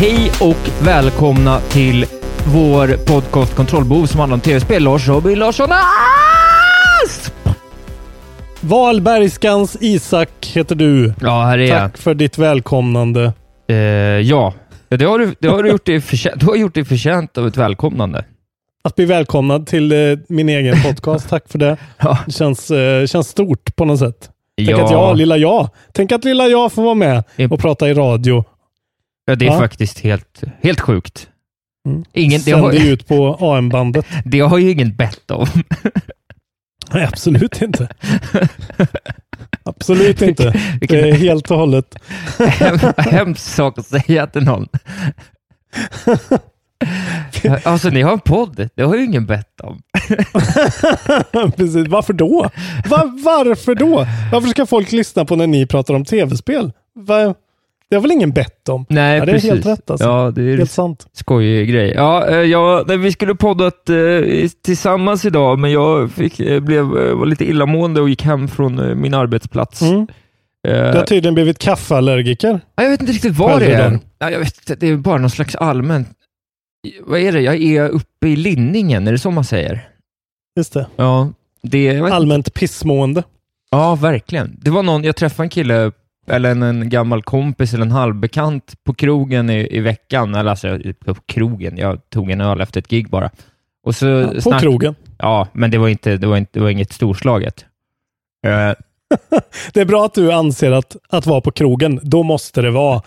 [0.00, 2.04] Hej och välkomna till
[2.54, 4.82] vår podcast Kontrollbehov som handlar om tv-spel.
[4.82, 5.68] Lars Robin Larsson
[7.04, 7.34] Asp!
[8.60, 11.12] Wahlbergskans Isak heter du.
[11.20, 13.32] Ja, här är Tack för ditt välkomnande.
[13.66, 13.76] jag.
[13.76, 14.54] Eh, ja,
[14.88, 17.46] det har du, det har du, gjort dig förtjänt, du har gjort dig förtjänt av
[17.46, 18.24] ett välkomnande.
[18.84, 21.28] Att bli välkomnad till eh, min egen podcast.
[21.28, 21.76] Tack för det.
[21.98, 22.18] Ja.
[22.26, 24.30] Det känns, eh, känns stort på något sätt.
[24.56, 24.84] Tänk Ja.
[24.84, 28.44] att jag, lilla jag, tänk att lilla jag får vara med och prata i radio.
[29.28, 29.58] Ja, det är Ja.
[29.58, 31.28] faktiskt helt, helt sjukt.
[31.88, 32.04] Mm.
[32.12, 34.06] Ingen, det, Sänder har, ut på AM-bandet.
[34.24, 35.46] det har ju ingen bett om.
[36.92, 37.88] Nej, absolut inte.
[39.62, 40.60] Absolut inte.
[40.80, 41.94] Vilken Det är helt och hållet.
[42.38, 44.68] hem, hemsk sak att säga till någon.
[47.64, 48.68] Alltså, ni har en podd.
[48.74, 49.80] Det har ju ingen bett om.
[51.56, 51.88] Precis.
[51.88, 52.50] Varför då?
[52.88, 54.06] Va- varför då?
[54.32, 56.72] Varför ska folk lyssna på när ni pratar om tv-spel?
[57.90, 58.86] Det har väl ingen bett om?
[58.88, 59.50] Nej, Ja, det är precis.
[59.50, 60.06] helt rätt alltså.
[60.06, 61.06] Ja, det är Helt sant.
[61.12, 61.92] skojig grej.
[61.96, 63.96] Ja, eh, ja, vi skulle poddat eh,
[64.64, 69.14] tillsammans idag, men jag fick, eh, blev, var lite illamående och gick hem från min
[69.14, 69.82] arbetsplats.
[69.82, 70.06] Mm.
[70.62, 72.60] Du har tydligen blivit kaffeallergiker.
[72.76, 73.98] ja, jag vet inte riktigt vad det är.
[74.18, 76.08] Ja, jag vet inte, det är bara någon slags allmänt...
[77.06, 77.40] Vad är det?
[77.40, 79.88] Jag är uppe i linningen, är det så man säger?
[80.58, 80.86] Just det.
[80.96, 81.32] Ja,
[81.62, 82.00] det...
[82.00, 83.22] Allmänt pissmående.
[83.70, 84.56] ja, verkligen.
[84.60, 85.92] Det var någon, jag träffade en kille,
[86.30, 90.78] eller en, en gammal kompis eller en halvbekant på krogen i, i veckan, eller alltså
[91.04, 93.30] på krogen, jag tog en öl efter ett gig bara.
[93.86, 94.94] Och så Ja, på snack- krogen.
[95.18, 97.64] Ja, men det var, inte, det var, inte, det var inget storslaget.
[98.46, 98.74] Eh,
[99.72, 103.02] Det är bra att du anser att, att vara på krogen, då måste det vara,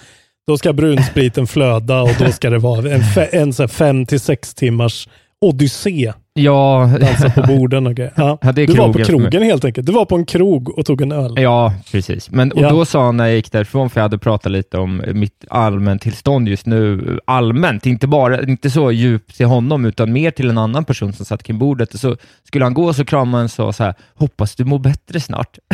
[0.48, 4.20] då ska brunspriten flöda och då ska det vara en, fe, en så fem till
[4.20, 5.09] sex timmars
[5.41, 6.13] odyssé.
[6.34, 8.13] ja, Dansa på borden och grejer.
[8.16, 8.38] Ja.
[8.41, 9.88] Ja, det är Du var på krogen helt enkelt.
[9.88, 11.34] Du var på en krog och tog en öl.
[11.38, 12.31] ja, precis.
[12.31, 12.69] Men, och Ja.
[12.69, 16.47] då sa han när jag gick därifrån, för jag hade pratat lite om mitt allmäntillstånd
[16.50, 20.85] just nu, allmänt, inte bara, inte så djupt till honom, utan mer till en annan
[20.85, 22.00] person som satt kring bordet.
[22.00, 24.79] Så skulle han gå och så kramade han och sa så här, hoppas du mår
[24.79, 25.58] bättre snart.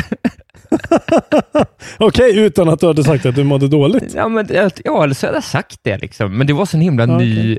[1.98, 4.14] Okej, utan att du hade sagt att du mådde dåligt.
[4.16, 4.48] Ja, men,
[4.84, 6.38] ja eller så hade jag sagt det liksom.
[6.38, 7.58] Men det var så en himla Ja, ny...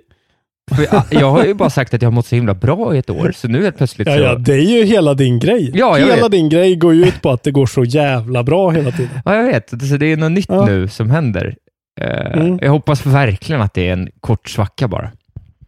[0.69, 3.11] För jag, har ju bara sagt att jag har mått så himla bra i ett
[3.11, 4.23] år, så nu helt plötsligt Ja, så...
[4.23, 5.71] ja, det är ju hela din grej.
[5.75, 6.31] Ja, jag hela vet.
[6.33, 9.21] din grej går ju ut på att det går så jävla bra hela tiden.
[9.25, 9.71] Ja, jag vet.
[9.71, 10.67] Så det är något nytt Ja.
[10.67, 11.57] nu som händer.
[12.01, 12.59] Eh, Mm.
[12.63, 15.11] Jag hoppas verkligen att det är en kort svacka bara.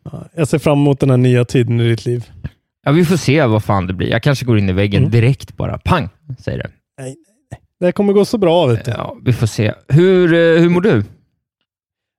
[0.05, 2.25] Ja, Jag ser fram emot den här nya tiden i ditt liv.
[2.85, 4.09] Ja, vi får se vad fan det blir.
[4.11, 5.11] Jag kanske går in i väggen Mm.
[5.11, 5.79] direkt bara.
[5.79, 6.09] Pang,
[6.39, 6.71] säger det.
[7.81, 8.91] Det kommer gå så bra vet du.
[8.91, 9.73] Ja, vi får se.
[9.89, 10.97] Hur, eh, hur mår du?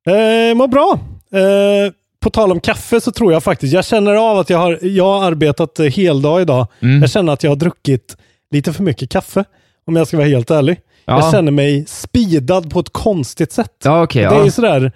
[0.08, 1.00] Eh, mår bra.
[1.34, 4.80] Eh, på tal om kaffe så tror jag faktiskt, jag känner av att jag har,
[4.82, 6.68] jag har arbetat eh, heldag idag.
[6.80, 7.02] Mm.
[7.02, 8.18] Jag känner att jag har druckit
[8.52, 9.44] lite för mycket kaffe,
[9.88, 10.80] om jag ska vara helt ärlig.
[11.06, 11.20] Ja.
[11.20, 13.76] Jag känner mig speedad på ett konstigt sätt.
[13.84, 14.22] Ja, okej.
[14.22, 14.46] Det är ja.
[14.46, 14.92] ju sådär,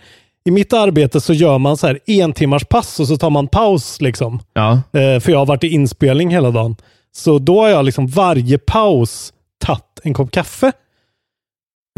[0.45, 3.47] i mitt arbete så gör man så här en timmars pass och så tar man
[3.47, 4.39] paus liksom.
[4.91, 6.75] Eh, för jag har varit i inspelning hela dagen.
[7.15, 9.33] Så då har jag liksom varje paus
[9.65, 10.71] tagit en kopp kaffe.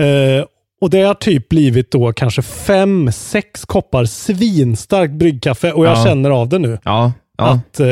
[0.02, 0.46] Eh,
[0.82, 6.04] och det har typ blivit då kanske fem, sex koppar svinstarkt bryggkaffe och jag Ja.
[6.06, 6.80] känner av det nu.
[6.84, 7.14] Ja.
[7.38, 7.46] ja.
[7.50, 7.86] Att eh,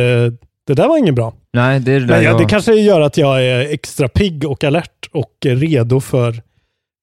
[0.68, 1.34] det där var inget bra.
[1.54, 2.38] Nej, det är det Men ja, jag...
[2.40, 6.42] det kanske gör att jag är extra pigg och alert och redo för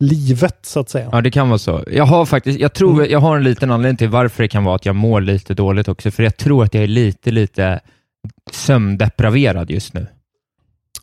[0.05, 1.09] livet så att säga.
[1.13, 1.85] Ja, det kan vara så.
[1.93, 3.11] Jag har faktiskt, jag tror, Mm.
[3.11, 5.89] jag har en liten anledning till varför det kan vara att jag mår lite dåligt
[5.89, 7.81] också, för jag tror att jag är lite, lite
[8.51, 10.07] sömndepraverad just nu.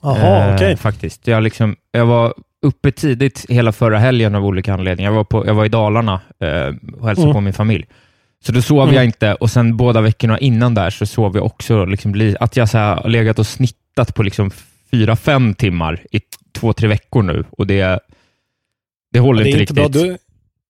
[0.02, 0.78] Jaha, Eh, okej.
[0.78, 1.28] Faktiskt.
[1.28, 2.34] Jag, liksom, jag var
[2.66, 5.12] uppe tidigt hela förra helgen av olika anledningar.
[5.12, 7.34] Jag var, på, jag var i Dalarna eh, och hälsade Mm.
[7.34, 7.86] på min familj.
[8.46, 8.96] Så då sov Mm.
[8.96, 12.58] jag inte och sen båda veckorna innan där så sov jag också, liksom, li- att
[12.58, 14.52] jag så här, har legat och snittat på liksom
[14.92, 16.20] fyra, fem timmar i
[16.54, 18.00] två, tre veckor nu och det,
[19.14, 19.94] det håller Det inte inte riktigt.
[19.94, 20.18] Du,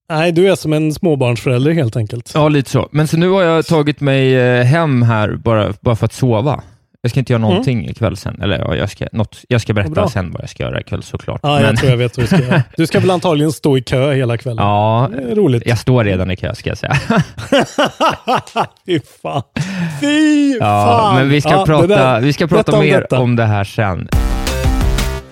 [0.10, 2.32] nej, du är som en småbarnsförälder helt enkelt.
[2.36, 2.90] Ja, lite så.
[2.92, 6.64] Men så nu har jag tagit mig eh, hem här bara, bara för att sova.
[7.02, 8.42] Jag ska inte göra någonting ikväll sen.
[8.42, 9.84] Eller ja, jag ska, något, jag ska Mm.
[9.84, 9.94] Bra.
[9.94, 11.40] berätta sen vad jag ska göra ikväll såklart.
[11.44, 12.64] Ja, jag tror jag vet vad du ska göra.
[12.78, 14.66] Du ska väl antagligen stå i kö hela kvällen.
[14.66, 15.64] Ja, roligt.
[15.66, 16.96] jag står redan i kö ska jag säga.
[18.86, 19.42] Fy fan.
[20.02, 21.16] Fy Ja, fan.
[21.16, 23.20] men vi ska Ja, prata, där- vi ska prata om mer detta.
[23.20, 24.10] om det här sen.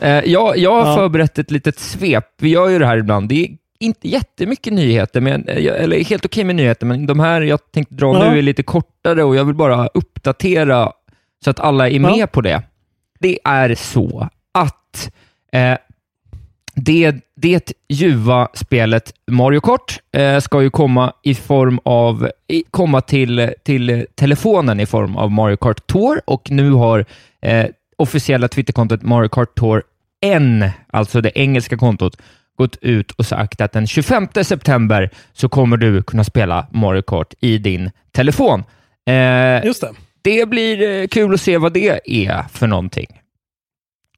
[0.01, 0.95] Eh, jag, jag har Ja.
[0.95, 2.25] förberett ett litet svep.
[2.41, 3.29] Vi gör ju det här ibland.
[3.29, 3.47] Det är
[3.79, 7.95] inte jättemycket nyheter, men, eh, eller helt okej med nyheter, men de här jag tänkte
[7.95, 8.31] dra Ja.
[8.31, 10.91] nu är lite kortare och jag vill bara uppdatera
[11.43, 12.27] så att alla är med Ja.
[12.27, 12.61] på det.
[13.19, 15.11] Det är så att
[15.51, 15.77] eh,
[16.75, 23.01] det, det ljuva spelet Mario Kart eh, ska ju komma i form av i, komma
[23.01, 27.05] till, till telefonen i form av Mario Kart Tour och nu har
[27.41, 27.65] eh,
[27.97, 29.83] officiella Twitterkontot Mario Kart Tour
[30.21, 32.17] N, alltså det engelska kontot,
[32.57, 37.33] gått ut och sagt att den 25 september så kommer du kunna spela Mario Kart
[37.39, 38.63] i din telefon.
[39.05, 39.89] Eh, Just det.
[40.21, 43.21] Det blir eh, kul att se vad det är för någonting.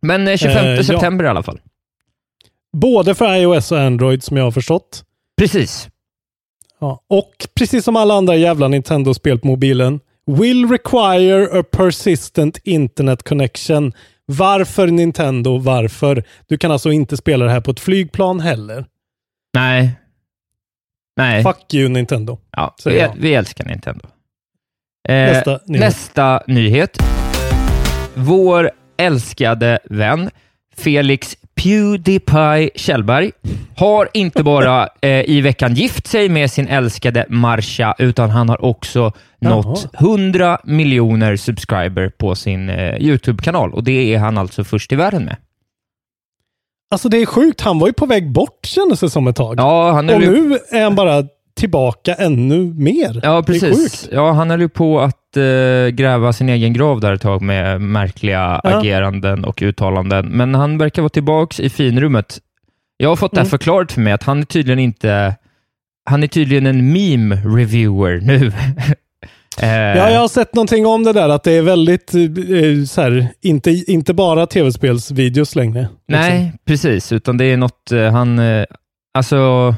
[0.02, 0.84] Men eh, 25 Eh, ja.
[0.84, 1.60] september i alla fall.
[2.78, 5.04] Både för iOS och Android som jag har förstått.
[5.38, 5.90] Precis.
[6.80, 7.04] Ja.
[7.08, 13.94] Och precis som alla andra jävla Nintendo-spel på mobilen, will require a persistent internet connection.
[14.26, 15.58] Varför Nintendo?
[15.58, 16.24] Varför?
[16.48, 18.86] Du kan alltså inte spela det här på ett flygplan heller.
[19.54, 19.92] Nej.
[21.18, 21.44] Nej.
[21.44, 22.38] Fuck you Nintendo.
[22.52, 23.14] Ja, vi, jag.
[23.18, 24.06] vi älskar Nintendo.
[25.08, 25.80] Eh, Nästa nyhet.
[25.80, 26.98] nästa nyhet.
[28.14, 30.30] Vår älskade vän
[30.78, 33.32] Felix Pewdiepie Kjellberg
[33.78, 38.66] har inte bara eh, i veckan gift sig med sin älskade Marsha, utan han har
[38.66, 39.12] också
[39.42, 44.96] nått 100 miljoner subscriber på sin eh, YouTube-kanal och det är han alltså först i
[44.96, 45.36] världen med.
[46.92, 47.62] Alltså det är sjukt.
[47.62, 49.56] Han var ju på väg bort kändes det som ett tag.
[49.60, 51.24] Ja, han och höll ju, nu är han bara
[51.60, 53.20] tillbaka ännu mer.
[53.24, 54.10] ja, precis.
[54.12, 57.82] Ja, han höll ju på att eh, gräva sin egen grav där ett tag med
[57.82, 58.70] märkliga Ja.
[58.78, 62.40] ageranden och uttalanden, men han verkar vara tillbaks i finrummet.
[62.98, 63.50] Jag har fått det här Mm.
[63.50, 65.36] förklarat för mig att han är tydligen inte
[66.10, 68.52] han är tydligen en meme-reviewer nu.
[69.62, 73.02] Eh, Ja, jag har sett någonting om det där, att det är väldigt eh, så
[73.02, 75.80] här, inte, inte bara tv-spelsvideos längre.
[75.82, 75.98] liksom.
[76.08, 78.66] Nej, precis, utan det är något eh, han, eh,
[79.14, 79.76] alltså,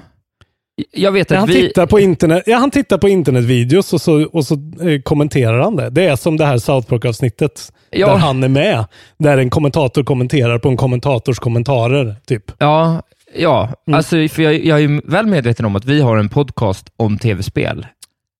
[0.92, 1.54] jag vet att han, vi...
[1.54, 5.76] tittar på internet, ja, han tittar på internetvideos och så, och så eh, kommenterar han
[5.76, 5.90] det.
[5.90, 8.08] Det är som det här South Park-avsnittet Ja.
[8.08, 8.86] där han är med.
[9.20, 12.16] Där en kommentator kommenterar på en kommentators kommentarer.
[12.28, 12.52] Typ.
[12.58, 13.02] Ja,
[13.36, 13.74] ja.
[13.88, 13.98] Mm.
[13.98, 17.88] Alltså, för jag, jag är väl medveten om att vi har en podcast om tv-spel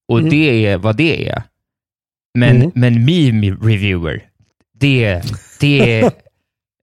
[0.08, 0.30] och Mm.
[0.30, 1.44] det är vad det är.
[2.38, 2.72] Men, Mm.
[2.76, 4.24] men meme reviewer,
[4.80, 5.22] det,
[5.60, 6.10] det,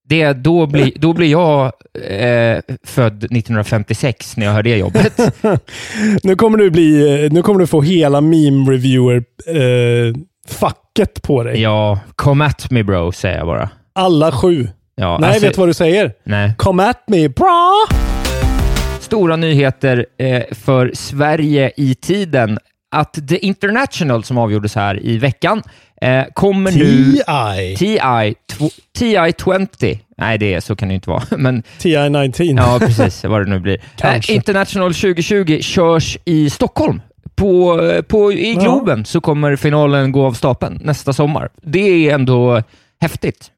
[0.09, 1.65] det då, blir, då blir jag
[2.09, 5.21] eh, född 1956 när jag hör det jobbet.
[6.23, 9.17] Nu kommer du, bli, eh, nu kommer du få hela meme reviewer
[9.47, 10.15] eh,
[10.49, 11.61] facket på dig.
[11.63, 13.71] ja, come at me bro, säger jag bara.
[13.95, 14.69] Alla sju.
[14.95, 16.13] Ja, Nej, alltså- vet vad du säger?
[16.25, 16.53] Nej.
[16.59, 17.73] Come at me, bra!
[19.01, 22.59] Stora nyheter eh, för Sverige i tiden.
[22.91, 25.63] Att The International som avgjordes här i veckan
[26.03, 27.13] eh, kommer nu...
[27.13, 27.77] TI.
[27.77, 29.33] TI, tw- TI
[29.79, 30.01] 20.
[30.19, 31.23] Nej, det är, så kan det inte vara.
[31.37, 32.57] Men TI 19.
[32.57, 33.25] ja, precis.
[33.25, 33.79] Vad det nu blir.
[34.03, 37.01] Eh, International 2020 körs i Stockholm.
[37.35, 38.61] På, eh, på, I Ja.
[38.61, 41.49] Globen så kommer finalen gå av stapeln nästa sommar.
[41.63, 42.63] Det är ändå
[43.01, 43.51] häftigt.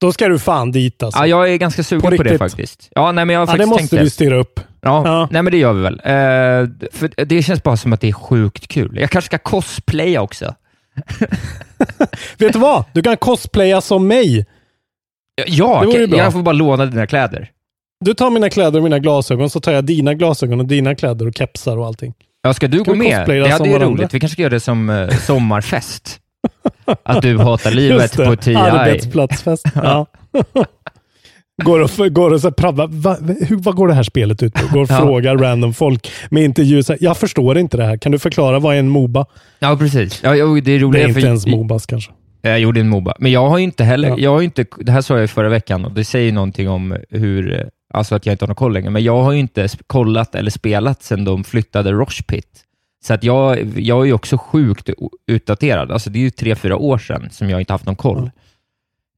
[0.00, 1.18] Då ska du fan dit alltså.
[1.20, 2.88] Ja, jag är ganska sugen På på, det faktiskt.
[2.94, 4.04] Ja, nej, men jag har Ja, det faktiskt måste tänkt det.
[4.04, 4.60] vi styra upp.
[4.80, 5.28] Ja, Ja.
[5.30, 6.00] nej men det gör vi väl.
[6.04, 8.98] Eh, för det känns bara som att det är sjukt kul.
[9.00, 10.54] Jag kanske ska cosplaya också.
[12.38, 12.84] Vet du vad?
[12.92, 14.46] Du kan cosplaya som mig.
[15.46, 17.50] Ja, Det jag, jag får bara låna dina kläder.
[18.04, 21.26] Du tar mina kläder och mina glasögon, så tar jag dina glasögon och dina kläder
[21.26, 22.14] och kepsar och allting.
[22.42, 23.28] Ja, ska du Ska gå med?
[23.28, 24.14] Det hade ju roligt.
[24.14, 26.20] Vi kanske ska göra det som eh, sommarfest.
[27.02, 28.54] att du hatar livet det, på TI.
[28.54, 29.66] Arbetsplatsfest.
[29.74, 30.06] ja.
[31.62, 33.16] Går och, går och så här, va,
[33.48, 34.66] hur, vad går det här spelet ut på?
[34.74, 34.96] Går och Ja.
[34.98, 36.82] frågar random folk med intervjuer.
[36.82, 37.96] så här, Jag förstår inte det här.
[37.96, 39.26] Kan du förklara vad är en Moba?
[39.58, 40.20] Ja, precis.
[40.22, 40.92] Ja, det är roligt.
[40.92, 42.10] Det är inte ens Mobas kanske.
[42.42, 43.14] Jag gjorde en Moba.
[43.18, 44.16] Men jag har ju inte heller, Ja.
[44.18, 46.96] jag har inte, det här sa jag ju förra veckan och det säger någonting om
[47.10, 50.34] hur, alltså att jag inte har någon koll längre, men jag har ju inte kollat
[50.34, 52.64] eller spelat sedan de flyttade Roche Pit.
[53.04, 54.90] Så att jag, jag är ju också sjukt
[55.26, 55.90] utdaterad.
[55.92, 58.30] Alltså det är ju tre, fyra år sedan som jag inte haft någon koll.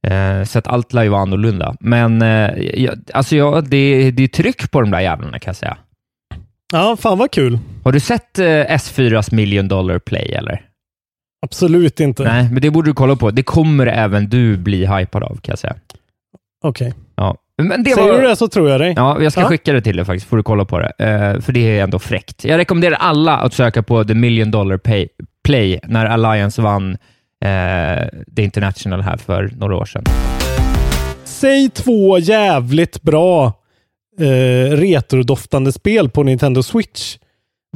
[0.07, 1.75] Eh, så att allt lär ju vara annorlunda.
[1.79, 2.49] Men eh,
[2.83, 5.77] jag, alltså jag, det, det är tryck på de där jävlarna kan jag säga.
[6.73, 7.59] Ja, fan vad kul.
[7.83, 10.61] Har du sett eh, S4s Million Dollar Play eller?
[11.45, 12.23] Absolut inte.
[12.23, 13.31] Nej, men det borde du kolla på.
[13.31, 15.75] Det kommer även du bli hypad av kan jag säga.
[16.63, 16.93] Okej.
[17.15, 17.37] Ja.
[17.57, 18.21] Men det Säger var...
[18.21, 18.93] du det så tror jag dig.
[18.97, 19.47] Ja, jag ska Ja.
[19.47, 20.91] skicka det till dig faktiskt, får du kolla på det.
[20.97, 22.43] Eh, för det är ändå fräckt.
[22.45, 25.07] Jag rekommenderar alla att söka på The Million Dollar Pay,
[25.43, 26.97] Play när Alliance vann
[27.41, 30.03] eh, The International här för några år sedan.
[31.23, 33.45] Säg två jävligt bra
[34.19, 37.17] eh, retrodoftande spel på Nintendo Switch.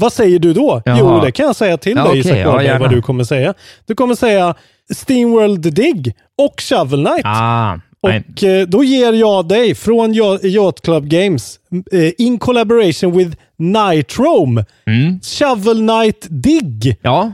[0.02, 0.82] Vad säger du då?
[0.86, 0.98] Jaha.
[1.00, 2.80] Jo, det kan jag säga till Ja, dig okej, Isak ja, gärna.
[2.80, 3.54] vad du kommer säga.
[3.86, 4.56] Du kommer säga
[4.94, 7.22] Steamworld Dig och Shovel Knight.
[7.26, 7.80] Ah.
[8.02, 11.60] Och eh, då ger jag dig från Yacht Yacht Club Games
[11.92, 15.20] eh, in collaboration with Nitrome Mm.
[15.22, 17.32] Shovel Knight Dig Ja,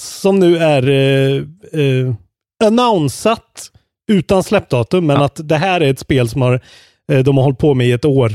[0.00, 1.42] som nu är eh,
[1.80, 2.14] eh,
[2.64, 3.70] annonsat
[4.10, 5.24] utan släppdatum, men Ja.
[5.24, 6.60] att det här är ett spel som har,
[7.12, 8.32] eh, de har hållit på med i ett år.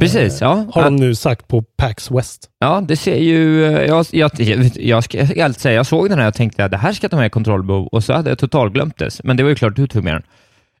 [0.00, 0.40] precis.
[0.40, 0.66] Ja.
[0.72, 2.48] Har de nu sagt på PAX West.
[2.58, 3.64] Ja, det ser ju...
[3.64, 4.30] eh, Jag, jag,
[4.74, 7.16] jag, ska helt säga, jag såg den här och tänkte att det här ska ta
[7.16, 9.20] med kontrollbehov och så hade jag totalglömt det.
[9.24, 10.22] Men det var ju klart du tog med den.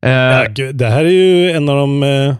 [0.02, 2.02] Eh, Ja, det här är ju en av de...
[2.02, 2.34] Eh,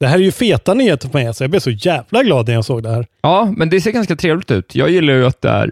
[0.00, 1.34] det här är ju feta nyheter för mig.
[1.34, 3.06] Så jag blev så jävla glad när jag såg det här.
[3.22, 4.74] Ja, men det ser ganska trevligt ut.
[4.74, 5.70] Jag gillar ju att det är...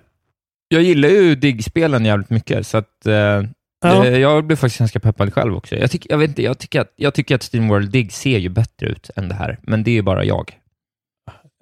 [0.69, 3.07] Jag gillar ju Dig-spelen jävligt mycket, så att...
[3.07, 3.43] Eh,
[3.81, 4.07] Ja.
[4.07, 5.77] eh, jag blev faktiskt ganska peppad själv också.
[5.77, 8.49] Jag, tyck, jag, vet inte, jag, tycker att, jag tycker att Steamworld Dig ser ju
[8.49, 10.53] bättre ut än det här, men det är ju bara jag.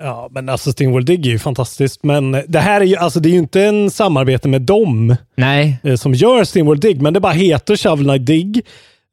[0.02, 2.02] Ja, men alltså Steamworld Dig är ju fantastiskt.
[2.02, 5.78] Men det här är ju, alltså det är ju inte en samarbete med dem Nej,
[5.84, 8.42] eh, som gör Steamworld Dig, men det bara heter Shovel Knight Dig.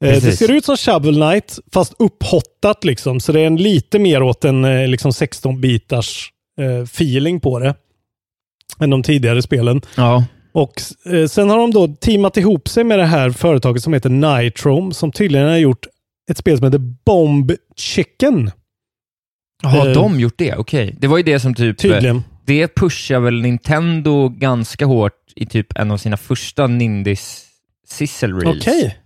[0.03, 0.39] Eh, det Precis.
[0.39, 3.19] ser ut som Shovel Knight, fast upphottat liksom.
[3.19, 6.29] Så det är en lite mer åt en liksom 16-bitars
[6.61, 7.75] eh, feeling på det.
[8.83, 9.81] Än de tidigare spelen.
[9.97, 10.25] ja.
[10.55, 10.81] Och
[11.13, 14.93] eh, sen har de då teamat ihop sig med det här företaget som heter Nitrome,
[14.93, 15.87] som tydligen har gjort
[16.31, 18.51] ett spel som heter Bomb Chicken.
[19.63, 20.55] Har Eh, de gjort det?
[20.55, 20.95] Okej.
[20.99, 21.77] Det var ju det som typ...
[21.77, 22.23] Tydligen.
[22.45, 27.45] Det pushar väl Nintendo ganska hårt i typ en av sina första Nindis
[27.87, 28.59] Sizzle Reels.
[28.61, 28.97] Okej.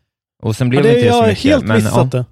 [0.44, 1.44] Och sen Ja, blev det det inte jag så har mycket.
[1.44, 2.26] helt men, missat ja.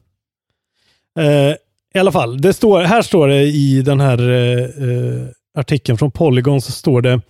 [1.15, 1.49] det.
[1.49, 1.55] Eh,
[1.93, 6.11] I alla fall, det står, här står det i den här eh, eh, artikeln från
[6.11, 7.21] Polygon så står det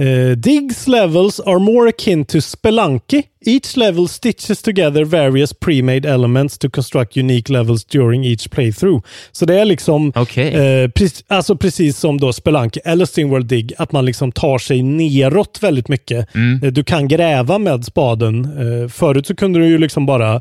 [0.00, 3.22] eh, Digs levels are more akin to Spelunky.
[3.46, 9.04] Each level stitches together various pre-made elements to construct unique levels during each playthrough.
[9.32, 10.54] Så det är liksom Okej.
[10.54, 14.82] Eh, precis, alltså precis som då Spelunky eller Steamworld Dig, att man liksom tar sig
[14.82, 16.34] neråt väldigt mycket.
[16.34, 16.60] Mm.
[16.64, 18.48] Eh, Du kan gräva med spaden.
[18.90, 20.40] Förut så kunde du ju liksom bara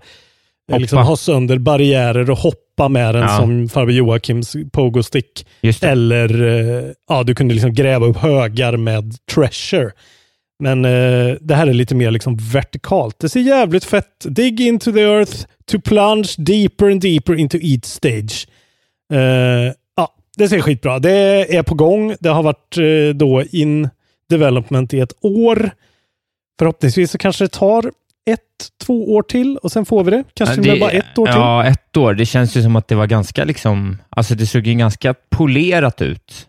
[0.78, 2.58] liksom ha sönder barriärer och hoppa
[2.90, 3.38] med den Ja.
[3.38, 5.46] som farbror Joakims pogo-stick.
[5.82, 9.92] Eller eh, ja, du kunde liksom gräva upp högar med treasure.
[10.60, 13.20] Men eh, det här är lite mer liksom vertikalt.
[13.20, 14.26] Det ser jävligt fett.
[14.26, 18.48] Dig into the earth to plunge deeper and deeper into each stage.
[19.14, 21.00] Eh, ja, det ser skitbra.
[21.00, 22.16] Det är på gång.
[22.20, 23.90] Det har varit eh, då in
[24.30, 25.72] development i ett år.
[26.60, 27.92] Förhoppningsvis så kanske det tar
[28.26, 28.40] ett,
[28.86, 30.24] två år till och sen får vi det.
[30.34, 31.36] Kanske med bara ett år till.
[31.36, 32.14] Ja, ett år.
[32.14, 33.98] Det känns ju som att det var ganska liksom...
[34.10, 36.48] Alltså det såg ju ganska polerat ut.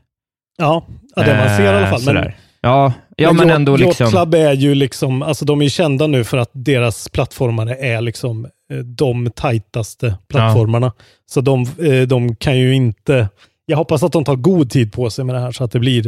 [0.59, 2.09] Ja, ja det man ser i alla fall.
[2.09, 2.33] Eh, Men.
[2.61, 4.11] Ja, ja men, Yacht- ändå Yacht liksom...
[4.11, 8.45] Club är ju liksom, alltså de är kända nu för att deras plattformar är liksom
[8.73, 10.93] eh, de tajtaste plattformarna.
[11.26, 13.28] Så de, eh, de kan ju inte,
[13.66, 15.78] jag hoppas att de tar god tid på sig med det här så att det
[15.78, 16.07] blir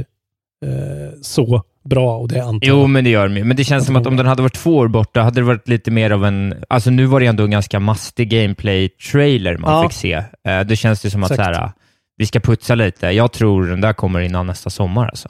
[0.67, 3.45] eh, så bra och det antar Jo, men det gör de.
[3.45, 5.69] Men det känns som att om den hade varit två år borta hade det varit
[5.69, 6.55] lite mer av en...
[6.69, 9.83] Alltså nu var det ändå en ganska mastig gameplay-trailer man Ja.
[9.89, 10.13] fick se.
[10.49, 11.71] Eh, Det känns ju som att så här,
[12.17, 13.07] vi ska putsa lite.
[13.07, 15.29] Jag tror den där kommer innan nästa sommar alltså.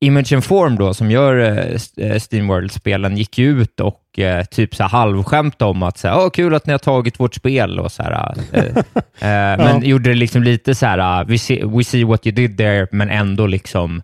[0.00, 4.74] Image and Form då, som gör eh, eh, Steamworld-spelen, gick ju ut och eh, typ
[4.74, 7.92] så halvskämt om att så här, Åh, kul att ni har tagit vårt spel och
[7.92, 12.04] så här, eh, eh, Men gjorde det liksom lite så här, we see, we see
[12.04, 14.02] what you did there, men ändå liksom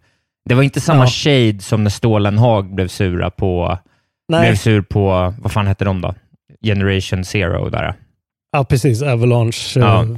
[0.48, 1.06] det var inte samma Ja.
[1.10, 3.78] shade som när Stålen Haag blev sura på,
[4.28, 6.14] blev Nej, sur på, vad fan hette de då?
[6.64, 7.94] Generation Zero där.
[8.52, 9.02] ja precis.
[9.02, 10.02] Avalanche Ja.
[10.02, 10.16] eh,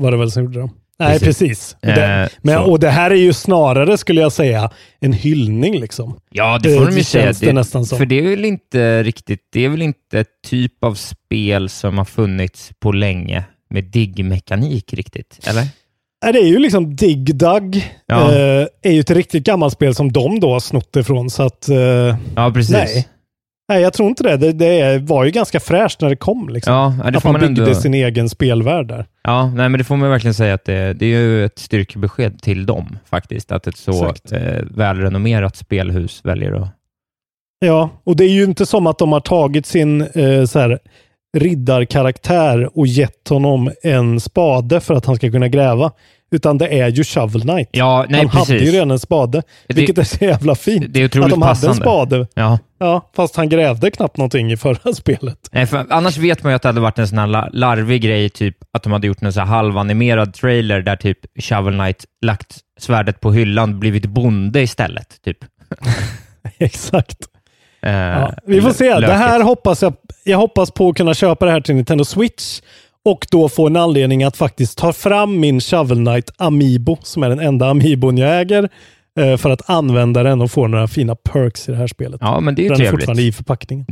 [0.00, 0.70] var det väl som gjorde det.
[0.98, 1.38] Nej, Precis.
[1.38, 1.76] precis.
[1.80, 6.20] Det, Eh, men, och det här är ju snarare, skulle jag säga, en hyllning liksom.
[6.30, 7.32] Ja, det får Eh, de ju säga.
[7.40, 7.98] det nästan som.
[7.98, 11.98] För det är väl inte riktigt, det är väl inte ett typ av spel som
[11.98, 15.62] har funnits på länge med digg-mekanik riktigt, eller?
[16.24, 17.94] Nej, det är ju liksom Dig Dug.
[18.06, 18.32] Ja.
[18.32, 21.30] Eh, är ju ett riktigt gammalt spel som de då har snott ifrån.
[21.30, 21.76] Så att, eh,
[22.36, 22.72] Ja, precis.
[22.72, 23.08] Nej.
[23.68, 24.36] nej, jag tror inte det.
[24.36, 24.52] det.
[24.52, 26.48] Det var ju ganska fräscht när det kom.
[26.48, 26.72] Liksom.
[26.72, 27.74] Ja, det att man man byggde ändå...
[27.74, 29.06] sin egen spelvärld där.
[29.22, 32.42] Ja, nej, men det får man verkligen säga att det, det är ju ett styrkebesked
[32.42, 36.68] till dem faktiskt, att ett så eh, välrenommerat spelhus väljer att...
[37.58, 40.78] Ja, och det är ju inte som att de har tagit sin eh, så här,
[41.34, 45.92] riddarkaraktär och gett honom en spade för att han ska kunna gräva.
[46.30, 47.68] Utan det är ju Shovel Knight.
[47.72, 48.48] Ja, nej, han precis.
[48.48, 50.86] hade ju redan en spade, Det- vilket är så jävla fint.
[50.88, 51.82] Det är otroligt att de hade en passande.
[51.82, 52.26] spade.
[52.34, 52.58] Ja.
[52.78, 55.38] Ja, fast han grävde knappt någonting i förra spelet.
[55.52, 58.02] Nej, för annars vet man ju att det hade varit en sån här la- larvig
[58.02, 62.04] grej, typ att de hade gjort en så här halvanimerad trailer där typ Shovel Knight
[62.24, 65.22] lagt svärdet på hyllan, blivit bonde istället.
[65.24, 65.38] Typ.
[66.58, 67.18] Exakt.
[67.84, 68.94] Eh, Ja, vi får se.
[69.00, 72.60] Det här hoppas jag, jag hoppas på att kunna köpa det här till Nintendo Switch
[73.04, 77.28] och då få en anledning att faktiskt ta fram min Shovel Knight Amiibo, som är
[77.28, 78.68] den enda Amiibon jag äger,
[79.20, 82.18] eh, för att använda den och få några fina perks i det här spelet.
[82.20, 83.00] Ja, men det är ju den är trevligt.
[83.00, 83.86] fortfarande i förpackningen.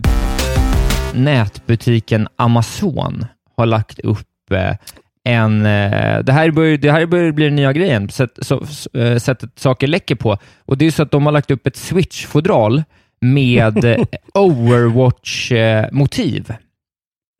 [1.15, 4.77] nätbutiken Amazon har lagt upp eh,
[5.25, 5.67] en...
[5.67, 8.65] Eh, det, här börjar, det här börjar bli den nya grejen, sätt, så,
[8.99, 10.39] eh, sättet saker läcker på.
[10.65, 12.83] Och Det är så att de har lagt upp ett Switch-fodral
[13.23, 13.85] med
[14.35, 16.55] Overwatch-motiv.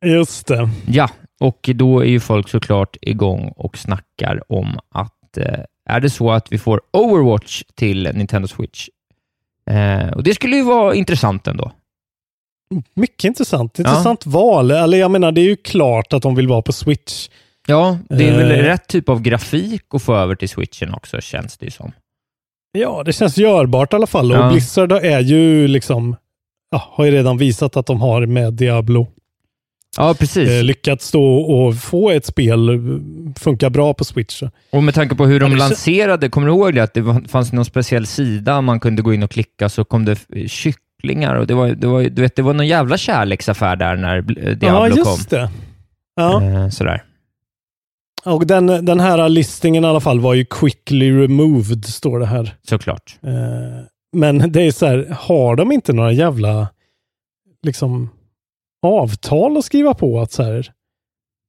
[0.05, 0.69] Just det.
[0.87, 1.09] Ja,
[1.39, 5.59] och då är ju folk såklart igång och snackar om att eh,
[5.89, 8.87] är det så att vi får Overwatch till Nintendo Switch?
[9.69, 11.71] Eh, och Det skulle ju vara intressant ändå.
[12.95, 13.79] Mycket intressant.
[13.79, 14.71] Intressant val.
[14.71, 17.29] Eller jag menar, det är ju klart att de vill vara på Switch.
[17.67, 18.57] Ja, det är väl Eh.
[18.57, 21.91] rätt typ av grafik att få över till switchen också, känns det ju som.
[22.77, 24.31] Ja, det känns görbart i alla fall.
[24.31, 24.45] Ja.
[24.45, 26.15] Och Blizzard är ju liksom,
[26.71, 29.07] ja, har ju redan visat att de har med Diablo
[29.97, 30.49] Ja, precis.
[30.49, 32.75] eh, lyckats stå och få ett spel eh,
[33.39, 34.43] funka bra på Switch.
[34.71, 36.83] Och med tanke på hur de Ja, lanserade, kommer du ihåg det?
[36.83, 40.17] Att det fanns någon speciell sida man kunde gå in och klicka, så kom det
[40.47, 44.17] kycklingar och det var, det var, du vet, det var någon jävla kärleksaffär där när
[44.17, 45.37] eh, Ja, Diablo just kom.
[45.39, 45.49] det.
[46.15, 46.43] Ja.
[46.43, 47.03] Eh, sådär.
[48.25, 52.55] Och den, den här listingen i alla fall var ju quickly removed, står det här.
[52.69, 53.17] Såklart.
[53.23, 56.67] Eh, Men det är så här, har de inte några jävla
[57.63, 58.09] liksom
[58.85, 60.71] avtal att skriva på att så här,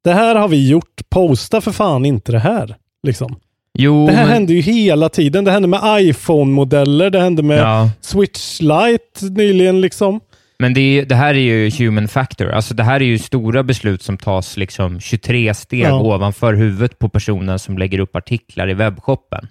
[0.04, 2.76] det här har vi gjort, posta för fan inte det här.
[3.06, 3.36] Liksom.
[3.78, 5.44] Jo, Det här men, händer ju hela tiden.
[5.44, 10.20] Det hände med iPhone-modeller, det hände med ja, Switch Lite nyligen liksom.
[10.58, 12.50] Men det, är- det här är ju human factor.
[12.50, 16.00] Alltså det här är ju stora beslut som tas liksom 23 steg Ja.
[16.00, 19.48] ovanför huvudet på personen som lägger upp artiklar i webbshoppen.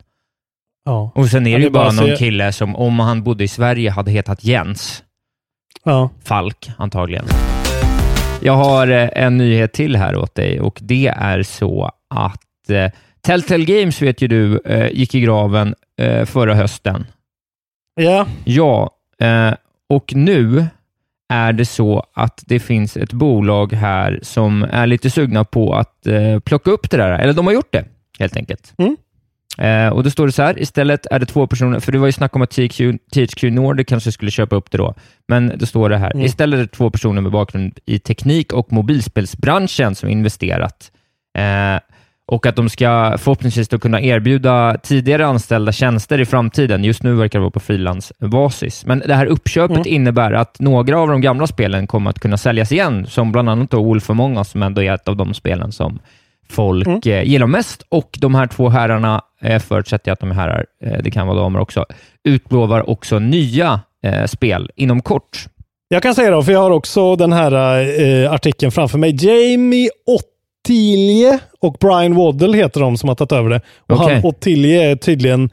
[0.86, 1.12] Ja.
[1.16, 3.48] Och sen är Ja, det ju bara bara någon kille som, om han bodde i
[3.48, 5.04] Sverige, hade hetat Jens
[5.84, 6.10] Ja.
[6.24, 7.26] Falk, antagligen.
[8.42, 12.92] Jag har eh, en nyhet till här åt dig och det är så att eh,
[13.22, 17.06] Telltale Games, vet ju du, eh, gick i graven eh, förra hösten.
[17.96, 18.90] Ja, Ja,
[19.20, 19.54] eh,
[19.90, 20.66] och nu
[21.30, 26.08] är det så att det finns ett bolag här som är lite sugna på att
[26.08, 27.86] eh, plocka upp det där, eller de har gjort det
[28.20, 28.74] helt enkelt.
[28.78, 28.98] Mm.
[29.58, 32.06] Eh, och då står det så här, istället är det två personer, för det var
[32.06, 32.82] ju snack om att THQ,
[33.14, 34.94] THQ Nordic kanske skulle köpa upp det då,
[35.28, 36.26] men då står det här, Mm.
[36.26, 40.92] istället är det två personer med bakgrund i teknik och mobilspelsbranschen som investerat
[41.38, 41.80] eh,
[42.26, 46.84] och att de ska förhoppningsvis då kunna erbjuda tidigare anställda tjänster i framtiden.
[46.84, 48.86] Just nu verkar det vara på frilansbasis.
[48.86, 49.88] Men det här uppköpet Mm.
[49.94, 53.72] innebär att några av de gamla spelen kommer att kunna säljas igen, som bland annat
[53.72, 56.00] då Wolf Among Us, som ändå är ett av de spelen som
[56.50, 57.00] folk Mm.
[57.06, 57.84] eh, gillar mest.
[57.90, 61.28] Och de här två herrarna, eh, förutsätter jag att de är herrar, eh, det kan
[61.28, 61.86] vara damer också,
[62.24, 65.46] utlovar också nya eh, spel inom kort.
[65.88, 67.52] jag kan säga då, för jag har också den här
[68.34, 69.16] artikeln framför mig.
[69.26, 69.90] Jamie
[70.68, 73.62] Ottilie och Brian Waddell heter de som har tagit över det.
[73.88, 74.14] Och Okej.
[74.16, 75.50] han Ottilie är tydligen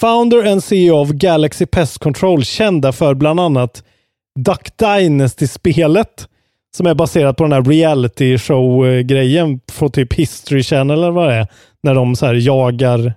[0.00, 3.82] founder and CEO av Galaxy Pest Control, kända för bland annat
[4.38, 6.28] Duck Dynasty-spelet.
[6.76, 11.34] Som är baserat på den här reality show-grejen från typ History Channel eller vad det
[11.34, 11.46] är.
[11.82, 13.12] När de så här jagar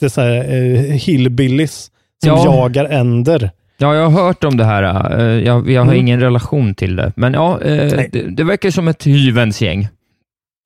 [0.00, 1.90] det så här, eh, hillbillies
[2.24, 2.44] som Ja.
[2.44, 3.50] jagar änder.
[3.78, 4.82] Ja, jag har hört om det här.
[5.20, 6.00] eh, Jag, jag har Mm.
[6.00, 9.88] ingen relation till det, men ja, eh, det, det verkar som ett hyvens gäng.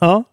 [0.00, 0.24] Ja,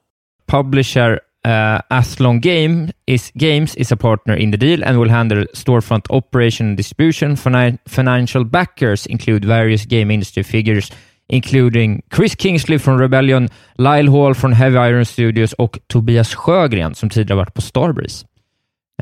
[0.46, 5.46] Publisher uh, Athlon Game is, Games is a partner in the deal and will handle
[5.54, 7.38] storefront operation and distribution.
[7.38, 10.92] Fini- financial backers include various game industry figures,
[11.30, 17.10] including Chris Kingsley från Rebellion, Lyle Hall från Heavy Iron Studios och Tobias Sjögren som
[17.10, 18.26] tidigare varit på Starbreeze.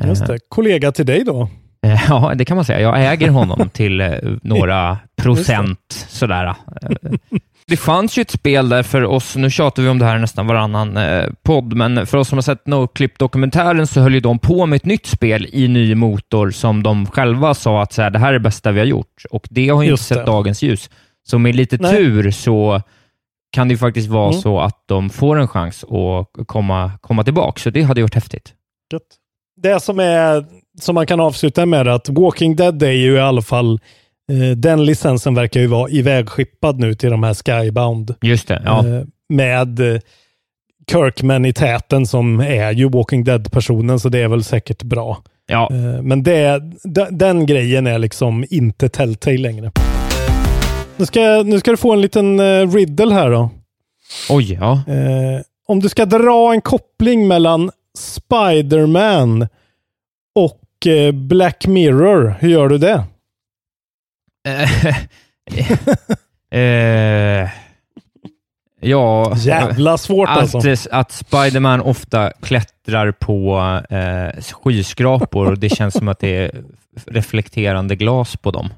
[0.04, 0.38] just Eh, det.
[0.48, 1.48] Kollega till dig då.
[1.82, 2.80] Eh, Ja, det kan man säga.
[2.80, 4.10] Jag äger honom till eh,
[4.42, 6.54] några procent sådär.
[7.68, 10.46] Det fanns ju ett spel där för oss, nu tjatar vi om det här nästan
[10.46, 14.66] varannan eh, podd, men för oss som har sett NoClip-dokumentären så höll ju de på
[14.66, 18.18] med ett nytt spel i ny motor som de själva sa att så här, det
[18.18, 20.24] här är det bästa vi har gjort och det har ju inte Just sett det.
[20.24, 20.90] dagens ljus.
[21.28, 21.96] Så med lite Nej.
[21.96, 22.82] tur så
[23.52, 24.40] kan det ju faktiskt vara Mm.
[24.40, 28.52] så att de får en chans att komma, komma tillbaka, så det hade varit häftigt.
[29.62, 30.44] Det som är
[30.80, 33.80] som man kan avsluta med är att Walking Dead är ju i alla fall
[34.56, 38.14] den licensen verkar ju vara ivägskeppad nu till de här Skybound.
[38.22, 38.86] Just det, ja.
[38.86, 40.00] Eh, med eh,
[40.90, 45.18] Kirkman i täten som är ju Walking Dead-personen, så det är väl säkert bra.
[45.46, 45.68] ja.
[45.72, 49.72] Eh, Men det, de- den grejen är liksom inte Telltale längre.
[50.96, 53.50] Nu ska, nu ska du få en liten eh, riddle här då.
[54.30, 54.72] Oj, ja.
[54.72, 59.48] Eh, om du ska dra en koppling mellan Spider-Man
[60.34, 63.04] och eh, Black Mirror, hur gör du det?
[66.50, 67.50] eh,
[68.80, 69.36] ja.
[69.36, 70.58] Jävla svårt alltså.
[70.58, 73.58] Att, att Spiderman ofta klättrar på
[73.90, 76.50] eh, skyskrapor och det känns som att det är
[77.06, 78.68] reflekterande glas på dem.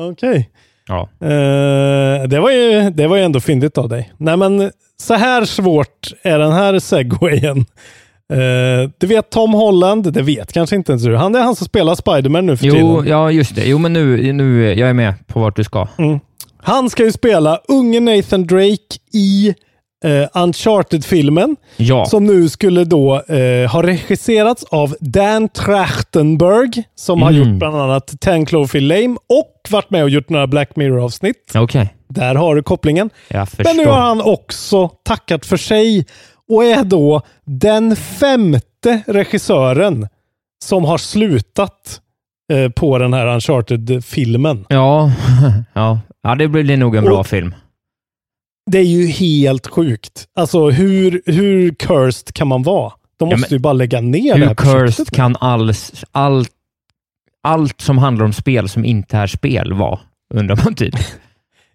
[0.00, 0.50] Okej.
[0.88, 1.08] Ja.
[1.20, 4.12] Eh, det, var ju, det var ju ändå fyndigt av dig.
[4.16, 7.64] Nej men så här svårt är den här segwayen.
[8.32, 11.16] Eh, du vet Tom Holland, det vet kanske inte ens du.
[11.16, 13.06] Han är han som spelar Spiderman nu för Jo, tiden.
[13.12, 13.64] ja, just det.
[13.66, 15.88] Jo, men nu, nu jag är med på vart du ska.
[16.64, 19.54] Han ska ju spela unge Nathan Drake i
[20.04, 21.56] eh, Uncharted-filmen.
[21.76, 22.06] Ja.
[22.06, 27.42] Som nu skulle då eh, ha regisserats av Dan Trachtenberg, som har Mm.
[27.48, 31.52] gjort bland annat Ten Cloverfield Lane och varit med och gjort några Black Mirror-avsnitt.
[31.54, 33.10] Okej, Där har du kopplingen.
[33.58, 36.06] Men nu har han också tackat för sig
[36.54, 40.08] och är då den femte regissören
[40.64, 42.00] som har slutat
[42.52, 44.66] eh, på den här Uncharted-filmen.
[44.68, 45.12] Ja,
[45.72, 46.00] ja.
[46.22, 47.54] ja, det blir nog en bra Och- film.
[48.70, 50.24] Det är ju helt sjukt.
[50.36, 52.92] Alltså hur, hur cursed kan man vara?
[53.18, 56.50] De Ja, måste ju bara lägga ner det Hur här cursed kan alls, allt,
[57.42, 59.98] allt som handlar om spel som inte är spel vara,
[60.34, 60.94] undrar man typ.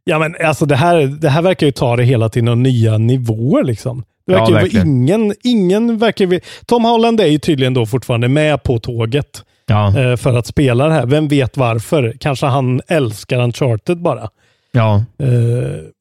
[0.09, 2.97] Ja, men alltså det här, det här verkar ju ta det hela till några nya
[2.97, 4.03] nivåer liksom.
[4.27, 4.87] Det Ja, verkar ju vara verkligen.
[4.87, 6.39] ingen, ingen verkar.
[6.65, 10.87] Tom Holland är ju tydligen då fortfarande med på tåget Ja, eh, för att spela
[10.87, 11.05] det här.
[11.05, 12.15] Vem vet varför?
[12.19, 14.29] Kanske han älskar Uncharted bara.
[14.71, 15.27] ja, Eh,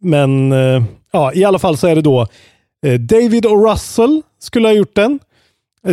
[0.03, 2.27] men eh, ja, i alla fall så är det då
[3.01, 5.19] David och Russell skulle ha gjort den.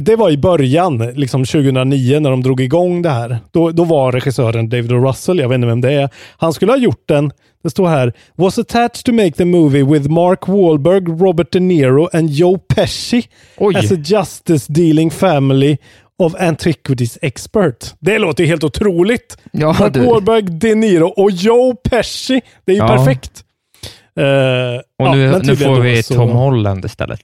[0.02, 3.38] Det var i början, liksom 2009 när de drog igång det här.
[3.52, 4.96] Då, då var regissören David O.
[5.08, 6.10] Russell, jag vet inte vem det är.
[6.38, 7.32] Han skulle ha gjort den,
[7.64, 12.10] det står här, was attached to make the movie with Mark Wahlberg, Robert De Niro
[12.14, 13.24] and Joe Pesci
[13.58, 13.76] Oj.
[13.78, 15.78] as a justice dealing family
[16.24, 17.94] of antiquities expert.
[18.00, 19.38] Det låter ju helt otroligt.
[19.52, 20.06] Ja, Mark du.
[20.06, 22.42] Wahlberg, De Niro och Joe Pesci.
[22.66, 22.88] Det är ju Ja.
[22.88, 23.32] perfekt.
[24.20, 27.22] Eh, och ja, nu, men nu får vi så- Tom Holland istället.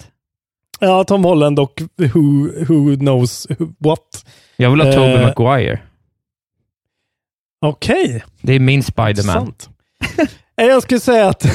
[0.79, 4.25] Ja, Tom Holland och who, who knows what.
[4.57, 5.79] Jag vill ha Tobey Eh, Maguire.
[7.65, 9.53] Okej, Det är min Spiderman.
[10.55, 11.45] Jag skulle säga att...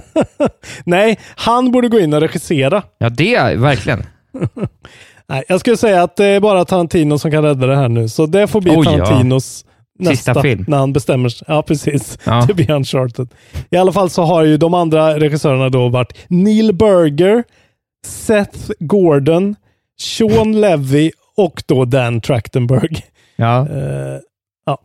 [0.84, 2.82] Nej, han borde gå in och regissera.
[2.98, 4.02] Ja, det är verkligen.
[5.28, 8.08] Nej, jag skulle säga att det är bara Tarantino som kan rädda det här nu.
[8.08, 8.82] Så det får bli ja.
[8.84, 10.64] Tarantinos Sista nästa film.
[10.68, 11.44] när han bestämmer sig.
[11.48, 12.18] Ja, precis.
[12.24, 12.44] Ja.
[12.48, 13.28] Det blir Uncharted.
[13.70, 17.44] I alla fall så har ju de andra regissörerna då varit Neil Berger,
[18.06, 19.56] Seth Gordon,
[20.00, 22.96] Sean Levy och då Dan Trachtenberg.
[23.36, 23.68] Ja.
[23.68, 24.18] Eh,
[24.66, 24.78] ja.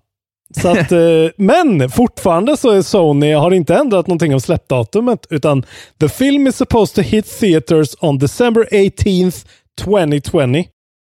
[0.61, 0.99] Så att, eh,
[1.37, 5.65] men fortfarande så är Sony har inte ändrat någonting om släppdatumet utan
[5.99, 9.45] the film is supposed to hit theaters on December 18th
[9.81, 10.63] 2020.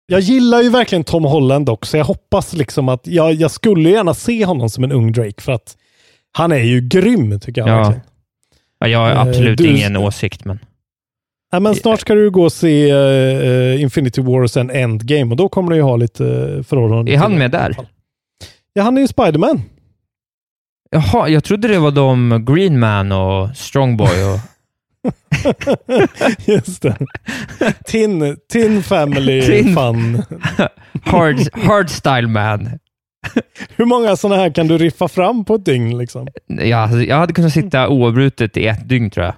[0.08, 1.98] Jag gillar ju verkligen Tom Holland också.
[1.98, 5.52] Jag hoppas liksom att jag, jag skulle gärna se honom som en ung Drake för
[5.52, 5.78] att
[6.32, 7.70] han är ju grym tycker jag.
[7.70, 7.78] Ja.
[7.78, 8.02] verkligen.
[8.80, 10.60] Ja, jag har Eh, absolut du- ingen åsikt, men...
[11.56, 15.38] Ja, men snart ska du gå och se eh, Infinity War och sen Endgame och
[15.38, 17.14] då kommer du ju ha lite uh, förhållande.
[17.14, 17.78] Är han med där?
[18.74, 19.62] Ja, han är ju Spiderman.
[20.92, 24.40] Jaha, jag trodde det var de Green Man och Strongboy och...
[26.48, 26.98] Just det.
[27.86, 30.24] Tin, tin Family Tin- Fun.
[31.04, 32.70] Hard, hardstyle Man.
[33.76, 35.98] Hur många sådana här kan du riffa fram på ett dygn?
[35.98, 36.28] Liksom?
[36.48, 39.36] Ja, jag hade kunnat sitta oavbrutet i ett dygn, tror jag.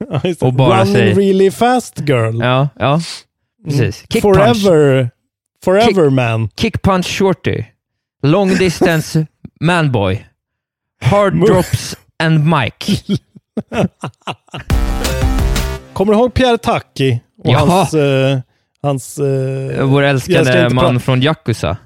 [0.40, 2.40] Och bara Running säg- really fast girl.
[2.42, 3.00] Ja, ja.
[3.64, 4.04] Precis.
[4.10, 4.36] Kick punch.
[4.36, 5.10] Forever.
[5.64, 6.48] Forever man.
[6.56, 7.64] Kick punch shorty.
[8.22, 9.26] Long distance
[9.60, 10.24] manboy.
[11.02, 13.02] Hard drops and mic.
[15.92, 17.20] Kommer du ihåg Pierre Taki?
[17.44, 17.58] Och Ja.
[17.58, 17.94] hans...
[17.94, 18.38] eh,
[18.82, 21.76] hans eh, Vår älskade man från Yakuza.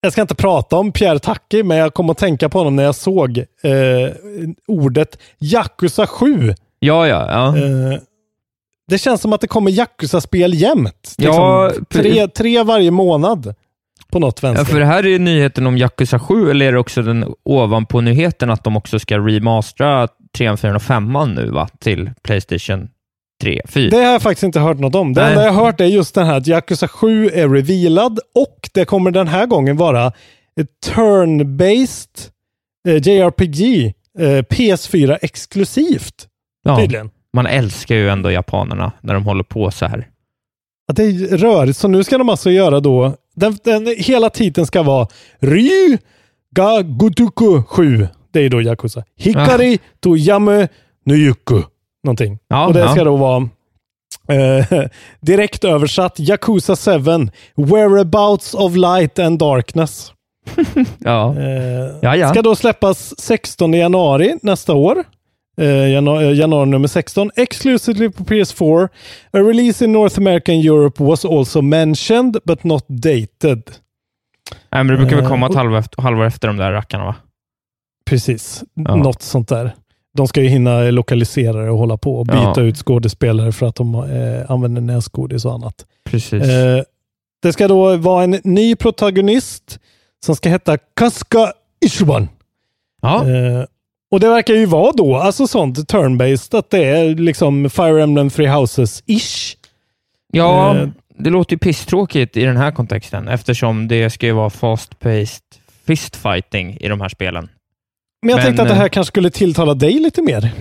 [0.00, 2.82] Jag ska inte prata om Pierre Taki, men jag kom att tänka på honom när
[2.82, 3.44] jag såg eh,
[4.66, 6.54] ordet Yakuza 7.
[6.78, 7.56] Ja, ja, ja.
[7.56, 7.98] Eh,
[8.88, 11.14] det känns som att det kommer Yakuza-spel jämt.
[11.18, 13.54] Ja, Liksom, tre, tre varje månad.
[14.12, 14.72] På något Ja, vänster.
[14.72, 18.00] för det här är ju nyheten om Yakuza 7, eller är det också den ovanpå
[18.00, 21.68] nyheten att de också ska remastera 3, 4 och 5 nu va?
[21.80, 22.88] till Playstation
[23.42, 23.90] 3, 4?
[23.90, 25.14] Det har jag faktiskt inte hört något om.
[25.14, 25.30] Det Nej.
[25.30, 28.84] enda jag har hört är just den här att Yakuza 7 är revealad och det
[28.84, 30.12] kommer den här gången vara
[30.86, 32.28] turn-based
[32.88, 36.26] eh, JRPG eh, PS4 exklusivt.
[36.66, 37.10] Ja, Tydligen.
[37.32, 40.08] man älskar ju ändå japanerna när de håller på så här.
[40.86, 41.78] Ja, det är rörigt.
[41.78, 45.98] Så nu ska de alltså göra då, den, den, hela titeln ska vara Ryu
[46.56, 48.08] ga Gotoku 7.
[48.32, 49.04] Det är då Yakuza.
[49.16, 50.68] Hikari to Yame
[51.04, 51.62] Nuyuku.
[52.04, 52.38] Någonting.
[52.48, 52.88] Ja, och det ja.
[52.88, 53.48] ska då vara
[54.28, 54.82] eh,
[55.20, 56.90] direkt översatt Yakuza 7.
[57.56, 60.12] Whereabouts of light and darkness.
[60.98, 62.16] Ja, Eh, ja.
[62.16, 62.28] ja.
[62.28, 65.04] Ska då släppas 16 januari nästa år.
[65.60, 67.30] Eh, januari, januari nummer 16.
[67.36, 68.84] Exclusively på PS4.
[69.32, 73.62] A release in North America and Europe was also mentioned but not dated.
[74.72, 77.04] Nej, men det brukar väl Eh, komma ett halvår efter, halvår efter de där rackarna,
[77.04, 77.14] va?
[78.10, 78.64] Precis.
[78.74, 78.96] Ja.
[78.96, 79.74] Något sånt där.
[80.16, 82.60] De ska ju hinna lokalisera det och hålla på och byta Ja.
[82.62, 85.86] ut skådespelare för att de eh, använder näsgodis och annat.
[86.04, 86.42] Precis.
[86.42, 86.82] Eh,
[87.42, 89.78] det ska då vara en ny protagonist
[90.26, 91.52] som ska heta Kaska
[91.86, 92.28] Ishuban.
[93.02, 93.28] ja.
[93.30, 93.64] Eh,
[94.10, 98.30] och det verkar ju vara då, alltså sånt turn-based, att det är liksom Fire Emblem
[98.30, 99.56] Three Houses-ish.
[100.32, 100.88] ja, eh,
[101.18, 105.42] det låter ju pisstråkigt i den här kontexten eftersom det ska ju vara fast-paced
[105.86, 107.48] fistfighting i de här spelen.
[108.22, 110.52] Men jag Men, tänkte att det eh, här kanske skulle tilltala dig lite mer.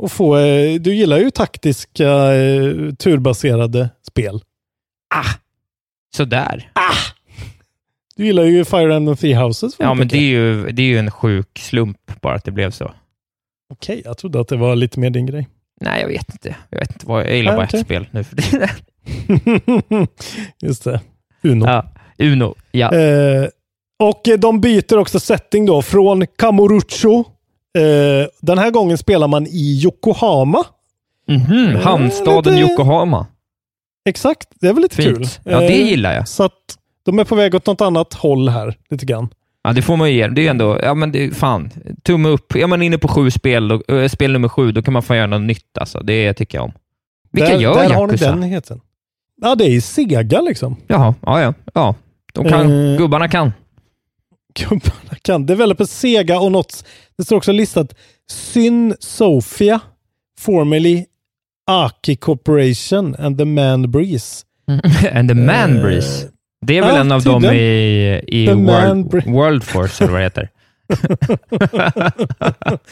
[0.00, 4.40] Och få, eh, du gillar ju taktiska, eh, turbaserade spel.
[5.14, 5.34] Ah,
[6.16, 6.70] sådär.
[8.16, 9.74] Du gillar ju Fire Emblem Three Houses.
[9.78, 12.70] Ja, men det är, ju, det är ju en sjuk slump bara att det blev
[12.70, 12.92] så.
[13.72, 15.48] Okej, jag trodde att det var lite mer din grej.
[15.80, 16.56] Nej, jag vet inte.
[16.70, 17.80] Jag vet inte vad, jag gillar Nej, bara okej.
[17.80, 18.68] ett spel nu för tiden.
[20.62, 21.00] Just det.
[21.42, 21.66] Uno.
[21.66, 21.84] ja,
[22.18, 22.54] Uno.
[22.72, 22.94] Ja.
[22.94, 23.46] Eh,
[23.98, 27.24] och de byter också setting då från Kamurocho.
[27.78, 30.64] Eh, den här gången spelar man i Yokohama.
[31.28, 33.26] Mhm, eh, Hamnstaden lite- Yokohama.
[34.04, 35.16] Exakt, det är väl lite kul.
[35.16, 35.40] Fint.
[35.44, 36.28] Ja, det Eh, gillar jag.
[36.28, 36.52] Så att
[37.04, 39.28] de är på väg åt något annat håll här, lite grann.
[39.62, 40.28] Ja, det får man ju ge.
[40.28, 41.70] Det är ju ändå, ja men det, fan,
[42.02, 42.54] tumme upp.
[42.56, 45.14] Är man inne på sju spel, då, äh, spel nummer sju, då kan man få
[45.14, 46.00] göra något nytt alltså.
[46.00, 46.72] Det tycker jag om.
[47.32, 48.30] Vilka där, gör där har ni Yakuza?
[48.30, 48.80] den heten.
[49.42, 50.76] Ja, det är Sega liksom.
[50.86, 51.54] Jaha, ja, ja.
[51.74, 51.94] ja.
[52.32, 52.98] De kan, Eh.
[52.98, 53.52] gubbarna kan.
[54.54, 55.46] Gubbarna kan.
[55.46, 56.84] Developer Sega och något.
[57.18, 57.94] Det står också listat
[58.30, 59.80] Syn Sofia,
[60.38, 61.04] formerly
[61.66, 64.44] Aki Corporation and the Man Breeze.
[65.12, 66.28] And the Man Breeze.
[66.66, 70.20] Det är väl ja, en av dem i, i The World, World Force, eller vad
[70.20, 70.48] det heter.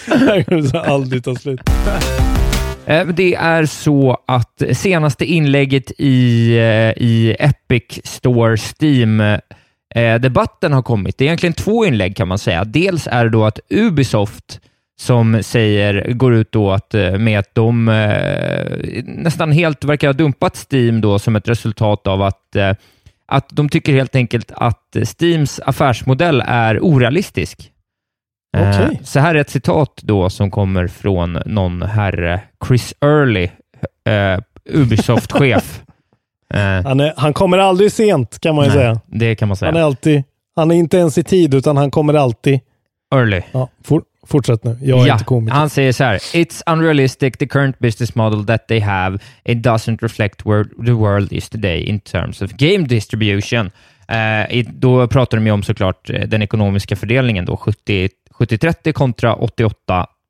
[0.07, 1.61] Det kommer aldrig ta slut.
[2.87, 9.39] Eh, Det är så att senaste inlägget i, eh, i Epic Store Steam eh,
[10.73, 11.19] har kommit.
[11.19, 12.65] Det är egentligen två inlägg kan man säga.
[12.65, 14.61] Dels är det då att Ubisoft
[15.01, 17.85] som säger, går ut då att, med att de
[19.05, 22.57] nästan helt verkar ha dumpat Steam då som ett resultat av att,
[23.29, 27.73] att de tycker helt enkelt att Steams affärsmodell är orealistisk.
[28.57, 29.01] Eh, Okej.
[29.05, 33.45] Så här är ett citat då som kommer från någon herre, Chris Early,
[34.05, 35.83] eh, Ubisoft-chef.
[36.55, 39.01] Eh, Han, är, han kommer aldrig sent kan man ju nej, säga.
[39.07, 39.71] Det kan man säga.
[39.73, 40.23] Han är alltid,
[40.57, 42.61] han är inte ens i tid utan han kommer alltid.
[43.15, 43.43] Early.
[43.53, 44.77] Ja, for, fortsätt nu.
[44.83, 45.57] Jag är ja, inte komiker.
[45.57, 46.17] han säger så här.
[46.17, 49.19] It's unrealistic, the current business model that they have.
[49.45, 53.71] It doesn't reflect where the world is today in terms of game distribution.
[54.09, 58.93] Eh, i, då pratar de ju om såklart eh, den ekonomiska fördelningen då, 70 70-30
[58.93, 59.37] kontra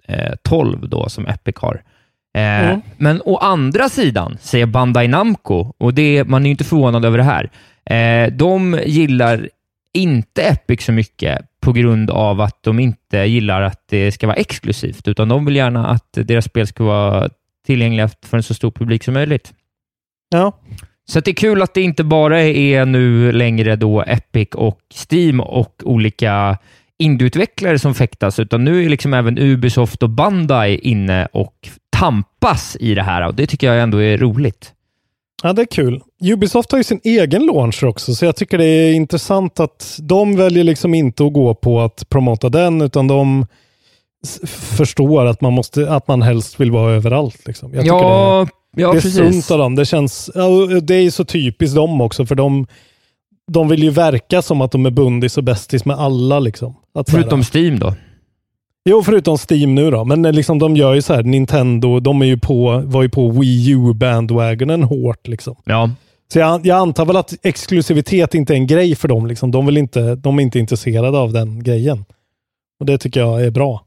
[0.09, 1.75] 88-12 då som Epic har.
[1.75, 2.81] Eh, Mm.
[2.97, 7.19] Men å andra sidan säger Bandai Namco, och det, man är ju inte förvånad över
[7.19, 7.51] det här,
[7.85, 9.49] eh, de gillar
[9.95, 14.37] inte Epic så mycket på grund av att de inte gillar att det ska vara
[14.37, 17.29] exklusivt, utan de vill gärna att deras spel ska vara
[17.67, 19.53] tillgängliga för en så stor publik som möjligt.
[20.29, 20.61] Ja.
[21.09, 25.41] Så det är kul att det inte bara är nu längre då Epic och Steam
[25.41, 26.59] och olika
[26.99, 32.95] indieutvecklare som fäktas, utan nu är liksom även Ubisoft och Bandai inne och tampas i
[32.95, 34.73] det här och det tycker jag ändå är roligt.
[35.43, 36.01] Ja, det är kul.
[36.25, 40.37] Ubisoft har ju sin egen launch också, så jag tycker det är intressant att de
[40.37, 43.47] väljer liksom inte att gå på att promota den, utan de
[44.47, 47.47] förstår att man, måste, att man helst vill vara överallt.
[47.47, 47.75] Liksom.
[47.75, 49.17] Jag tycker Ja, det, ja det är precis.
[49.17, 49.75] sunt av dem.
[49.75, 50.31] Det, känns,
[50.83, 52.67] det är så typiskt dem också, för de,
[53.53, 56.39] de vill ju verka som att de är bundis och bästis med alla.
[56.41, 56.75] Liksom.
[56.95, 57.95] Att så här- Förutom Steam då.
[58.91, 60.05] Jo, förutom Steam nu då.
[60.05, 63.09] Men eh, liksom, de gör ju så här, Nintendo, de är ju på, var ju
[63.09, 65.29] på Wii U-bandwagonen hårt.
[65.29, 65.57] Liksom.
[65.65, 65.91] Ja,
[66.33, 69.27] Så jag, jag antar väl att exklusivitet inte är en grej för dem.
[69.27, 69.51] Liksom.
[69.51, 72.05] De, vill inte, de är inte intresserade av den grejen.
[72.81, 73.83] Och det tycker jag är bra.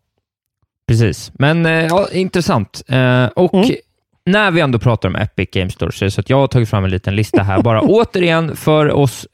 [0.87, 1.31] precis.
[1.33, 2.81] Men eh, ja, intressant.
[2.87, 3.69] Eh, och Mm.
[4.25, 6.47] när vi ändå pratar om Epic Games Store, så är det så att jag har
[6.47, 9.27] tagit fram en liten lista här, bara återigen för oss,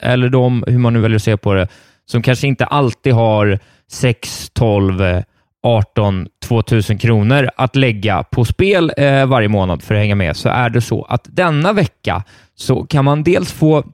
[0.00, 1.68] eller de, hur man nu väljer att se på det,
[2.06, 3.58] som kanske inte alltid har
[3.94, 5.22] 6, 12,
[5.62, 10.48] 18, 2000 kronor att lägga på spel eh, varje månad för att hänga med, så
[10.48, 12.22] är det så att denna vecka
[12.54, 13.84] så kan man dels få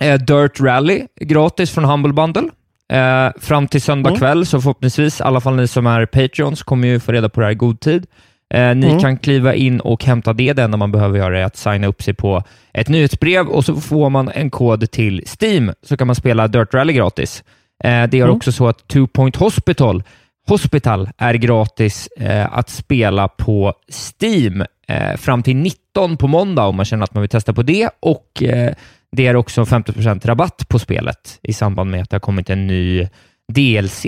[0.00, 2.48] eh, Dirt Rally gratis från Humble Bundle.
[2.92, 4.18] Eh, fram till söndag Mm.
[4.20, 7.40] kväll, så förhoppningsvis, i alla fall ni som är Patreons, kommer ju få reda på
[7.40, 8.06] det här i god tid.
[8.54, 9.00] Eh, ni Mm.
[9.00, 10.52] kan kliva in och hämta det.
[10.52, 12.42] Det enda man behöver göra är att signa upp sig på
[12.72, 16.74] ett nyhetsbrev och så får man en kod till Steam, så kan man spela Dirt
[16.74, 17.44] Rally gratis.
[17.84, 18.36] Eh, det är Mm.
[18.36, 20.02] också så att Two Point Hospital
[20.48, 23.74] Hospital är gratis eh, att spela på
[24.20, 27.62] Steam eh, fram till 19 på måndag om man känner att man vill testa på
[27.62, 28.74] det och eh,
[29.16, 32.66] det är också 50% rabatt på spelet i samband med att det har kommit en
[32.66, 33.08] ny
[33.52, 34.06] DLC.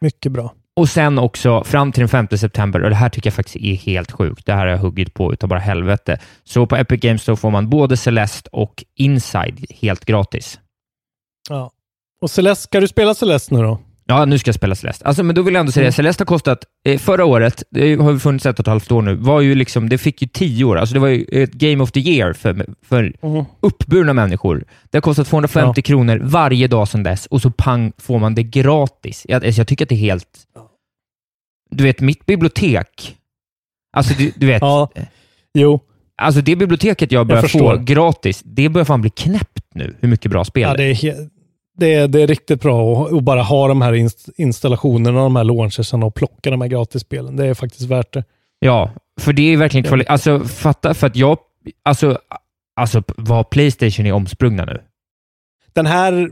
[0.00, 0.52] Mycket bra.
[0.76, 3.74] och sen också fram till den 5 september, och det här tycker jag faktiskt är
[3.74, 4.46] helt sjukt.
[4.46, 6.18] Det här har jag huggit på utav bara helvete.
[6.44, 10.60] Så på Epic Games Store får man både Celeste och Inside helt gratis.
[11.48, 11.70] Ja.
[12.20, 13.80] Och Celeste, ska du spela Celeste nu då?
[14.06, 15.04] Ja, nu ska jag spela Celeste.
[15.04, 15.92] Alltså, men då vill jag ändå säga, Mm.
[15.92, 19.14] Celeste har kostat, eh, förra året, det har funnits ett och ett halvt år nu,
[19.14, 20.76] var ju liksom, det fick ju tio år.
[20.76, 23.44] Alltså det var ju ett Game of the Year för, för Mm.
[23.60, 24.64] uppburna människor.
[24.90, 25.82] Det har kostat 250 Ja.
[25.82, 29.26] kronor varje dag sedan dess och så pang får man det gratis.
[29.28, 30.28] Jag, alltså, jag tycker att det är helt...
[31.70, 33.16] Du vet, mitt bibliotek,
[33.96, 34.90] alltså du, du vet, Ja.
[35.54, 35.80] Jo,
[36.22, 37.76] alltså det biblioteket jag börjar få förstår.
[37.76, 41.28] gratis, det börjar fan bli knäppt nu, hur mycket bra spel ja, det, är.
[41.76, 45.36] Det, är, det är riktigt bra att, bara ha de här inst- installationerna och de
[45.36, 47.36] här launchersen och plocka de här gratisspelen.
[47.36, 48.24] Det är faktiskt värt det.
[48.58, 50.08] Ja, för det är verkligen kvalitet.
[50.10, 51.38] Alltså, fatta, för att jag,
[51.82, 52.18] alltså,
[52.76, 54.80] alltså vad Playstation är omsprungna nu.
[55.72, 56.30] Den här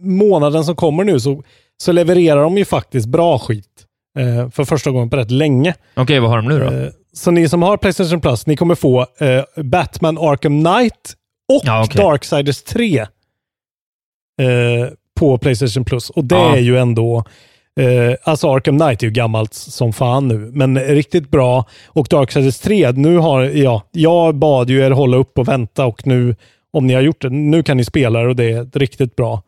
[0.00, 1.42] månaden som kommer nu så,
[1.82, 3.66] så levererar de ju faktiskt bra skit.
[4.18, 5.74] Eh, för första gången på rätt länge.
[5.94, 6.70] Okej, vad har de nu då?
[6.70, 11.14] Eh, så ni som har Playstation Plus, ni kommer få eh, Batman Arkham Knight
[11.52, 12.02] och Ja, okej.
[12.02, 13.06] Darksiders 3
[14.44, 14.88] eh,
[15.20, 16.10] på Playstation Plus.
[16.10, 16.56] Och det Ja.
[16.56, 17.24] är ju ändå
[17.80, 21.64] Eh, alltså Arkham Knight är ju gammalt som fan nu, men riktigt bra.
[21.88, 26.06] Och Darksiders 3, nu har, ja, jag bad ju er hålla upp och vänta och
[26.06, 26.36] nu,
[26.72, 29.42] om ni har gjort det, nu kan ni spela det och det är riktigt bra.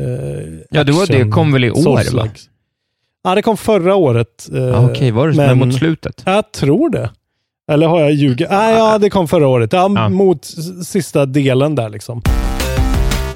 [0.00, 0.04] Eh,
[0.70, 2.28] Ja, det var- det kom väl i år, va?
[3.24, 4.48] Ja, det kom förra året.
[4.54, 6.22] eh, Ja, Okej, var det men- mot slutet?
[6.26, 7.10] Jag tror det.
[7.72, 8.48] Eller har jag ljugit?
[8.50, 9.72] Ah, ja, det kom förra året.
[9.72, 10.08] Ja, Ja.
[10.08, 10.44] Mot
[10.86, 12.22] sista delen där liksom.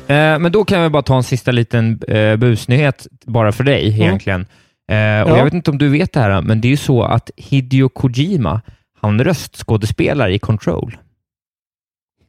[0.09, 3.89] Eh, men då kan jag bara ta en sista liten eh, busnyhet bara för dig
[3.89, 4.41] egentligen.
[4.41, 5.37] Eh, och Ja.
[5.37, 7.89] Jag vet inte om du vet det här, men det är ju så att Hideo
[7.89, 8.61] Kojima,
[9.01, 10.97] han röstskådespelar i Control.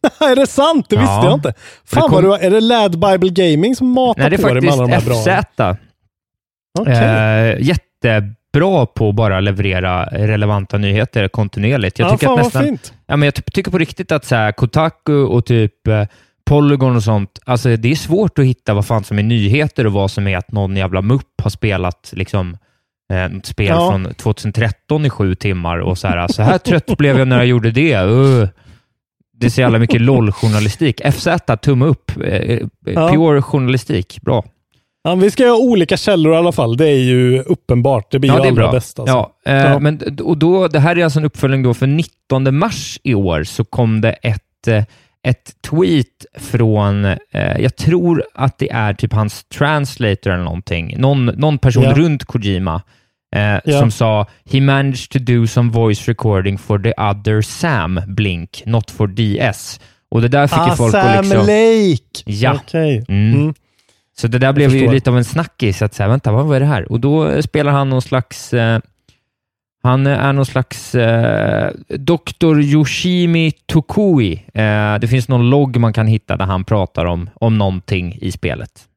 [0.20, 0.86] är det sant?
[0.90, 1.26] Det visste Ja.
[1.26, 1.50] jag inte.
[1.50, 4.42] det Fan kom- vad du Är det Lad Bible Gaming som matar Nej, det är
[4.48, 5.16] på dig med alla de här bra?
[5.16, 5.80] FZ.
[6.80, 6.94] Okej.
[6.94, 12.00] Eh, jättebra på att bara leverera relevanta nyheter kontinuerligt.
[12.00, 12.94] Jag ja, tycker, fan att vad nästan, fint.
[13.08, 15.74] ja, men jag ty- tycker på riktigt att så här, Kotaku och typ
[16.48, 19.94] Polygon och sånt, alltså det är svårt att hitta vad fan som är nyheter och
[19.94, 22.58] vad som är att någon jävla mupp har spelat liksom,
[23.14, 23.92] eh, något spel Ja.
[23.92, 27.46] från 2013 i sju timmar och så här, så här trött blev jag när jag
[27.48, 27.98] gjorde det.
[27.98, 28.48] Uh.
[29.40, 31.02] Det är så jävla mycket LOL-journalistik.
[31.14, 31.28] FZ,
[31.62, 32.12] tumme upp.
[32.24, 33.10] Eh, Ja.
[33.10, 34.20] Pure journalistik.
[34.22, 34.44] Bra.
[35.04, 36.78] Ja, vi ska ha olika källor i alla fall.
[36.78, 38.12] Det är ju uppenbart.
[38.12, 39.00] Det blir ju Ja, det är allra bäst.
[39.00, 39.16] Alltså.
[39.16, 39.80] Ja, eh, Ja.
[39.80, 43.44] Men, och då, det här är alltså en uppföljning då för 19 mars i år
[43.44, 44.84] så kom det ett, eh,
[45.24, 47.18] ett tweet från, eh,
[47.60, 51.94] jag tror att det är typ hans translator eller någonting, någon, någon person Ja.
[51.94, 52.82] runt Kojima
[53.36, 53.80] eh, Ja.
[53.80, 58.92] som sa “He managed to do some voice recording for the other Sam, Blink, not
[58.92, 59.80] for DS”.
[60.10, 61.40] Och det där fick ju ah, folk Sam att liksom...
[61.40, 62.24] Lake!
[62.26, 62.54] Ja.
[62.64, 63.06] Okej.
[63.08, 63.34] Mm.
[63.34, 63.54] Mm.
[64.18, 66.66] Så det där blev ju lite av en snackis, att säga, vänta, vad är det
[66.66, 66.92] här?
[66.92, 68.80] Och då spelar han någon slags, eh,
[69.88, 72.60] han eh, är någon slags eh, Dr.
[72.60, 74.34] Yoshimi Tokui.
[74.54, 78.32] Eh, det finns någon logg man kan hitta där han pratar om, om någonting i
[78.32, 78.88] spelet.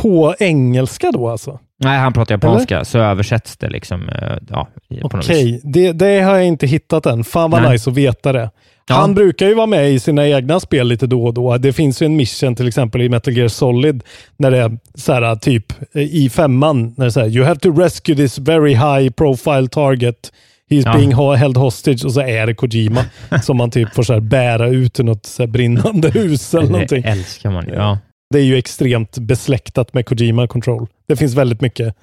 [0.00, 1.58] På engelska då alltså?
[1.82, 4.68] Nej, han pratar japanska, så översätts det liksom, eh, ja.
[5.02, 7.24] Okej, det, det har jag inte hittat än.
[7.24, 7.72] Fan vad Nej.
[7.72, 8.50] nice att veta det.
[8.88, 8.94] Ja.
[8.94, 11.56] Han brukar ju vara med i sina egna spel lite då och då.
[11.58, 14.02] Det finns ju en mission till exempel i Metal Gear Solid
[14.36, 17.44] när det är så här typ eh, i femman när det är så här You
[17.46, 20.32] have to rescue this very high profile target.
[20.70, 20.92] He's Ja.
[20.96, 23.04] being held hostage och så är det Kojima
[23.42, 26.68] som man typ får så här bära ut ur något så här brinnande hus eller
[26.70, 27.02] någonting.
[27.02, 27.74] Det älskar man ju.
[27.74, 27.98] Ja.
[28.32, 30.86] Det är ju extremt besläktat med Kojima Control.
[31.08, 31.96] Det finns väldigt mycket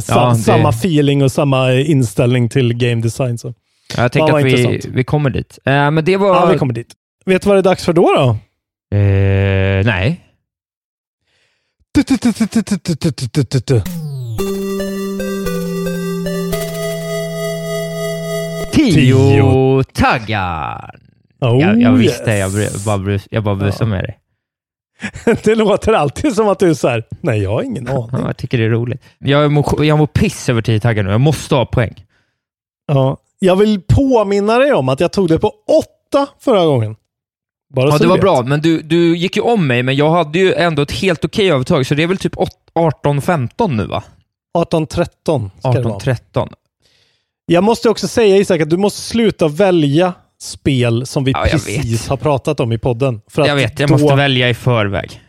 [0.00, 3.38] sa- Ja, det- samma feeling och samma inställning till game design.
[3.38, 3.54] Så.
[3.96, 5.58] Jag tänker att vi, vi kommer dit.
[5.64, 6.28] Eh, men det var...
[6.34, 6.92] Ja, vi kommer dit.
[7.26, 8.02] Vet du vad det är dags för då?
[8.16, 8.28] då?
[8.96, 10.20] eh, nej.
[18.72, 20.94] Tio taggar!
[21.40, 22.86] Oh, jag, jag visste, jag, yes.
[22.86, 24.18] bru- bara, jag bara busade med dig.
[25.44, 28.26] det låter alltid som att du är så här, nej jag har ingen Ja, aning.
[28.26, 29.02] jag tycker det är roligt.
[29.18, 31.10] Jag mår, jag mår piss över 10 taggar nu.
[31.10, 32.04] Jag måste ha poäng.
[32.86, 33.16] Ja.
[33.38, 36.96] Jag vill påminna dig om att jag tog det på åtta förra gången.
[37.74, 38.22] Bara Ja, det var vet.
[38.22, 41.24] bra, men du, du gick ju om mig, men jag hade ju ändå ett helt
[41.24, 42.34] okej övertag, så det är väl typ
[42.74, 44.02] 18-15 nu va?
[44.58, 45.98] 18-13 ska det vara.
[45.98, 46.48] 18-13.
[47.46, 52.08] Jag måste också säga Isak att du måste sluta välja spel som vi Ja, precis
[52.08, 53.20] har pratat om i podden.
[53.30, 55.20] För att Jag vet, jag då, måste välja i förväg.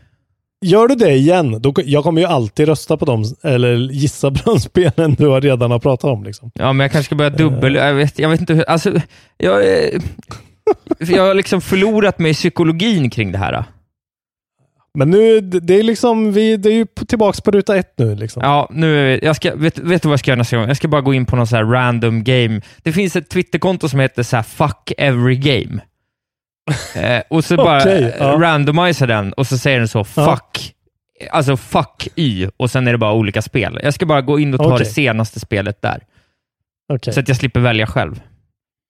[0.65, 4.51] Gör du det igen, då, jag kommer ju alltid rösta på dem, eller gissa på
[4.51, 6.23] de spelen du har redan har pratat om.
[6.23, 6.51] Liksom.
[6.53, 7.75] Ja, men jag kanske ska börja dubbel...
[7.75, 8.69] Jag vet, jag vet inte hur...
[8.69, 8.93] Alltså,
[9.37, 9.63] jag,
[10.99, 13.63] jag har liksom förlorat mig i psykologin kring det här.
[14.93, 18.15] Men nu, det är liksom, vi, det är ju tillbaks på ruta ett nu.
[18.15, 18.41] Liksom.
[18.43, 20.67] Ja, nu jag ska, vet, vet du vad jag ska göra nästa gång?
[20.67, 22.61] Jag ska bara gå in på någon så här random game.
[22.83, 25.81] Det finns ett Twitterkonto som heter så här fuck every game.
[26.95, 28.07] Eh, och så bara ja.
[28.33, 30.25] eh, randomisa den och så säger den så Ja.
[30.35, 30.73] fuck,
[31.31, 33.79] alltså fuck y och sen är det bara olika spel.
[33.83, 34.79] Jag ska bara gå in och ta Okej.
[34.79, 36.03] det senaste spelet där,
[36.93, 37.13] Okej.
[37.13, 38.21] så att jag slipper välja själv.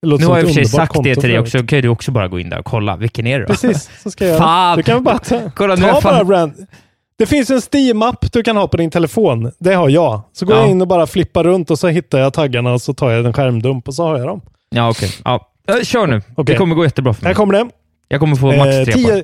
[0.02, 1.82] Det Nu har jag i och för sig sagt det till dig också, kan ju
[1.82, 2.96] du också bara gå in där och kolla.
[2.96, 3.54] Vilken är det då?
[3.54, 4.38] Precis, så ska jag.
[4.38, 4.78] Fan!
[4.78, 6.68] Du kan bara ta, Kolla, nu ta jag bara brand.
[7.18, 9.52] Det finns en Steam-app du kan ha på din telefon.
[9.60, 10.22] Det har jag.
[10.34, 10.62] Så går Ja.
[10.62, 13.26] jag in och bara flippar runt och så hittar jag taggarna och så tar jag
[13.26, 14.42] en skärmdump och så har jag dem.
[14.70, 15.10] Ja, okej.
[15.26, 15.50] Ja.
[15.70, 16.20] Eh, Kör nu.
[16.20, 16.56] Det Okej.
[16.58, 17.30] kommer gå jättebra för mig.
[17.30, 17.70] Här kommer det.
[18.08, 19.24] Jag kommer få max Eh, tre tio- poäng.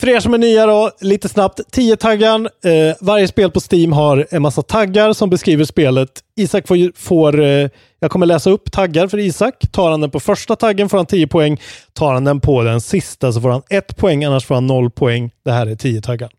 [0.00, 1.60] För er som är nya då, lite snabbt.
[1.72, 2.40] 10 taggar.
[2.40, 6.10] Eh, varje spel på Steam har en massa taggar som beskriver spelet.
[6.36, 7.68] Isak får, får eh,
[8.00, 9.54] jag kommer läsa upp taggar för Isak.
[9.72, 11.60] Tar han den på första taggen får han 10 poäng.
[11.92, 14.90] Tar han den på den sista så får han 1 poäng, annars får han 0
[14.90, 15.30] poäng.
[15.44, 16.30] Det här är 10 taggar.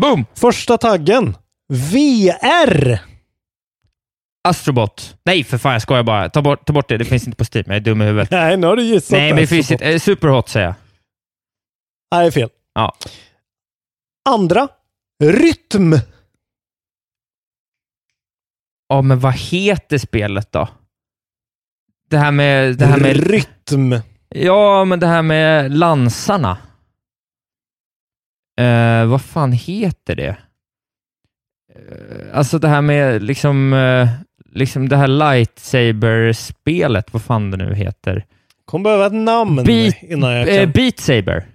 [0.00, 0.26] Boom!
[0.34, 1.36] Första taggen.
[1.72, 2.98] VR!
[4.48, 5.16] Astrobot.
[5.24, 6.28] Nej, för fan, jag skojar bara.
[6.28, 6.96] Ta bort, ta bort det.
[6.98, 7.64] Det finns inte på Steam.
[7.66, 8.30] Jag är dum i huvudet.
[8.30, 9.10] Nej, nu har du gissat.
[9.10, 9.84] Nej, men det finns inte.
[9.84, 10.74] Eh, Superhot säger jag.
[12.14, 12.48] Nej, fel.
[12.74, 12.96] Ja.
[14.28, 14.68] Andra.
[15.24, 15.94] Rytm.
[18.88, 20.68] Ja, men vad heter spelet då?
[22.10, 22.78] Det här med...
[22.78, 23.94] Det här med Rytm.
[24.28, 26.58] ja, men det här med lansarna.
[28.60, 30.36] Eh, vad fan heter det?
[31.74, 34.08] Eh, alltså det här med liksom, eh,
[34.50, 38.26] liksom det här lightsaber-spelet, vad fan det nu heter.
[38.64, 40.72] Kommer behöva ett namn Beat- innan jag Eh, kan...
[40.72, 41.46] Beat Saber.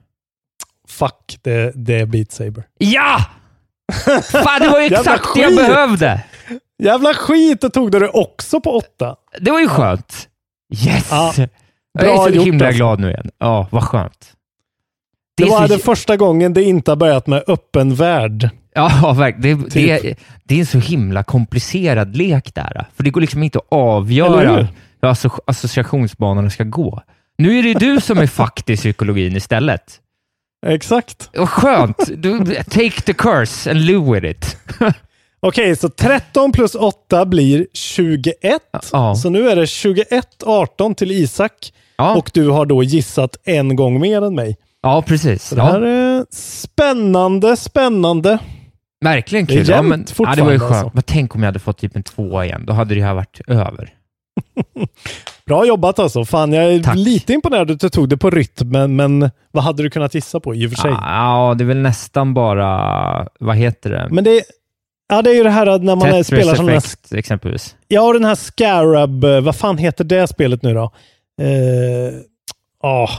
[0.99, 2.63] Fuck, det, det är Beat Saber.
[2.77, 3.25] Ja!
[4.31, 6.21] Fan, det var ju exakt det jag behövde.
[6.83, 9.15] Jävla skit, det tog du det också på åtta.
[9.39, 10.27] Det var ju skönt.
[10.85, 11.07] Yes!
[11.11, 11.33] Ja,
[11.93, 12.77] jag är så himla alltså.
[12.77, 13.31] glad nu igen.
[13.37, 14.33] Ja, vad skönt.
[15.37, 18.49] Det, är var så- den första gången det inte har börjat med öppen värld.
[18.75, 19.61] Ja, verkligen.
[19.63, 20.01] Det, Typ.
[20.01, 22.87] det, det är en så himla komplicerad lek där.
[22.95, 24.67] För det går liksom inte att avgöra hur?
[25.01, 27.01] hur asso- associationsbanorna ska gå.
[27.37, 29.99] Nu är det du som är fakt i psykologin istället.
[30.67, 31.29] Exakt.
[31.33, 31.97] Vad skönt.
[32.17, 34.57] Du, take the curse and live with it.
[35.41, 38.33] Okej, så 13 plus 8 blir 21.
[38.91, 39.15] Ja.
[39.15, 41.73] Så nu är det 21-18 till Isak.
[41.97, 44.57] Ja, Och du har då gissat en gång mer än mig.
[44.81, 45.43] ja precis.
[45.47, 48.39] Så det här är spännande, spännande.
[49.05, 49.69] verkligen det är kul.
[49.69, 50.71] Ja, men, jämnt ja, det var ju fortfarande, skönt.
[50.73, 50.91] alltså.
[50.93, 52.65] Men tänk om jag hade fått typ en tvåa igen.
[52.65, 53.93] Då hade det här varit över.
[55.49, 56.25] Bra jobbat alltså.
[56.25, 56.95] Fan, jag är Tack.
[56.95, 60.55] lite imponerad att du tog det på rytmen, men vad hade du kunnat gissa på
[60.55, 60.91] i och för sig?
[60.91, 64.07] Ja, det är väl nästan bara, vad heter det?
[64.11, 64.43] Men det,
[65.09, 66.75] ja, det är ju det här att när man Tetris spelar som den
[67.11, 67.75] här, exempelvis.
[67.87, 70.83] ja, den här Scarab, eh, vad fan heter det spelet nu då?
[71.41, 72.13] Eh,
[72.81, 73.09] Ja,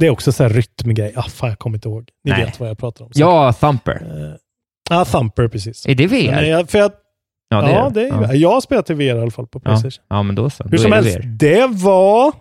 [0.00, 1.12] det är också så här rytmgrej.
[1.16, 2.08] Ah, fan, jag kommer inte ihåg.
[2.24, 2.44] Ni Nej.
[2.44, 3.10] vet vad jag pratar om.
[3.14, 3.92] Ja, Thumper.
[3.94, 4.34] Eh,
[4.90, 5.86] Ja, Thumper precis.
[5.86, 6.30] Är det VR?
[6.34, 6.90] Men jag, för jag,
[7.48, 8.34] ja, det ja, är det är, ja.
[8.34, 9.70] jag har spelat i VR i alla fall på Ja.
[9.70, 10.04] Playstation.
[10.08, 10.64] ja, men då så.
[10.64, 12.32] Hur Då som helst, det var...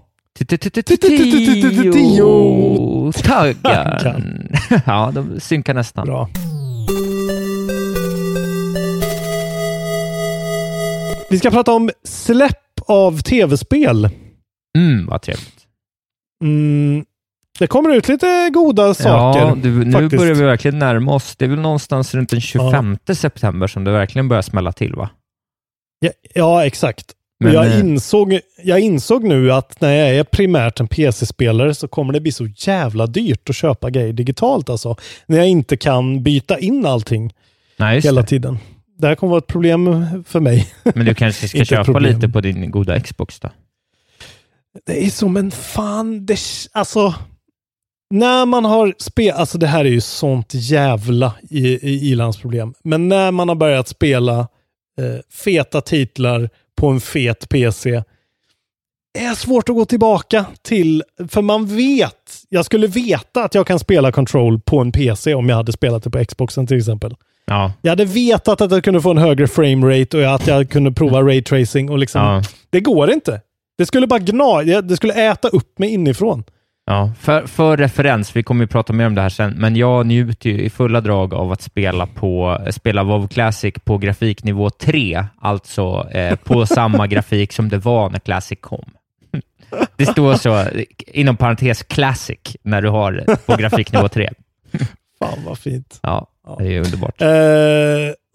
[1.94, 3.12] Tio.
[3.24, 4.16] Taggar.
[4.86, 6.06] Ja, de synkar nästan.
[6.06, 6.30] Bra.
[11.30, 14.10] Vi ska prata om släpp av tv-spel.
[14.78, 15.66] Mm, vad trevligt.
[16.44, 17.06] Mm,
[17.60, 19.40] det kommer ut lite goda saker.
[19.40, 20.20] Ja, du, nu faktiskt.
[20.20, 21.36] börjar vi verkligen närma oss.
[21.36, 25.10] Det är väl någonstans runt den 25 september som det verkligen börjar smälla till, va?
[26.00, 27.14] Ja, ja exakt.
[27.40, 31.88] Men, jag, eh, insåg, jag insåg nu att när jag är primärt en PC-spelare så
[31.88, 34.96] kommer det bli så jävla dyrt att köpa grejer digitalt alltså.
[35.26, 37.34] När jag inte kan byta in allting
[37.78, 38.28] Nej, hela det.
[38.28, 38.58] tiden.
[38.98, 40.74] Det här kommer vara ett problem för mig.
[40.84, 42.16] Men du kanske ska köpa problem.
[42.16, 43.50] lite på din goda Xbox då?
[44.86, 46.40] Det är som en fan, det,
[46.72, 47.14] alltså.
[48.10, 51.34] När man har spel, alltså det här är ju sånt jävla
[51.82, 52.74] ilandsproblem.
[52.84, 58.04] Men när man har börjat spela eh, feta titlar på en fet PC.
[59.20, 62.14] är svårt att gå tillbaka till, för man vet,
[62.50, 66.04] jag skulle veta att jag kan spela Control på en PC om jag hade spelat
[66.04, 67.16] det på Xboxen till exempel.
[67.46, 67.74] Ja.
[67.82, 71.22] Jag hade vetat att jag kunde få en högre framerate och att jag kunde prova
[71.22, 72.42] raytracing och liksom, Ja.
[72.70, 73.42] det går inte.
[73.78, 76.44] Det skulle bara gna, det skulle äta upp mig inifrån.
[76.90, 80.06] Ja, för, för referens, vi kommer ju prata mer om det här sen, men jag
[80.06, 85.26] njuter ju i fulla drag av att spela, på, spela WoW Classic på grafiknivå 3,
[85.40, 88.90] alltså eh, på samma grafik som det var när Classic kom.
[89.96, 90.66] Det står så,
[91.08, 94.30] inom parentes Classic, när du har på grafiknivå 3.
[95.20, 96.00] Fan vad fint.
[96.04, 96.28] Ja,
[96.60, 97.22] det är underbart.
[97.22, 97.28] Eh,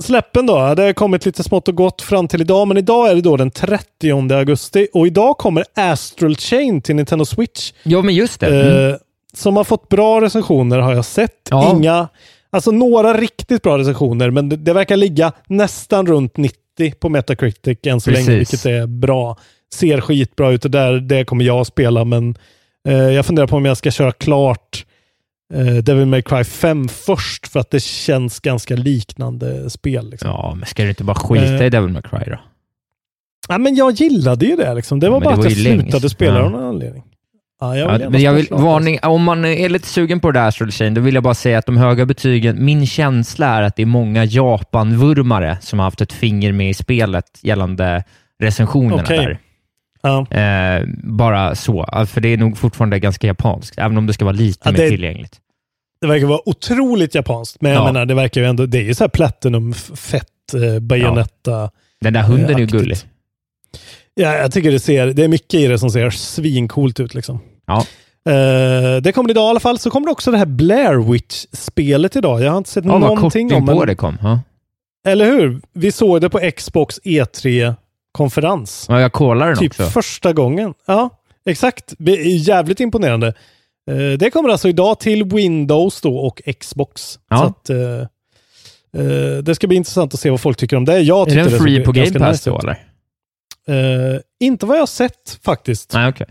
[0.02, 3.14] släppen då, det har kommit lite smått och gott fram till idag, men idag är
[3.14, 7.72] det då den 30 augusti och idag kommer Astral Chain till Nintendo Switch.
[7.82, 8.46] Ja, men just det.
[8.46, 8.90] Mm.
[8.90, 8.96] Eh,
[9.34, 11.48] som har fått bra recensioner har jag sett.
[11.50, 11.76] Ja.
[11.76, 12.08] Inga,
[12.50, 16.58] alltså några riktigt bra recensioner, men det, det verkar ligga nästan runt 90
[17.00, 18.26] på Metacritic än så Precis.
[18.26, 19.36] länge, vilket är bra.
[19.74, 22.36] Ser skitbra ut och där, det kommer jag att spela, men
[22.88, 24.84] eh, jag funderar på om jag ska köra klart
[25.82, 30.10] Devil May Cry 5 först, för att det känns ganska liknande spel.
[30.10, 30.30] Liksom.
[30.30, 31.66] Ja, men ska du inte bara skita Eh.
[31.66, 32.38] i Devil May Cry då?
[33.48, 34.74] Ja, men jag gillade ju det.
[34.74, 35.00] Liksom.
[35.00, 36.44] Det var men bara det att var jag ju länge slutade spela Ja.
[36.44, 37.02] av någon anledning.
[37.60, 40.46] Ja, jag Ja, men jag vill, varning, om man är lite sugen på det där
[40.48, 43.76] Astral Chain, då vill jag bara säga att de höga betygen, min känsla är att
[43.76, 48.04] det är många Japan-vurmare som har haft ett finger med i spelet gällande
[48.42, 49.18] recensionerna Okej.
[49.18, 49.38] där.
[50.02, 50.26] Ja.
[50.30, 54.24] Eh, bara så, Ja, för det är nog fortfarande ganska japanskt, även om det ska
[54.24, 55.38] vara lite Ja, mer det- tillgängligt.
[56.00, 57.84] Det verkar vara otroligt japanskt, men jag Ja.
[57.84, 61.70] menar, det verkar ju ändå, det är ju så här Platinum, f- fett, eh, Bayonetta.
[62.00, 62.96] Den där hunden är ju gullig.
[64.14, 67.40] Ja, jag tycker det ser, det är mycket i det som ser svincoolt ut liksom.
[67.66, 67.78] Ja.
[68.32, 69.78] Eh, det kommer idag i alla fall.
[69.78, 72.42] Så kommer det också det här Blair Witch-spelet idag.
[72.42, 74.18] Jag har inte sett Ja, någonting in om men- det kom.
[74.22, 74.40] Ja.
[75.08, 75.60] Eller hur?
[75.72, 77.00] Vi såg det på Xbox
[78.12, 78.86] E3-konferens.
[78.88, 79.84] Ja, jag kollar den Typ också.
[79.84, 80.74] första gången.
[80.86, 81.10] Ja,
[81.46, 81.94] exakt.
[81.98, 83.34] Det är jävligt imponerande.
[83.90, 87.18] Eh, det kommer alltså idag till Windows då och Xbox.
[87.28, 87.36] Ja.
[87.36, 91.00] Så att, eh, det ska bli intressant att se vad folk tycker om det.
[91.00, 92.86] Jag Är den det free på Game Pass då, eller?
[94.14, 95.92] Eh, inte vad jag har sett faktiskt.
[95.92, 96.26] Nej, okej.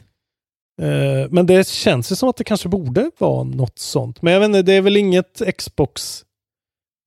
[0.82, 4.22] Eh, men det känns ju som att det kanske borde vara något sånt.
[4.22, 6.24] Men jag vet inte, det är väl inget Xbox.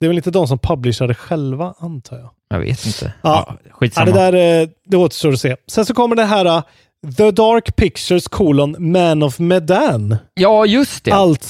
[0.01, 2.31] Det är väl inte de som publicerar det själva, antar jag.
[2.55, 3.13] Jag vet inte.
[3.23, 3.45] Ja.
[3.49, 4.07] Ja, Ja, skitsamma.
[4.07, 5.57] det där eh, det återstår att se.
[5.71, 6.63] Sen så kommer det här uh,
[7.17, 10.17] The Dark Pictures colon Man of Medan.
[10.35, 11.11] Ja, just det.
[11.13, 11.47] Allt,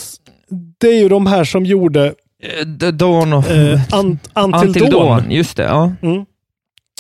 [0.81, 3.51] det är ju de här som gjorde Eh, The Dawn of...
[3.51, 4.91] eh, un, Until, Until Dawn.
[4.91, 5.63] Dawn, just det.
[5.63, 5.93] Ja.
[6.03, 6.25] Mm.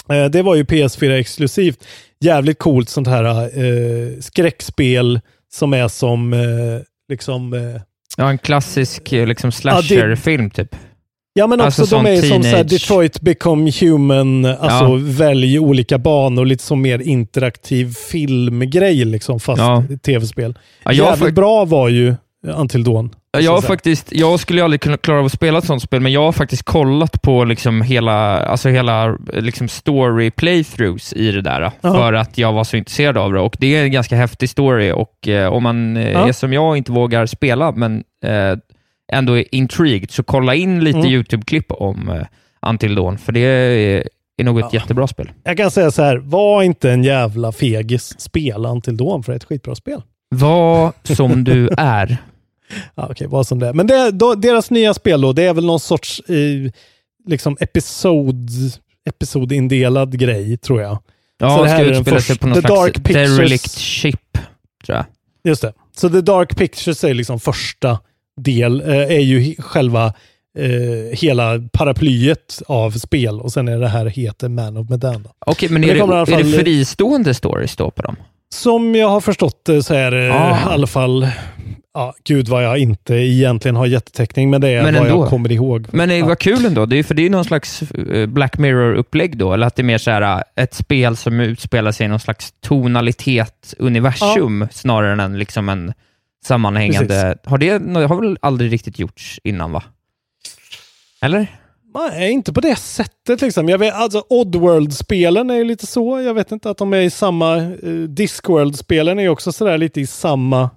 [0.09, 1.85] Eh, det var ju PS4 exklusivt.
[2.21, 3.25] Jävligt coolt sånt här
[3.59, 5.21] eh, skräckspel
[5.53, 6.39] som är som eh,
[7.09, 7.81] liksom eh,
[8.17, 10.77] Ja, en klassisk eh, liksom slasher-film typ.
[11.37, 14.99] Ja, men Alltså också de sån är som så teenage- Detroit Become Human, alltså Ja.
[15.01, 19.83] välj olika banor, lite som mer interaktiv filmgrej liksom, fast Ja.
[20.03, 20.59] tv-spel.
[20.85, 22.15] Ja, Jävligt fa- bra var ju
[22.47, 23.15] Until Dawn.
[23.41, 26.21] jag, faktiskt, jag skulle aldrig kunna klara av att spela ett sånt spel, men jag
[26.23, 31.71] har faktiskt kollat på liksom hela, alltså hela liksom story playthroughs i det där, Ja.
[31.95, 33.41] för att jag var så intresserad av det.
[33.41, 36.69] Och Det är en ganska häftig story och eh, om man eh, är som jag
[36.69, 38.59] och inte vågar spela, men eh,
[39.13, 41.11] ändå är intrigued, så kolla in lite Mm.
[41.11, 42.27] YouTube-klipp om eh,
[42.71, 44.81] Until Dawn, för det är, är nog ett Ja.
[44.81, 45.31] jättebra spel.
[45.45, 49.35] Jag kan säga så här, var inte en jävla fegis, spela Until Dawn för det
[49.35, 50.03] är ett skitbra spel.
[50.31, 52.17] Var som du är.
[52.95, 53.73] Ja, okej, vad som det är.
[53.73, 56.71] Men det, då, deras nya spel då, det är väl någon sorts eh,
[57.27, 58.51] liksom episod,
[59.19, 60.97] episodindelad grej, tror jag.
[60.97, 61.01] Så
[61.39, 64.39] Ja, det det här ska utspela sig på någon The slags Dark Pictures- derelict ship,
[64.87, 65.05] tror jag.
[65.45, 65.73] Just det.
[65.97, 67.99] Så The Dark Pictures är liksom första
[68.41, 70.07] del, eh, är ju själva
[70.59, 75.29] eh, hela paraplyet av spel och sen är det här heter Man of Medan.
[75.47, 78.17] Okej, men Men är det det, alla är det fall- fristående stories då på dem?
[78.55, 80.51] Som jag har förstått det så är det Ah.
[80.51, 81.29] i alla fall,
[81.95, 85.21] ja, gud vad jag inte egentligen har jättetäckning, men det är Men vad ändå.
[85.23, 85.87] jag kommer ihåg.
[85.91, 86.27] Men det ja.
[86.27, 89.67] var kul ändå, det är, för det är någon slags eh, Black Mirror-upplägg då, eller
[89.67, 90.23] att det är mer så här,
[90.57, 95.93] eh, ett spel som utspelar sig i någon slags tonalitet-universum, snarare än liksom en
[96.47, 97.39] sammanhängande...
[97.45, 97.69] Har det
[98.07, 99.83] har väl aldrig riktigt gjorts innan, va?
[101.23, 101.47] Eller?
[102.11, 103.69] Nej, inte på det sättet liksom.
[103.69, 106.21] Jag vet, alltså Oddworld-spelen är ju lite så.
[106.21, 107.57] Jag vet inte att de är i samma...
[107.57, 110.71] Uh, Discworld-spelen är ju också sådär lite i samma...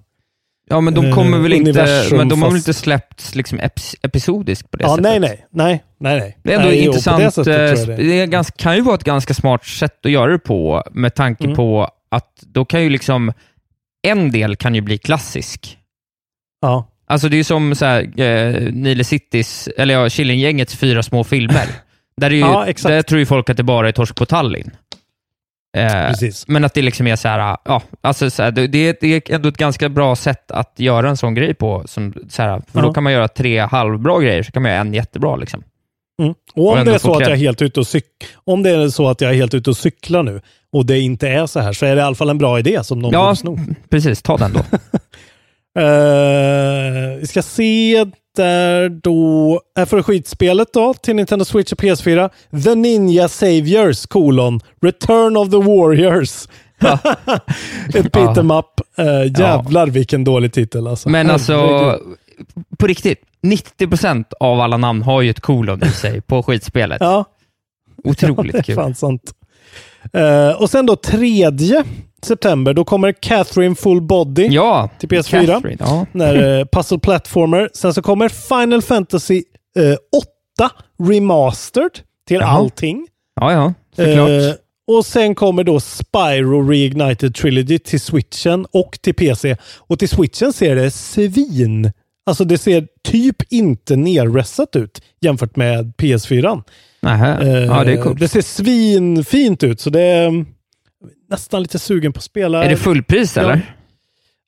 [0.70, 2.06] Ja, men de Eh, kommer väl inte...
[2.12, 3.60] Men de har väl fast- inte släppts liksom
[4.02, 5.02] episodiskt på det Ja, sättet?
[5.02, 6.38] nej, nej, nej, nej, nej.
[6.42, 7.18] Det är ändå nej, jo, intressant.
[7.22, 8.26] det sättet tror eh, jag sp- det.
[8.38, 11.56] det kan ju vara ett ganska smart sätt att göra det på, med tanke Mm.
[11.56, 13.32] på att då kan ju liksom
[14.02, 15.78] en del kan ju bli klassisk.
[16.60, 16.88] Ja.
[17.06, 21.24] Alltså det är ju som så här, eh, Nile Citys, eller ja, Killinggängets fyra små
[21.24, 21.66] filmer.
[22.16, 22.88] Där, är ju, Ja, exakt.
[22.90, 24.70] där tror ju folk att det bara är Torsk på Tallinn.
[25.76, 26.12] Eh,
[26.46, 28.66] men att det liksom är så här, ja, alltså så här, det,
[29.00, 31.82] det är ändå ett ganska bra sätt att göra en sån grej på.
[31.86, 32.82] Som, så här, för Ja.
[32.86, 35.36] då kan man göra tre halvbra grejer, så kan man göra en jättebra.
[35.36, 35.62] Liksom.
[36.22, 36.34] Mm.
[36.54, 38.62] Och Och om ändå det är så att jag är helt ute och cyk- om
[38.62, 40.40] det är så att jag är helt ute och cyklar nu
[40.72, 42.84] och det inte är så här så är det i alla fall en bra idé
[42.84, 43.58] som någon Ja, sno.
[43.90, 44.22] precis.
[44.22, 44.60] Ta den då.
[45.78, 48.04] Eh, vi ska se
[48.36, 49.60] där då.
[49.86, 52.30] Får du skitspelet då till Nintendo Switch och PS4.
[52.64, 54.60] The Ninja Saviors, kolon.
[54.82, 56.48] Return of the Warriors.
[57.94, 58.80] Ett beat'em up.
[58.98, 61.08] Uh, jävlar vilken dålig titel alltså.
[61.08, 61.98] Men alltså,
[62.78, 66.98] på riktigt, 90% av alla namn har ju ett kolon i sig på skitspelet.
[67.00, 67.24] Ja,
[68.04, 68.74] Otroligt det är kul.
[68.74, 69.22] fan sant.
[70.12, 71.50] Eh, och sen då 3
[72.22, 75.46] september, då kommer Catherine Full Body Ja, till PS4.
[75.46, 76.06] Catherine, ja.
[76.12, 77.70] När, eh, puzzle platformer.
[77.74, 79.42] Sen så kommer Final Fantasy
[79.78, 79.96] eh,
[80.62, 80.74] 8
[81.08, 81.90] Remastered
[82.28, 82.48] till Jaha.
[82.48, 83.06] allting.
[83.40, 84.28] ja, ja, såklart.
[84.30, 84.52] Eh,
[84.96, 89.56] och sen kommer då Spyro Reignited Trilogy till switchen och till PC.
[89.78, 91.92] Och till switchen ser det svin.
[92.28, 96.62] Alltså det ser typ inte nerressat ut jämfört med PS4.
[97.02, 97.28] Nähä.
[97.66, 98.20] ja, det är Eh, coolt.
[98.20, 100.44] Det ser svinfint ut så det är
[101.30, 102.64] nästan lite sugen på att spela.
[102.64, 103.42] Är det fullpris Ja.
[103.42, 103.74] eller?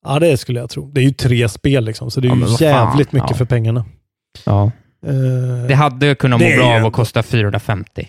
[0.05, 0.91] Ja, det skulle jag tro.
[0.91, 3.37] Det är ju tre spel liksom, så det är Ja, ju jävligt mycket ja.
[3.37, 3.85] för pengarna.
[4.47, 4.71] Ja.
[5.07, 8.09] Eh, Det hade kunnat må bra av att kosta 450.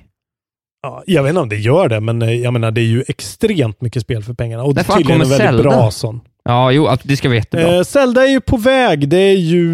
[0.83, 3.03] ja, jag vet inte om det gör det, men eh, jag menar det är ju
[3.07, 4.63] extremt mycket spel för pengarna.
[4.63, 5.63] Och är tydligen en väldigt Zelda?
[5.63, 6.21] bra sån.
[6.51, 7.75] Ja, jo, det ska vara jättebra.
[7.75, 9.09] Eh, Zelda är ju på väg.
[9.09, 9.65] Det är ju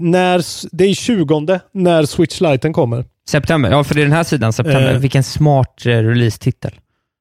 [0.00, 0.42] när,
[0.76, 3.04] det är 20 när Switch Liten kommer.
[3.28, 4.94] September, ja för det är den här sidan september.
[4.94, 4.98] Eh.
[4.98, 6.72] Vilken smart eh, release-titel.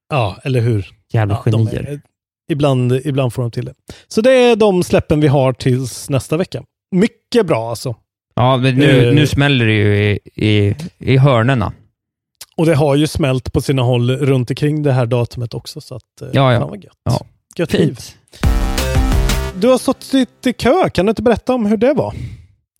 [0.09, 0.88] Ja, eller hur?
[1.13, 1.88] Jävla Ja, genier.
[1.88, 2.01] är,
[2.51, 3.73] ibland, ibland får de till det.
[4.07, 6.63] Så det är de släppen vi har tills nästa vecka.
[6.91, 7.95] Mycket bra alltså.
[8.35, 9.13] Ja, men nu, Eh.
[9.13, 11.73] nu smäller det ju i, i, i hörnerna.
[12.57, 15.81] Och det har ju smält på sina håll runt omkring det här datumet också.
[15.81, 16.59] Så att, eh, Ja, ja.
[16.59, 16.93] Fan vad gött.
[17.03, 17.21] Ja.
[17.57, 17.97] Gött liv.
[19.59, 20.13] Du har stått
[20.45, 20.89] i kö.
[20.89, 22.13] Kan du inte berätta om hur det var?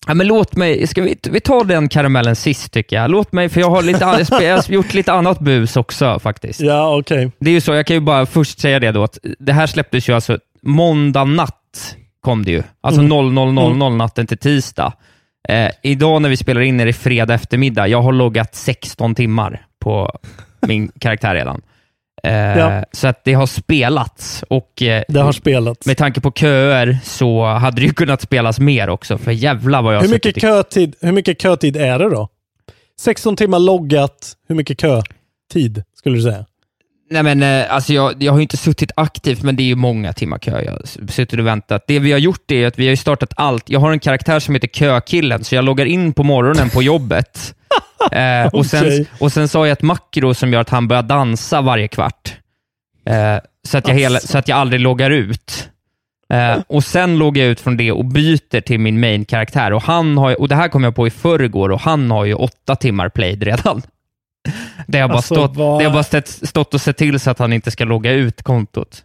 [0.06, 3.10] Ja, men låt mig, ska vi, vi tar den karamellen sist tycker jag.
[3.10, 4.04] Låt mig, för jag har, lite,
[4.44, 6.60] jag har gjort lite annat bus också faktiskt.
[6.60, 7.30] Ja, okej.
[7.40, 9.66] Det är ju så, jag kan ju bara först säga det då, att det här
[9.66, 12.62] släpptes ju alltså måndag natt, kom det ju.
[12.80, 13.12] Alltså Mm.
[13.38, 14.92] 00.00 natten till tisdag.
[15.48, 17.86] Eh, idag när vi spelar in är det fredag eftermiddag.
[17.88, 20.18] Jag har loggat 16 timmar på
[20.60, 21.60] min karaktär redan.
[22.22, 22.84] Eh, Ja.
[22.92, 25.86] Så att det har spelats och eh, Det har spelats.
[25.86, 29.94] med tanke på köer så hade det ju kunnat spelas mer också, för jävlar vad
[29.94, 32.28] jag Hur mycket, kötid, hur mycket kötid är det då?
[33.00, 34.32] 16 timmar loggat.
[34.48, 36.44] Hur mycket kötid skulle du säga?
[37.10, 39.74] Nej men eh, alltså jag, jag har ju inte suttit aktivt, men det är ju
[39.74, 40.62] många timmar kö.
[40.62, 41.84] Jag har suttit och väntat.
[41.86, 43.70] Det vi har gjort är att vi har startat allt.
[43.70, 47.54] Jag har en karaktär som heter Kökillen, så jag loggar in på morgonen på jobbet.
[48.12, 49.06] eh, och, sen, Okej.
[49.20, 52.36] och sen har jag ett makro som gör att han börjar dansa varje kvart.
[53.06, 53.36] Eh,
[53.68, 55.68] så, att jag hela, så att jag aldrig loggar ut.
[56.32, 59.72] Eh, och Sen loggar jag ut från det och byter till min main-karaktär.
[59.72, 62.24] Och, han har, ju- och Det här kom jag på i förrgår och han har
[62.24, 63.82] ju åtta timmar played redan.
[64.86, 67.30] Det har bara, Alltså, stått, vad- det har bara stått, stått och sett till så
[67.30, 69.04] att han inte ska logga ut kontot.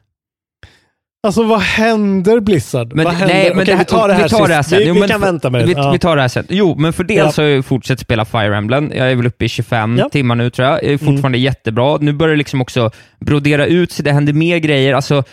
[1.28, 2.94] Alltså vad händer Blizzard?
[2.96, 3.36] Men, vad händer?
[3.36, 4.80] nej, men Okej, det vi tar det här, vi tar det här sen.
[4.80, 5.66] Vi, Jo, vi kan vänta med det.
[5.68, 5.92] Vi, Ja.
[5.92, 6.46] vi tar det här sen.
[6.50, 7.44] Jo, men för dels Ja.
[7.44, 8.92] har jag fortsatt spela Fire Emblem.
[8.96, 10.10] Jag är väl uppe i 25 Ja.
[10.10, 10.80] timmar nu tror jag.
[10.82, 11.98] Det är fortfarande jättebra.
[11.98, 14.06] Nu börjar det liksom också brodera ut sig.
[14.06, 14.94] Det händer mer grejer.
[14.94, 15.24] Alltså,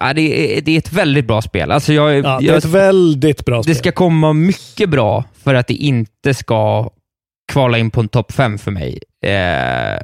[0.00, 1.70] ja, det, är, det är ett väldigt bra spel.
[1.70, 3.74] Alltså, jag, Ja, det är jag, ett väldigt bra spel.
[3.74, 6.90] det ska komma mycket bra för att det inte ska
[7.52, 8.98] kvala in på en topp 5 för mig.
[9.26, 10.00] Eh,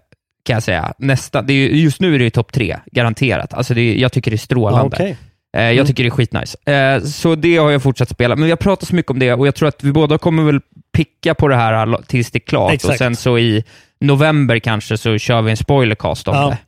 [0.47, 0.93] kan jag säga.
[0.99, 3.55] Nästa, det är, ju- just nu är det ju topp 3, garanterat.
[3.55, 4.97] Alltså det, jag tycker det är strålande.
[4.97, 5.17] okej.
[5.57, 5.87] Eh, Jag Mm.
[5.87, 6.57] tycker det är skitnice.
[6.73, 8.37] Eh, Så det har jag fortsatt spela.
[8.37, 10.43] Men vi har pratat så mycket om det och jag tror att vi båda kommer
[10.43, 10.61] väl
[10.97, 12.73] picka på det här tills det är klart.
[12.73, 12.93] Exakt.
[12.93, 13.65] Och sen så i
[14.01, 16.49] november kanske så kör vi en spoilercast om Ja.
[16.49, 16.59] det.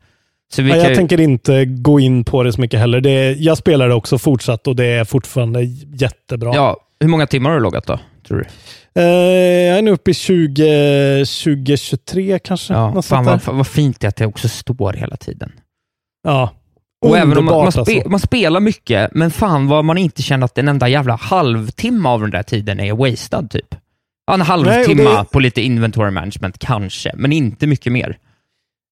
[0.53, 3.01] Så vi Ja, jag ju- tänker inte gå in på det så mycket heller.
[3.01, 5.62] Det är, jag spelar det också fortsatt och det är fortfarande
[6.01, 6.53] jättebra.
[6.55, 8.44] ja, hur många timmar har du loggat då, tror du?
[9.02, 9.06] Eh,
[9.68, 12.74] jag är nu uppe i 20, 2023 kanske.
[12.74, 15.52] Ja, fan vad, vad fint det är att det också står hela tiden.
[16.22, 16.50] Ja.
[17.06, 18.08] Och även om man, man, Underbart, spe, alltså.
[18.08, 22.20] man spelar mycket, men fan vad man inte känner att en enda jävla halvtimme av
[22.20, 23.74] den där tiden är wasted typ.
[24.26, 28.18] Ja, en halvtimme Nej, på lite inventory management kanske, men inte mycket mer.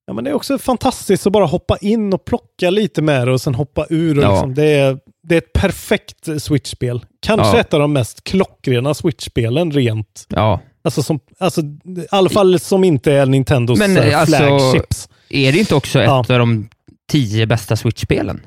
[0.06, 3.32] Ja, men det är också fantastiskt att bara hoppa in och plocka lite med det
[3.32, 4.18] och sen hoppa ur.
[4.18, 4.30] Och Ja.
[4.30, 4.98] liksom, det, är,
[5.28, 7.04] det är ett perfekt Switch-spel.
[7.20, 7.60] Kanske Ja.
[7.60, 10.26] ett av de mest klockrena Switch-spelen rent.
[10.28, 15.08] Ja, Alltså, som, alltså, I alla fall som inte är Nintendos Men, eh, alltså, flagships.
[15.28, 16.20] Är det inte också Ja.
[16.22, 16.68] ett av de
[17.10, 18.40] tio bästa Switch-spelen?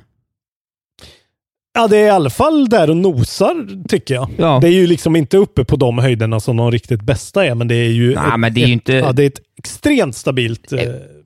[1.74, 4.30] Ja, det är i alla fall där och nosar, tycker jag.
[4.38, 4.60] Ja.
[4.62, 7.68] Det är ju liksom inte uppe på de höjderna som de riktigt bästa är, men
[7.68, 9.42] det är ju, Nej, ett, men det är ju ett, inte- ja, det är ett
[9.58, 10.80] extremt stabilt eh,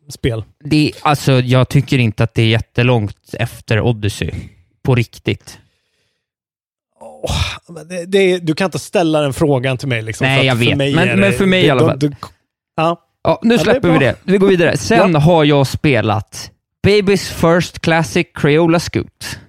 [0.09, 0.43] spel.
[0.63, 4.31] Det, alltså, jag tycker inte att det är jättelångt efter Odyssey.
[4.83, 5.59] På riktigt.
[7.69, 10.01] Men Det, det, du kan inte ställa den frågan till mig.
[10.01, 10.77] Liksom, Nej, jag vet.
[10.77, 11.99] mig Men- är men det- för mig i det- alla de- fall.
[11.99, 12.11] du-
[12.75, 12.99] ja.
[13.23, 14.07] Ja, nu Ja, det är släpper vi bra.
[14.07, 14.15] det.
[14.23, 14.77] Vi går vidare.
[14.77, 16.51] Sen har jag spelat
[16.83, 19.39] Babys First Classic Crayola Scoot.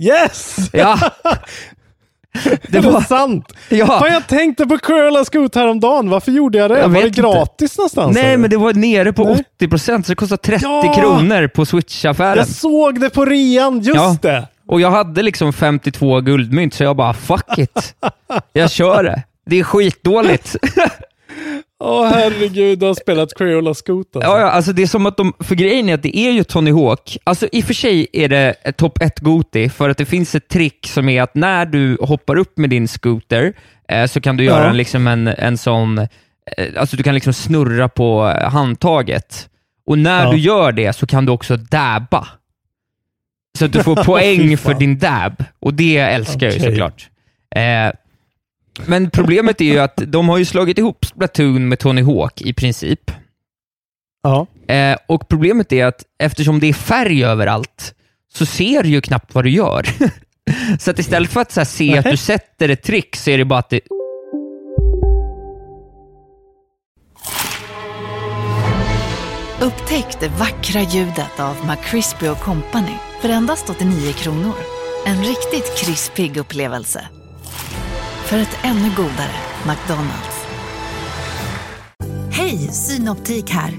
[0.00, 0.56] Yes!
[0.72, 0.98] Ja,
[2.68, 3.52] Det var- sant.
[3.68, 3.86] ja.
[3.86, 6.10] Fan, jag tänkte på Cruella Scoot häromdagen.
[6.10, 6.78] Varför gjorde jag det?
[6.78, 7.20] Jag var det inte.
[7.20, 8.14] gratis någonstans?
[8.14, 8.36] Nej, eller?
[8.36, 9.44] men det var nere på Nej.
[9.60, 10.94] 80% så det kostade 30 Ja!
[10.96, 12.36] kronor på Switch-affären.
[12.36, 14.16] Jag såg det på rean, just Ja.
[14.22, 14.46] det.
[14.68, 17.94] Och jag hade liksom 52 guldmynt, så jag bara fuck it.
[18.52, 19.22] Jag kör det.
[19.46, 20.56] Det är skitdåligt.
[21.84, 24.30] Åh herregud, du har spelat Cruella Scoot alltså.
[24.30, 26.44] Ja, ja, alltså det är som att de, för grejen är att det är ju
[26.44, 27.18] Tony Hawk.
[27.24, 30.48] Alltså i och för sig är det topp 1 Goti, för att det finns ett
[30.48, 33.52] trick som är att när du hoppar upp med din scooter,
[33.88, 34.70] eh, så kan du göra Ja.
[34.70, 36.06] en, liksom en, en sån, eh,
[36.76, 39.48] alltså du kan liksom snurra på handtaget.
[39.86, 40.32] Och när Ja.
[40.32, 42.28] du gör det så kan du också dabba.
[43.58, 47.08] Så att du får poäng för din dab, och det älskar jag ju såklart.
[47.54, 47.92] Eh,
[48.86, 52.52] men problemet är ju att de har ju slagit ihop Splatoon med Tony Hawk i
[52.52, 53.10] princip.
[54.22, 54.46] Ja.
[54.74, 57.94] Eh, och problemet är att eftersom det är färg överallt
[58.32, 59.86] så ser du ju knappt vad du gör.
[60.78, 63.38] så att istället för att så här, se att du sätter ett trick så är
[63.38, 63.80] det bara att det...
[69.60, 74.54] Upptäck det vackra ljudet av McCrispy Company för endast 89 kronor.
[75.06, 77.08] En riktigt krispig upplevelse.
[78.32, 79.34] För ett ännu godare
[79.66, 80.46] McDonalds.
[82.30, 83.72] Hej, Synoptik här.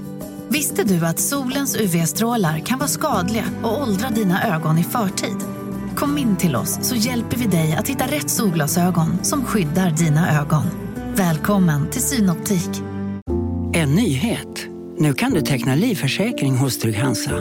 [0.48, 5.36] Visste du att solens UV-strålar kan vara skadliga och åldra dina ögon i förtid?
[5.96, 10.40] Kom in till oss så hjälper vi dig att hitta rätt solglasögon som skyddar dina
[10.40, 10.64] ögon.
[11.14, 12.82] Välkommen till Synoptik.
[13.72, 14.66] En nyhet.
[14.98, 17.32] Nu kan du teckna livförsäkring hos Trygg-Hansa.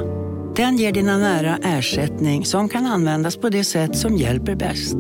[0.55, 4.97] Den ger dina nära ersättning som kan användas på det sätt som hjälper bäst.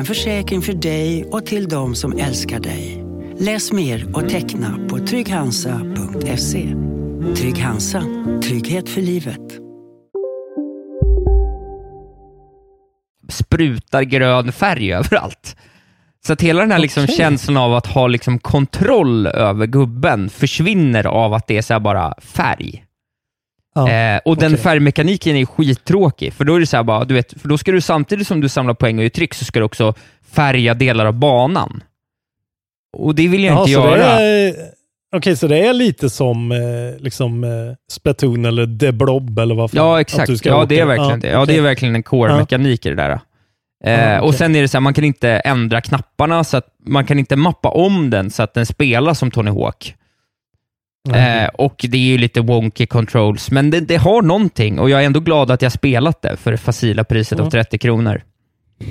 [0.00, 3.04] En försäkring för dig och till de som älskar dig.
[3.38, 6.74] Läs mer och teckna på trygghansa.se.
[7.36, 8.02] Trygg Hansa.
[8.42, 9.40] Trygghet för livet.
[13.28, 15.56] sprutar grön färg överallt.
[16.26, 17.16] Så att hela den här liksom Okej.
[17.16, 21.80] känslan av att ha liksom kontroll över gubben försvinner av att det är så här
[21.80, 22.84] bara färg.
[23.74, 23.90] Ja.
[23.90, 24.62] Eh, och den okej.
[24.62, 27.72] färgmekaniken är skittråkig, för då är det så här bara, du vet, för då ska
[27.72, 29.94] du samtidigt som du samlar poäng och gör tryck så ska du också
[30.32, 31.82] färga delar av banan.
[32.96, 34.18] Och det vill jag Jaha, inte göra.
[35.16, 36.58] Okej, så det är lite som eh,
[37.02, 37.50] liksom, eh,
[37.92, 39.78] Splatoon eller The Blob eller vad fan?
[39.78, 40.44] Ja, exakt.
[40.46, 41.28] Ja, det är verkligen det.
[41.28, 43.10] Ja, det är verkligen en core-mekanik i det där.
[43.84, 44.38] Eh, Ja, Och okej.
[44.38, 47.36] sen är det så här, man kan inte ändra knapparna, så att man kan inte
[47.36, 49.94] mappa om den så att den spelar som Tony Hawk.
[51.08, 51.44] Nej.
[51.44, 55.02] Eh, och det är ju lite wonky controls, men det, det har någonting och jag
[55.02, 57.44] är ändå glad att jag spelat det för det facila priset Ja.
[57.44, 58.22] av 30 kronor.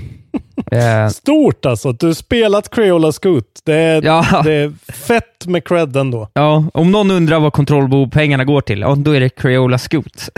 [0.71, 1.89] eh, Stort alltså.
[1.89, 3.45] att Du spelat Crayola Scoot.
[3.65, 6.29] Det är, ja, det är fett med cred ändå.
[6.33, 10.29] ja, om någon undrar vad kontrollbo-pengarna går till, ja, då är det Crayola Scoot.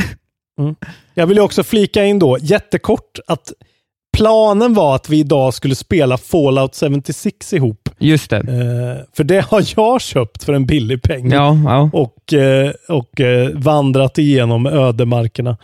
[1.14, 3.52] Jag vill också flika in då, jättekort, att
[4.18, 7.90] planen var att vi idag skulle spela Fallout 76 ihop.
[8.00, 8.38] Just det.
[8.38, 11.32] Eh, för det har jag köpt för en billig peng.
[11.32, 11.90] Ja, ja.
[11.94, 15.58] Och, eh, och eh, vandrat igenom ödemarkerna.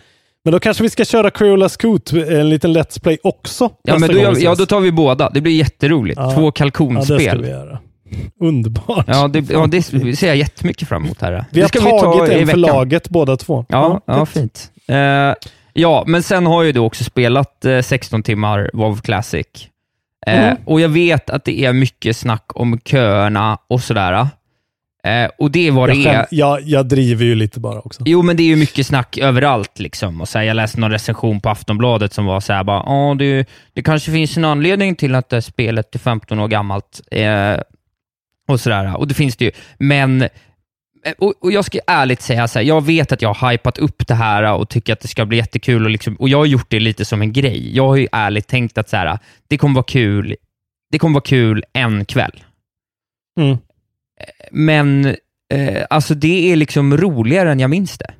[0.43, 3.69] Men då kanske vi ska köra Crayola Scoot, en liten Let's Play också.
[3.83, 5.29] Ja, men då, gör, vi ja, då tar vi båda.
[5.29, 6.19] Det blir jätteroligt.
[6.19, 6.31] Ja.
[6.31, 7.41] Två Ja, det ska kalkonspel.
[7.41, 7.79] vi göra.
[8.39, 9.05] Underbart.
[9.07, 11.21] Ja, det, ja, det ser jag jättemycket fram emot.
[11.21, 11.45] Här.
[11.51, 13.65] vi har ska tagit i en för laget båda två.
[13.69, 14.29] Ja, ja, gött.
[14.29, 14.71] fint.
[14.87, 14.95] Eh,
[15.77, 19.45] ja, men sen har jag då också spelat eh, 16 timmar WoW Classic.
[20.27, 20.57] Eh, Mm.
[20.65, 24.27] Och jag vet att det är mycket snack om köerna och sådär.
[25.03, 26.27] Eh, och det är vad jag, det är.
[26.31, 28.03] jag, jag driver ju lite bara också.
[28.05, 29.79] Jo, men det är ju mycket snack överallt.
[29.79, 30.21] Liksom.
[30.21, 33.15] Och så här, jag läste någon recension på Aftonbladet som var så här, bara, "Ja,
[33.19, 37.01] det, det kanske finns en anledning till att det här spelet är 15 år gammalt.
[37.11, 37.57] Eh,
[38.47, 38.97] och sådär.
[38.97, 39.51] Och det finns det ju.
[39.77, 40.29] Men eh,
[41.17, 44.07] och, och jag ska ärligt säga, så här, jag vet att jag har hypat upp
[44.07, 45.83] det här och tycker att det ska bli jättekul.
[45.85, 47.75] Och, liksom, och jag har gjort det lite som en grej.
[47.75, 50.35] Jag har ju ärligt tänkt att så här, det kommer vara kul
[50.91, 52.43] det kommer vara kul en kväll.
[53.39, 53.57] Mm.
[54.51, 55.05] Men
[55.53, 58.13] eh, alltså det är liksom roligare än jag minns det.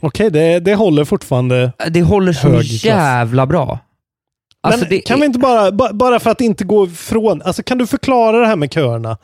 [0.00, 1.72] Okej, det, det håller fortfarande.
[1.90, 3.78] Det håller så jävla bra.
[4.60, 7.42] Alltså Men det kan är- vi inte bara, ba- bara för att inte gå ifrån,
[7.42, 9.18] alltså kan du förklara det här med köerna?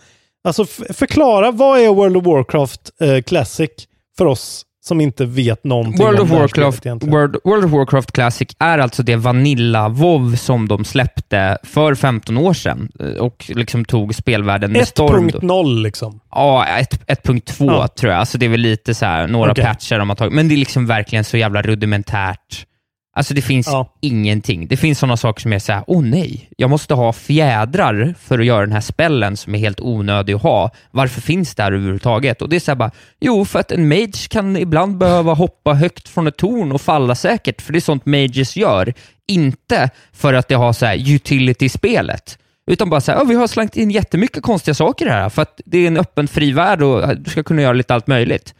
[0.45, 0.65] Alltså
[0.95, 3.71] förklara, vad är World of Warcraft eh, Classic
[4.19, 6.87] för oss som inte vet någonting World om of, det här Warcraft.
[6.87, 12.37] World, World of Warcraft Classic är alltså det vanilla WoW som de släppte för 15
[12.39, 15.31] år sedan eh, och liksom tog spelvärlden med storm.
[15.33, 15.39] då.
[15.39, 16.21] 1.0 liksom.
[16.31, 17.89] Ja, ett- 1.2 Ja.
[17.89, 18.21] tror jag.
[18.21, 19.65] Alltså det är väl lite så här, några Okej.
[19.65, 22.67] patcher de har tagit, men det är liksom verkligen så jävla rudimentärt.
[23.15, 23.95] Alltså det finns Ja.
[24.01, 24.67] ingenting.
[24.67, 28.39] Det finns sådana saker som är så här, åh nej, jag måste ha fjädrar för
[28.39, 30.71] att göra den här spellen som är helt onödig att ha.
[30.91, 32.43] Varför finns det här överhuvudtaget?
[32.43, 32.91] Och det är så här bara,
[33.21, 37.15] jo, för att en mage kan ibland behöva hoppa högt från ett torn och falla
[37.15, 38.95] säkert, för det är sånt mages gör.
[39.29, 42.39] Inte för att det har så här utility i spelet.
[42.67, 45.61] Utan bara så här, "Ja, vi har slängt in jättemycket konstiga saker här, för att
[45.65, 48.55] det är en öppen fri värld och du ska kunna göra lite allt möjligt.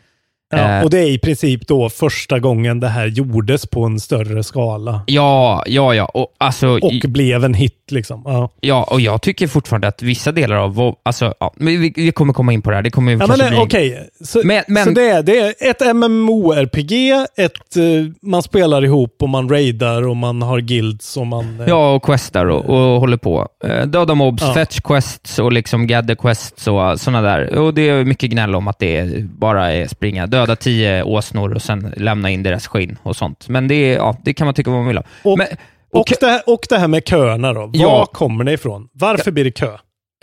[0.53, 4.01] Ja, Eh, och det är i princip då första gången det här gjordes på en
[4.01, 5.01] större skala.
[5.07, 6.05] Ja, ja, ja.
[6.05, 8.23] Och, alltså, Och i- blev en hit liksom.
[8.25, 8.51] Ja.
[8.61, 12.33] ja, och jag tycker fortfarande att vissa delar av alltså, ja, men vi, vi kommer
[12.33, 12.83] komma in på det här.
[12.83, 13.59] Det kommer Ja, men bli...
[13.59, 14.09] okej.
[14.25, 16.93] Så, Men- men- så det, är, det är ett MMORPG,
[17.37, 17.83] ett, eh,
[18.23, 21.61] man spelar ihop och man raidar och man har guilds och man...
[21.61, 23.49] eh, Ja, och questar och, och håller på.
[23.87, 24.55] Döda mobs, Ja.
[24.55, 27.59] fetch quests och liksom gather quests och sådana där.
[27.59, 31.63] Och det är mycket gnäll om att det bara är springa, döda tio åsnor och
[31.63, 33.49] sen lämna in deras skinn och sånt.
[33.49, 35.05] Men det, är, ja, det kan man tycka vad man vill om.
[35.23, 35.47] Och, Men,
[35.93, 37.61] och, det, här- och det här med köerna då.
[37.61, 38.07] Var Ja.
[38.13, 38.89] kommer det ifrån?
[38.93, 39.73] Varför blir det kö?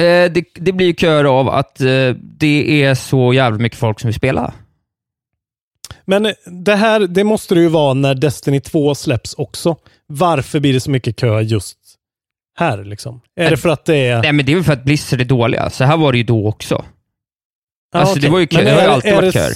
[0.01, 2.09] eh, det, det blir köer av att eh,
[2.39, 4.53] det är så jävligt mycket folk som vill spela.
[6.05, 9.75] Men det här, det måste det ju vara när Destiny 2 släpps också.
[10.07, 11.77] Varför blir det så mycket kö just
[12.59, 13.21] här liksom?
[13.35, 14.21] Är det för att det är...
[14.21, 15.69] Nej, men det är väl för att Blizzard är dåliga.
[15.69, 16.85] Så här var det ju då också.
[17.93, 18.29] Ja, alltså, det okej.
[18.31, 19.53] var ju kö- det har ju alltid varit det- köer.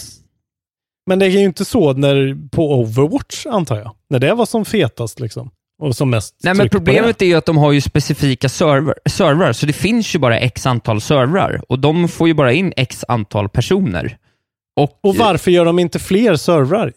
[1.06, 3.92] Men det är ju inte så när, på Overwatch, antar jag.
[4.10, 5.52] När det var som fetast liksom.
[5.82, 7.26] Och som mest Nej, men problemet det.
[7.26, 10.66] är ju att de har ju specifika server, servrar, så det finns ju bara x
[10.66, 14.18] antal servrar och de får ju bara in x antal personer.
[14.76, 16.94] Och, Och varför gör de inte fler servrar?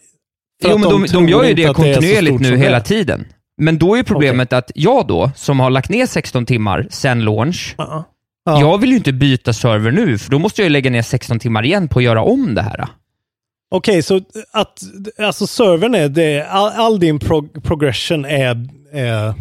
[0.61, 3.25] För jo, men de, de, tror gör ju det kontinuerligt stort nu det hela tiden.
[3.61, 7.75] Men då är problemet att jag då, som har lagt ner 16 timmar sen launch,
[7.77, 8.05] Ja.
[8.45, 11.39] jag vill ju inte byta server nu, för då måste jag ju lägga ner 16
[11.39, 12.87] timmar igen på att göra om det här.
[13.71, 14.81] Okej, så att
[15.19, 19.33] alltså servern är det, all, all din prog progression är, är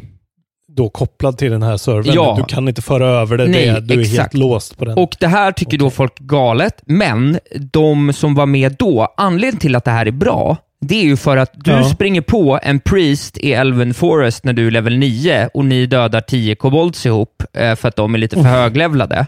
[0.69, 2.15] då kopplad till den här servern.
[2.15, 2.35] Ja.
[2.39, 4.35] Du kan inte föra över det, Nej, det du är helt exakt.
[4.35, 4.99] låst på den.
[4.99, 7.39] Och det här tycker då folk galet, men
[7.73, 11.17] de som var med då, anledningen till att det här är bra, det är ju
[11.17, 11.85] för att du Ja.
[11.85, 16.21] springer på en priest i Elven Forest när du är level 9 och ni dödar
[16.21, 19.27] 10 kobolds ihop eh, för att de är lite för höglevlade.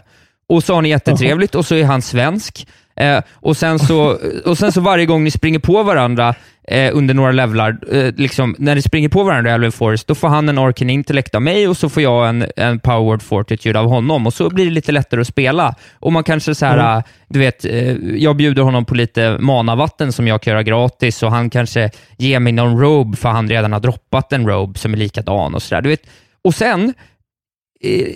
[0.49, 2.67] Och så har ni jättetrevligt och så är han svensk.
[2.99, 6.35] Eh, och, sen så, och sen så varje gång ni springer på varandra
[6.67, 10.15] eh, under några levlar, eh, liksom, när ni springer på varandra i Elven Forest, då
[10.15, 13.79] får han en Arcane Intellect av mig och så får jag en, en Powered Fortitude
[13.79, 15.75] av honom och så blir det lite lättare att spela.
[15.99, 17.03] Och man kanske så här, Mm.
[17.29, 21.31] du vet, eh, jag bjuder honom på lite manavatten som jag kan göra gratis och
[21.31, 24.97] han kanske ger mig någon robe för han redan har droppat en robe som är
[24.97, 25.97] likadan och sådär.
[26.43, 26.93] Och sen, eh,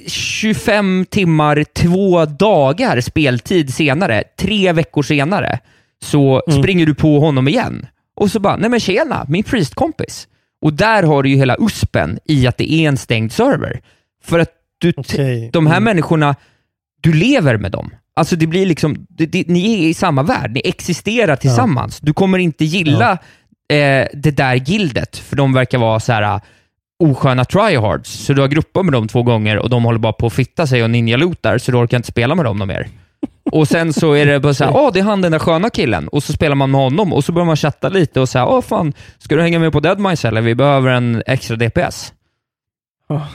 [0.07, 5.59] 25 timmar, två dagar speltid senare, tre veckor senare,
[6.03, 6.61] så Mm.
[6.63, 7.85] springer du på honom igen.
[8.15, 10.27] Och så bara, nej men tjena, min priestkompis.
[10.61, 13.81] Och där har du ju hela uspen i att det är en stängd server.
[14.23, 15.49] För att du, Okej.
[15.53, 15.83] de här Mm.
[15.83, 16.35] människorna,
[17.01, 17.89] du lever med dem.
[18.15, 21.99] Alltså det blir liksom, det, det, ni är i samma värld, ni existerar tillsammans.
[21.99, 23.11] Du kommer inte gilla
[23.69, 26.41] eh, det där gildet, för de verkar vara så här
[26.99, 28.09] osköna tryhards.
[28.25, 30.67] Så du har grupper med dem två gånger och de håller bara på att fitta
[30.67, 32.87] sig och ninja-lootar, så du orkar inte spela med dem någon mer.
[33.51, 36.07] Och sen så är det bara såhär, åh det är han den där sköna killen.
[36.07, 38.61] Och så spelar man med honom och så börjar man chatta lite och säga, åh
[38.61, 40.41] fan, ska du hänga med på Deadmice eller?
[40.41, 42.13] Vi behöver en extra DPS.
[43.09, 43.27] Ja.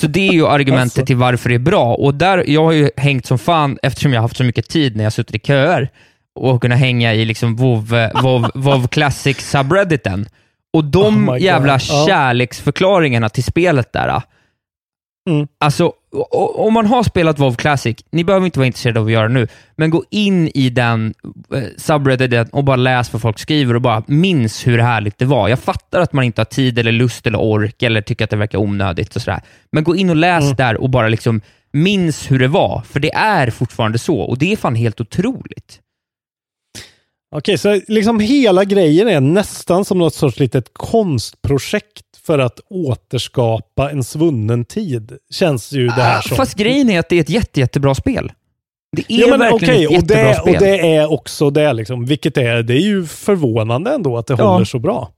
[0.00, 1.06] Så det är ju argumentet Alltså.
[1.06, 1.94] till varför det är bra.
[1.94, 4.96] Och där, jag har ju hängt som fan, eftersom jag har haft så mycket tid
[4.96, 5.90] när jag suttit i köer,
[6.34, 10.26] och kunnat hänga i liksom WoW, WoW, WoW Classic subredditen.
[10.72, 11.40] Och de Oh God.
[11.40, 12.04] jävla Ja.
[12.08, 14.22] kärleksförklaringarna till spelet där.
[15.30, 15.46] Mm.
[15.60, 15.92] Alltså,
[16.54, 19.34] om man har spelat WoW Classic, ni behöver inte vara intresserade av att göra det
[19.34, 21.14] nu, men gå in i den
[21.54, 25.48] eh, subredditen och bara läs vad folk skriver och bara minns hur härligt det var.
[25.48, 28.36] Jag fattar att man inte har tid eller lust eller ork eller tycker att det
[28.36, 29.40] verkar onödigt och sådär.
[29.72, 30.56] Men gå in och läs Mm.
[30.56, 31.40] där och bara liksom
[31.72, 35.80] minns hur det var, för det är fortfarande så och det är fan helt otroligt.
[37.36, 43.90] Okej, så liksom hela grejen är nästan som något sorts litet konstprojekt för att återskapa
[43.90, 45.12] en svunnen tid.
[45.30, 46.36] Känns ju det här Ah, som.
[46.36, 48.32] Fast grejen är att det är ett jätte, jättebra spel.
[48.96, 50.54] Det är Ja, men verkligen okej, ett och, jättebra det, spel.
[50.54, 52.04] och det är också det liksom.
[52.06, 54.44] Vilket är, det är ju förvånande ändå att det Ja.
[54.52, 55.12] håller så bra.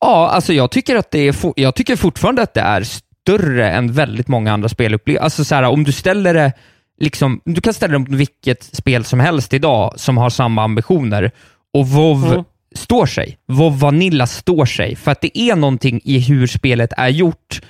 [0.00, 3.92] Ja, alltså jag tycker, att det är jag tycker fortfarande att det är större än
[3.92, 5.24] väldigt många andra spelupplevelser.
[5.24, 6.52] Alltså så här, om du ställer det,
[7.00, 11.30] liksom, du kan ställa det mot vilket spel som helst idag som har samma ambitioner
[11.74, 12.44] och WoW Mm.
[12.74, 13.38] står sig.
[13.46, 14.96] Vad Vanilla står sig.
[14.96, 17.60] För att det är någonting i hur spelet är gjort.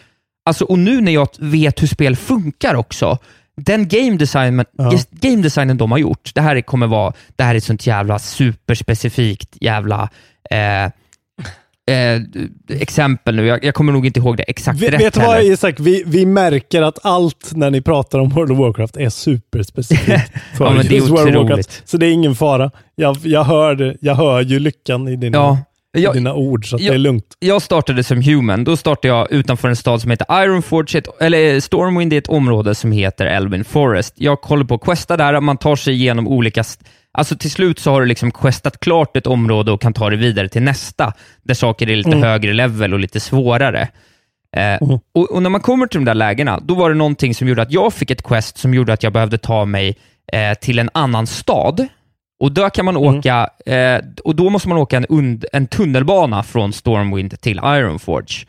[0.45, 3.19] Alltså, och nu när jag vet hur spel funkar också,
[3.57, 4.93] den game, design, Ja.
[5.11, 8.19] game designen de har gjort, det här kommer vara, det här är ett sånt jävla
[8.19, 10.09] superspecifikt jävla
[10.51, 10.91] eh,
[11.89, 12.21] eh,
[12.69, 13.47] exempel nu.
[13.47, 15.43] Jag, jag kommer nog inte ihåg det exakt Vet, rätt vet du vad.
[15.43, 15.75] Isak?
[15.81, 20.07] Vi, vi märker att allt när ni pratar om World of Warcraft är superspecifikt
[20.57, 21.51] för Ja, men det är World of otroligt.
[21.51, 21.83] Warcraft.
[21.85, 22.71] Så det är ingen fara.
[22.97, 25.59] Jag, jag, hör, jag hör ju lyckan i dina, Ja.
[25.99, 27.25] I Jag- dina ord, så jag- det är lugnt.
[27.39, 28.65] Jag startade som human.
[28.65, 32.93] Då startade jag utanför en stad som heter Ironforge, eller Stormwind är ett område som
[32.93, 34.15] heter Elvin Forest.
[34.17, 36.65] Jag håller på questa där, man tar sig igenom olika...
[37.13, 40.17] Alltså till slut så har du liksom questat klart ett område och kan ta det
[40.17, 42.23] vidare till nästa, där saker är lite Mm.
[42.23, 43.89] högre level och lite svårare.
[44.57, 44.99] Eh, Mm.
[45.15, 47.63] och, och när man kommer till de där lägena, då var det någonting som gjorde
[47.63, 49.97] att jag fick ett quest som gjorde att jag behövde ta mig
[50.33, 51.87] eh, till en annan stad.
[52.41, 53.19] Och där kan man Mm.
[53.19, 58.47] åka, eh, och då måste man åka en, und- en tunnelbana från Stormwind till Ironforge.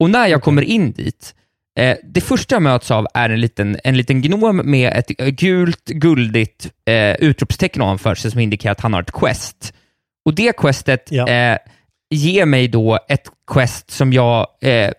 [0.00, 1.34] Och när jag kommer in dit,
[1.78, 5.28] eh, det första jag möts av är en liten, en liten gnom med ett eh,
[5.28, 9.72] gult, guldigt eh, utropstecken ovanför sig som indikerar att han har ett quest.
[10.24, 11.28] Och det questet Ja.
[11.28, 11.58] eh,
[12.10, 14.90] ger mig då ett quest som jag, eh,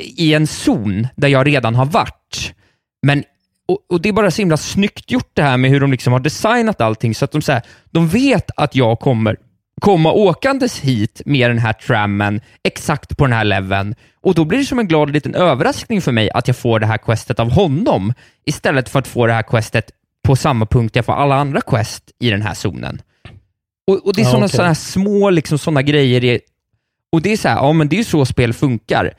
[0.00, 2.54] i en zon där jag redan har varit.
[3.02, 3.24] Men,
[3.68, 6.12] och, och det är bara så himla snyggt gjort det här med hur de liksom
[6.12, 9.36] har designat allting, så att de, så här, de vet att jag kommer
[9.80, 14.58] komma åkandes hit med den här trammen exakt på den här leveln och då blir
[14.58, 17.50] det som en glad liten överraskning för mig att jag får det här questet av
[17.50, 19.90] honom istället för att få det här questet
[20.24, 23.02] på samma punkt jag får alla andra quest i den här zonen.
[23.86, 24.56] Och, och det är Ja, sådana okej.
[24.56, 26.40] såna små liksom, såna grejer,
[27.12, 29.12] och det är så här, ja men det är ju så spel funkar.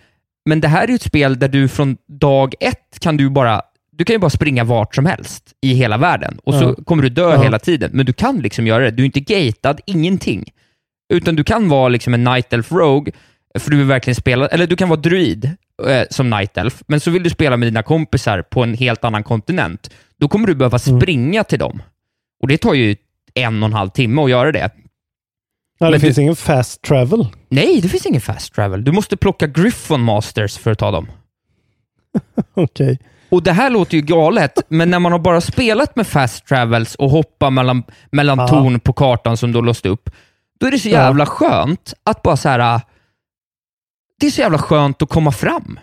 [0.45, 3.61] Men det här är ju ett spel där du från dag ett kan du bara,
[3.97, 6.83] du kan ju bara springa vart som helst i hela världen och så Ja.
[6.85, 7.43] kommer du dö Ja.
[7.43, 8.91] hela tiden, men du kan liksom göra det.
[8.91, 10.45] Du är inte gatad, ingenting.
[11.13, 13.13] Utan du kan vara liksom en Night Elf Rogue,
[13.59, 15.45] för du vill verkligen spela, eller du kan vara druid
[15.87, 19.03] eh, som Night Elf, men så vill du spela med dina kompisar på en helt
[19.03, 19.89] annan kontinent.
[20.19, 20.99] Då kommer du behöva Mm.
[21.01, 21.81] springa till dem.
[22.41, 22.95] Och det tar ju
[23.33, 24.69] en och en halv timme att göra det.
[25.79, 27.27] Ja, det Men finns du- ingen fast travel.
[27.49, 28.83] Nej, det finns ingen fast travel.
[28.83, 31.07] Du måste plocka Griffon Masters för att ta dem.
[32.53, 32.99] Okej.
[33.33, 36.95] Och det här låter ju galet, men när man har bara spelat med fast travels
[36.95, 38.47] och hoppa mellan, mellan Ja.
[38.47, 40.09] torn på kartan som du har låst upp,
[40.59, 40.93] då är det så Ja.
[41.01, 42.75] jävla skönt att bara så här.
[42.75, 42.81] äh,
[44.19, 45.79] Det är så jävla skönt att komma fram.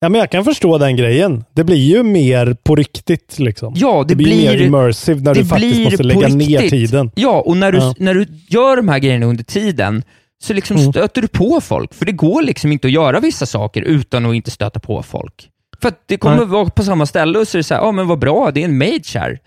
[0.00, 1.44] Ja, men jag kan förstå den grejen.
[1.52, 3.74] Det blir ju mer på riktigt liksom.
[3.76, 7.10] Ja, det, det blir, mer immersive när du faktiskt blir måste lägga ner tiden.
[7.14, 7.94] Ja, och när du, Ja.
[7.98, 10.02] när du gör de här grejerna under tiden
[10.44, 10.92] så liksom Mm.
[10.92, 11.94] stöter du på folk.
[11.94, 15.48] För det går liksom inte att göra vissa saker utan att inte stöta på folk.
[15.82, 17.92] För att det kommer vara på samma ställe och så är det så här, ja
[17.92, 19.38] men vad bra, det är en mage här.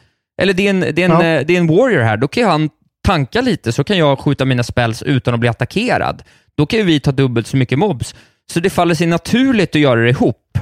[0.41, 1.23] Eller det är en, det är en, Ja.
[1.23, 2.69] eh, det är en warrior här, då kan han
[3.07, 6.23] tanka lite så kan jag skjuta mina spells utan att bli attackerad.
[6.55, 8.15] Då kan ju vi ta dubbelt så mycket mobs.
[8.51, 10.57] Så det faller sig naturligt att göra det ihop.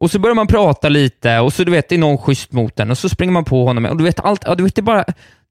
[0.00, 2.76] Och så börjar man prata lite och så du vet, det är någon schysst mot
[2.76, 4.82] den och så springer man på honom och du vet allt, ja, du vet det
[4.82, 5.04] bara,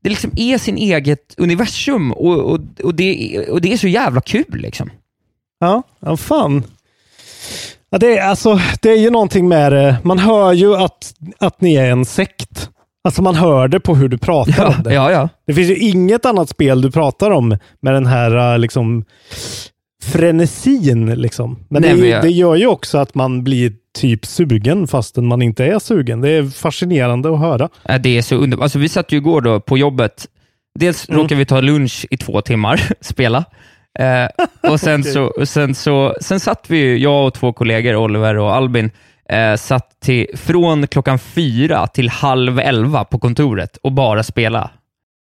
[0.03, 4.21] det liksom är sin eget universum och, och, och, det, och det är så jävla
[4.21, 4.89] kul liksom.
[5.59, 6.63] Ja, ja fan.
[7.89, 9.97] Ja, det, är, alltså, det är ju någonting med det.
[10.03, 12.69] Man hör ju att, att ni är en sekt.
[13.03, 14.93] Alltså man hör det på hur du pratar Ja, om det.
[14.93, 15.29] ja, ja.
[15.47, 19.05] Det finns ju inget annat spel du pratar om med den här äh, liksom
[20.03, 21.05] frenesin.
[21.15, 21.59] Liksom.
[21.69, 25.25] Men, Nej, det, men jag- det gör ju också att man blir typ sugen fastän
[25.27, 26.21] man inte är sugen.
[26.21, 27.69] Det är fascinerande att höra.
[27.99, 28.63] Det är så underbart.
[28.63, 30.27] Alltså, vi satt ju igår då på jobbet.
[30.79, 31.21] Dels Mm.
[31.21, 33.45] råkade vi ta lunch i två timmar, spela.
[33.99, 34.27] Eh,
[34.71, 35.13] och sen, Okej.
[35.13, 38.91] så, och sen, så, sen satt vi, ju, jag och två kollegor, Oliver och Albin,
[39.29, 44.69] eh, satt till, från klockan fyra till halv elva på kontoret och bara spela.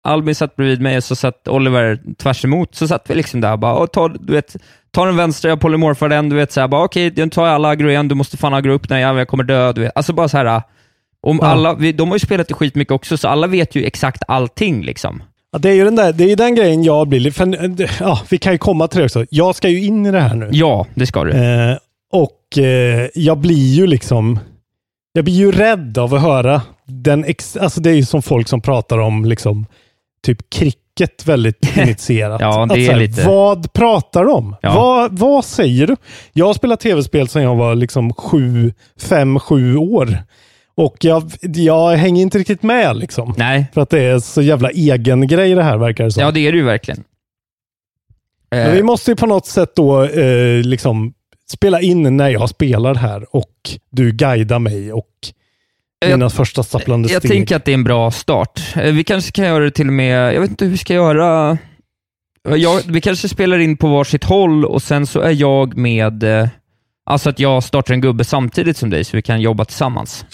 [0.03, 2.75] Albin satt bredvid mig och så satt Oliver tvärs emot.
[2.75, 4.55] så satt vi liksom där och bara, "Åh, ta, du vet,
[4.91, 7.55] ta den vänstra, jag polymorfar den, du vet, så här, bara, okej, okay, tar jag
[7.55, 9.91] alla aggro igen, du måste fan agro upp den, jag kommer dö, du vet.
[9.95, 10.61] Alltså bara så här,
[11.21, 11.47] om Ja.
[11.47, 14.83] alla, vi, de har ju spelat det skitmycket också, så alla vet ju exakt allting
[14.83, 15.23] liksom.
[15.55, 18.37] Ja, det är ju den, där, det är den grejen jag blir för- Ja, vi
[18.37, 19.25] kan ju komma till det också.
[19.29, 20.49] Jag ska ju in i det här nu.
[20.51, 21.31] Ja, det ska du.
[21.31, 21.77] Eh,
[22.11, 24.39] och eh, jag blir ju liksom...
[25.13, 27.25] Jag blir ju rädd av att höra den...
[27.25, 29.65] Ex, alltså det är ju som folk som pratar om liksom
[30.25, 32.41] typ cricket väldigt initierat.
[32.41, 34.55] Ja, det är här, lite- Vad pratar de?
[34.61, 34.73] Ja.
[34.75, 35.95] Vad, vad säger du?
[36.33, 40.17] Jag har spelat tv-spel sedan jag var liksom sju, fem, sju år.
[40.77, 43.33] Och jag, jag hänger inte riktigt med liksom.
[43.37, 46.23] Nej, För att det är så jävla egen grej det här verkar det som.
[46.23, 46.99] ja det är det ju verkligen.
[48.51, 51.13] Eh, Men vi måste ju på något sätt då eh, liksom
[51.51, 53.51] spela in när jag spelar här och
[53.91, 55.09] du guidar mig och
[55.99, 57.31] Jag- mina första stapplande jag steg.
[57.31, 58.61] tänker att det är en bra start.
[58.75, 60.93] Eh, Vi kanske kan göra det till och med, jag vet inte hur vi ska
[60.93, 61.57] göra.
[62.43, 66.47] jag, vi kanske spelar in på varsitt håll och sen så är jag med, eh,
[67.05, 70.25] alltså att jag startar en gubbe samtidigt som dig så vi kan jobba tillsammans.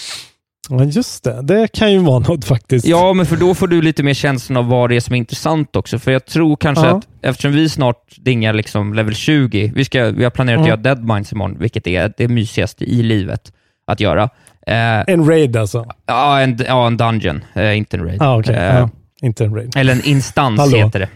[0.70, 1.42] Ja, just det.
[1.42, 2.86] Det kan ju vara något faktiskt.
[2.88, 5.18] Ja, men för då får du lite mer känslan av vad det är som är
[5.18, 6.00] intressant också.
[6.00, 6.98] För jag tror kanske Ja.
[6.98, 10.64] att eftersom vi snart dingar liksom level 20, vi, ska, vi har planerat Mm.
[10.64, 13.54] att göra Deadminds imorgon, vilket är det mysigaste i livet
[13.88, 14.24] att göra.
[14.68, 15.86] Eh, En raid alltså?
[16.06, 18.22] ja, en, ja, en dungeon, eh, inte en raid.
[18.22, 18.56] Ah, okej.
[18.56, 18.90] Eh, ja.
[19.22, 19.74] Inte en raid.
[19.78, 21.10] Eller en instans heter det.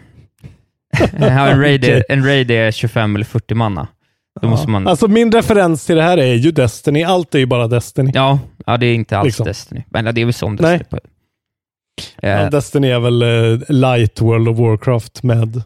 [1.19, 3.87] ja, en, raid är, en raid är 25 eller 40 manna.
[4.41, 4.87] Då måste man...
[4.87, 7.03] Alltså min referens till det här är ju Destiny.
[7.03, 8.11] Allt är ju bara Destiny.
[8.13, 9.45] Ja, ja, det är inte alls Liksom.
[9.45, 9.83] Destiny.
[9.89, 10.77] Men det är väl som Nej.
[10.77, 10.89] Destiny.
[10.89, 10.97] På.
[12.27, 15.61] Eh, Ja, Destiny är väl eh, light World of Warcraft med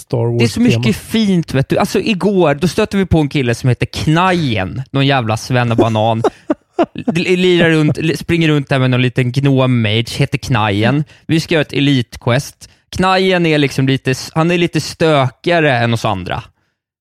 [0.00, 1.78] Star Wars Det är så mycket fint, vet du.
[1.78, 5.36] Alltså igår, då stötte vi på en kille som heter Knajen, någon jävla.
[5.50, 5.74] L-
[7.14, 11.04] Lirar runt, springer runt där med någon liten gnome-mage, heter Knajen.
[11.26, 12.68] Vi ska göra ett elite-quest.
[12.96, 16.42] Knajen är liksom lite, han är lite stökigare än oss andra.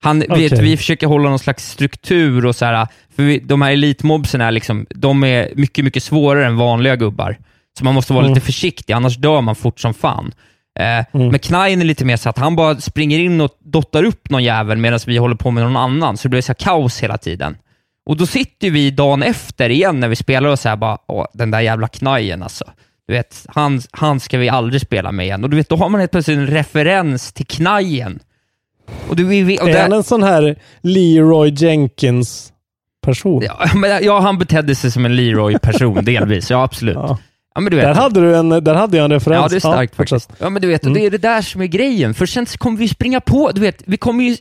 [0.04, 0.62] Han, vet, Okej.
[0.62, 4.51] vi försöker hålla någon slags struktur och så här, för vi, de här elitmobsen är
[4.51, 7.38] liksom, de är mycket, mycket svårare än vanliga gubbar.
[7.78, 8.34] Så man måste vara Mm.
[8.34, 10.32] lite försiktig, annars dör man fort som fan.
[10.80, 14.30] Eh, Men Knajen är lite mer så att han bara springer in och dottar upp
[14.30, 17.18] någon jävel medan vi håller på med någon annan, så det blir så kaos hela
[17.18, 17.58] tiden.
[18.06, 21.51] Och då sitter vi dagen efter igen när vi spelar och säger bara, Åh, den
[21.51, 22.66] där jävla Knajen alltså.
[23.08, 25.43] Du vet, han, han ska vi aldrig spela med igen.
[25.43, 28.20] Och du vet, då har man helt plötsligt en referens till Knajen.
[29.14, 32.53] Och du, vi, och är han en sån här Leroy Jenkins
[33.05, 33.43] person?
[33.45, 36.49] Ja, men, ja, han betedde sig som en Leroy-person delvis.
[36.49, 36.95] Ja, absolut.
[36.95, 37.18] Ja.
[37.55, 37.86] men du vet.
[37.86, 39.43] Där hade, du en, där hade jag en referens.
[39.43, 40.24] Ja, det är starkt fortsätt.
[40.24, 40.41] faktiskt.
[40.41, 42.14] Ja, men du vet, och det är det där som är grejen.
[42.14, 44.38] För sen kommer vi springa på, du vet, vi kommer ju...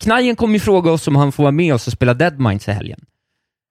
[0.00, 2.72] Knajen kommer ju fråga oss om han får vara med oss och spela Deadminds i
[2.72, 3.00] helgen.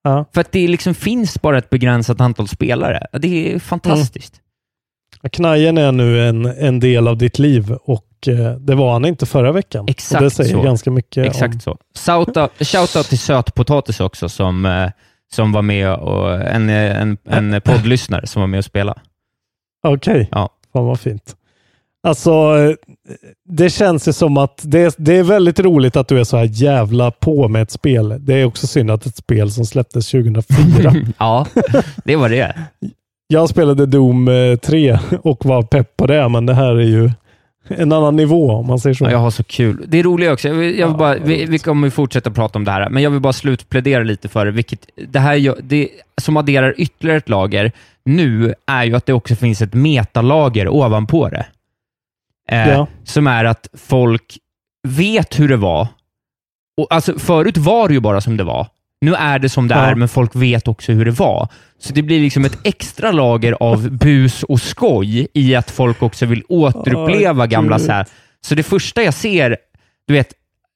[0.04, 0.24] Ja.
[0.34, 3.06] För att det liksom finns bara ett begränsat antal spelare.
[3.12, 4.40] Det är fantastiskt.
[5.32, 9.26] Knajen är nu en, en del av ditt liv och eh, det var han inte
[9.26, 9.84] förra veckan.
[9.88, 10.62] Exakt och det säger så.
[10.62, 11.60] ganska mycket Exakt om...
[11.60, 11.78] så.
[11.94, 14.90] Shoutout, shoutout till Sötpotatis också, som, eh,
[15.32, 19.00] som var med och en, en, en poddlyssnare som var med och spelade.
[19.86, 20.48] Okej, Ja.
[20.72, 21.34] fan vad fint.
[22.02, 22.74] Alltså, eh,
[23.48, 26.48] det känns ju som att det, det är väldigt roligt att du är så här
[26.52, 28.14] jävla på med ett spel.
[28.18, 30.94] Det är också synd att ett spel som släpptes 2004.
[31.18, 31.46] ja,
[32.04, 32.54] det var det.
[33.26, 37.10] Jag spelade Doom eh, 3 och var pepp på det, men det här är ju
[37.68, 39.04] en annan nivå om man säger så.
[39.04, 39.84] Ja, jag har så kul.
[39.88, 42.64] Det är roliga också, jag vill, jag vill bara, vi, vi kommer fortsätta prata om
[42.64, 45.88] det här, men jag vill bara slutplädera lite för det, vilket det här det
[46.20, 47.72] som adderar ytterligare ett lager
[48.04, 51.46] nu är ju att det också finns ett metalager ovanpå det.
[52.50, 52.86] Eh, Ja.
[53.04, 54.38] Som är att folk
[54.88, 55.88] vet hur det var.
[56.76, 58.66] Och alltså, förut var det ju bara som det var.
[59.00, 59.80] Nu är det som det Ja.
[59.80, 61.48] är, men folk vet också hur det var.
[61.78, 66.26] Så det blir liksom ett extra lager av bus och skoj i att folk också
[66.26, 68.06] vill återuppleva Åh, gamla så här.
[68.40, 69.56] Så det första jag ser,
[70.06, 70.32] du vet,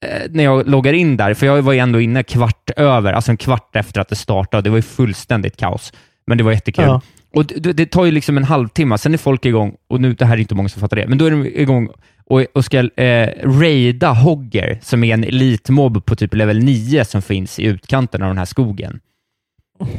[0.06, 3.30] eh, när jag loggar in där, för jag var ju ändå inne kvart över, alltså
[3.30, 4.62] en kvart efter att det startade.
[4.62, 5.92] Det var ju fullständigt kaos,
[6.26, 6.84] men det var jättekul.
[6.84, 7.00] Ja.
[7.34, 10.24] Och det, det tar ju liksom en halvtimme, sen är folk igång, och nu, det
[10.26, 11.88] här är inte många som fattar det, men då är de igång
[12.32, 17.22] och, och ska eh, raida Hogger, som är en elitmobb på typ level 9 som
[17.22, 19.00] finns i utkanten av den här skogen.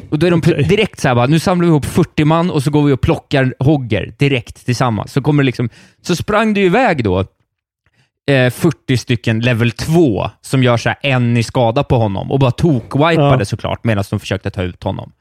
[0.10, 2.64] Och då är de direkt så här bara, nu samlar vi ihop 40 man och
[2.64, 5.12] så går vi och plockar Hogger direkt tillsammans.
[5.12, 5.70] Så, kommer liksom,
[6.02, 7.20] så sprang det iväg då
[8.30, 12.40] eh, 40 stycken level 2 som gör så här en i skada på honom och
[12.40, 13.46] bara tok-wipade Ja.
[13.46, 15.12] såklart medan de försökte ta ut honom.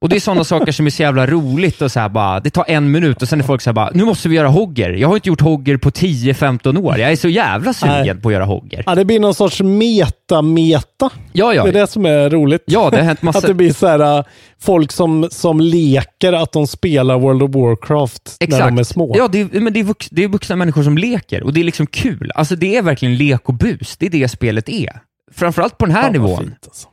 [0.00, 2.50] Och Det är sådana saker som är så jävla roligt och så här bara, det
[2.50, 4.90] tar en minut och sen är folk så här bara, nu måste vi göra Hogger.
[4.90, 6.98] Jag har inte gjort Hogger på 10-15 år.
[6.98, 8.14] Jag är så jävla sugen Nej.
[8.14, 8.82] på att göra Hogger.
[8.86, 11.10] Ja, det blir någon sorts meta-meta.
[11.32, 11.62] Ja, ja.
[11.62, 12.62] Det är det som är roligt.
[12.66, 13.38] Ja, det har hänt massa...
[13.38, 14.24] Att det blir så här, äh,
[14.60, 19.14] folk som, som leker att de spelar World of Warcraft när de är små.
[19.16, 21.60] Ja, det är, men det är, vux, det är vuxna människor som leker och det
[21.60, 22.32] är liksom kul.
[22.34, 23.96] Alltså det är verkligen lek och bus.
[23.98, 25.00] Det är det spelet är.
[25.34, 26.38] Framförallt på den här vad nivån.
[26.38, 26.88] fint, alltså.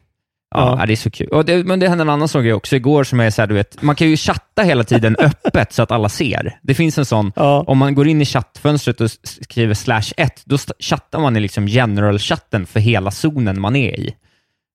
[0.57, 0.86] Ja, Ja.
[0.86, 1.44] det är så kul.
[1.45, 3.53] Det, men det hände en annan sån grej också igår som är så här, du
[3.56, 6.60] vet, man kan ju chatta hela tiden öppet så att alla ser.
[6.61, 7.64] Det finns en sån, Ja.
[7.68, 11.68] om man går in i chattfönstret och skriver slash 1, då chattar man i liksom
[11.68, 14.14] general-chatten för hela zonen man är i.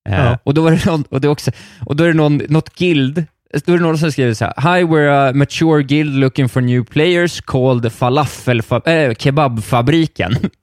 [0.08, 0.38] Eh, Ja.
[0.44, 1.50] och, då var det någon, och, det är också,
[1.86, 3.24] och då är det någon, något guild,
[3.66, 6.60] då är det någon som skriver så här, Hi, we're a mature guild looking for
[6.60, 10.36] new players called falafel, äh, kebabfabriken.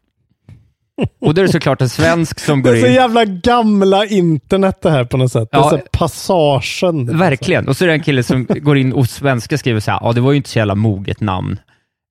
[1.21, 2.93] och då är det såklart en svensk som Det går är så in.
[2.93, 5.47] jävla gamla internet det här på något sätt.
[5.51, 5.69] Det är Ja.
[5.69, 7.17] så här passagen.
[7.17, 7.67] Verkligen.
[7.67, 10.13] Och så är det en kille som går in och svenska skriver så här, ja
[10.13, 11.59] det var ju inte så jävla moget namn.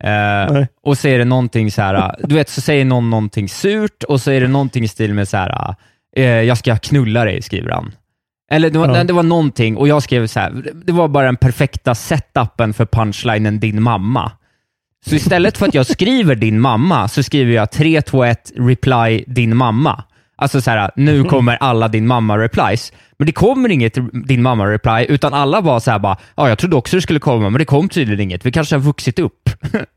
[0.04, 4.02] Eh, och så är det någonting så här, du vet, så säger någon någonting surt
[4.02, 5.74] och så är det någonting i stil med så här,
[6.16, 7.92] eh, jag ska knulla dig, skriver han.
[8.50, 9.04] Eller det var, Ja.
[9.04, 12.86] det var någonting och jag skrev så här, det var bara den perfekta setupen för
[12.86, 14.32] punchlinen din mamma.
[15.06, 19.24] Så istället för att jag skriver din mamma, så skriver jag 3, 2, 1, reply
[19.26, 20.04] din mamma.
[20.36, 22.92] Alltså så här, nu kommer alla din mamma-replies.
[23.18, 23.94] Men det kommer inget
[24.26, 27.50] din mamma-reply, utan alla var så här bara, ja, jag trodde också det skulle komma,
[27.50, 28.46] men det kom tydligen inget.
[28.46, 29.50] Vi kanske har vuxit upp.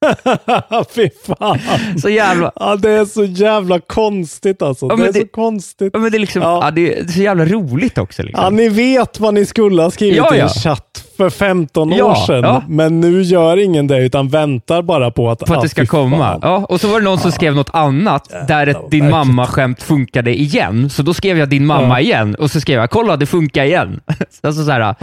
[0.94, 1.58] Fy fan.
[2.02, 2.52] Så jävla...
[2.56, 4.86] Ja, det är så jävla konstigt alltså.
[4.86, 5.90] Ja, det är det- så konstigt.
[5.92, 6.70] Ja, men det, är liksom, ja.
[6.70, 8.22] det, är, så jävla roligt också.
[8.22, 8.44] Liksom.
[8.44, 12.14] Ja, ni vet vad ni skulle ha skrivit i en chatt för 15 Ja, år
[12.14, 12.62] sedan.
[12.68, 15.86] Men nu gör ingen det, utan väntar bara på att, På att ah, det ska
[15.86, 16.38] komma.
[16.42, 20.40] Ja, och så var det någon som skrev något annat, där ett din mamma-skämt funkade
[20.40, 20.90] igen.
[20.90, 24.00] Så då skrev jag din mamma igen, och så skrev jag kolla det funkar igen.
[24.42, 24.94] alltså så här,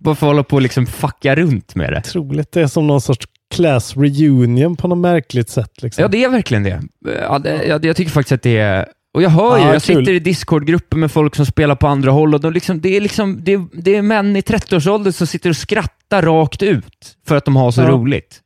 [0.00, 1.98] bara få hålla på och liksom fucka runt med det.
[1.98, 2.52] Otroligt.
[2.52, 5.82] Det är som någon sorts class reunion på något märkligt sätt.
[5.82, 6.02] Liksom.
[6.02, 6.82] Ja, det är verkligen det.
[7.22, 8.86] Ja, det jag, jag tycker faktiskt att det är...
[9.14, 9.96] Och jag hör ju, Ja, jag kul.
[9.98, 13.00] sitter i Discord-grupper med folk som spelar på andra håll och de liksom, det, är
[13.00, 17.36] liksom, det, är, det är män i 30-årsåldern som sitter och skrattar rakt ut för
[17.36, 17.88] att de har så Ja.
[17.88, 18.40] roligt.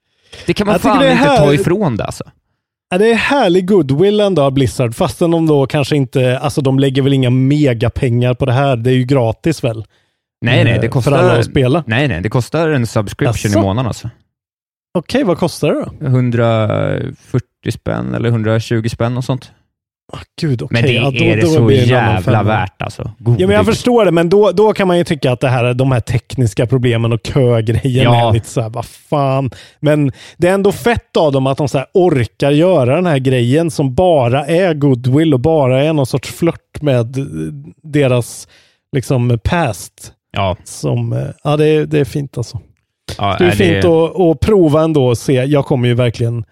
[0.47, 2.25] Det kan man Jag fan inte ta här- ifrån det alltså.
[2.91, 6.79] Ja, det är härlig goodwill ändå av Blizzard, fastän de då kanske inte, alltså de
[6.79, 8.77] lägger väl inga megapengar på det här.
[8.77, 9.85] Det är ju gratis väl?
[10.45, 11.11] Nej, nej, Eh, det kostar...
[11.11, 11.85] För alla att spela.
[11.87, 13.59] Nej, nej, det kostar en subscription Jaså?
[13.59, 14.11] i månaden alltså.
[14.99, 16.07] Okej, vad kostar det då?
[16.07, 17.41] 140
[17.73, 19.53] spänn eller 120 spänn och sånt.
[20.13, 20.83] Ah, Gud, okej.
[20.83, 23.03] Men det ja, då- är det då så jävla värt alltså.
[23.19, 25.75] Ja, men jag förstår det, men då, då kan man ju tycka att det här,
[25.75, 28.29] de här tekniska problemen och kögrejen Ja.
[28.29, 29.51] är lite så här, vad fan.
[29.81, 33.71] Men det är ändå fett av dem att de så orkar göra den här grejen
[33.71, 37.17] som bara är goodwill och bara är någon sorts flört med
[37.83, 38.49] deras
[38.93, 40.13] liksom past.
[40.33, 40.57] Ja.
[40.65, 42.61] Som, eh, ja, det det är fint alltså.
[43.19, 45.33] Ja, Det är nej, fint att, att prova ändå och se.
[45.33, 46.45] Jag kommer ju verkligen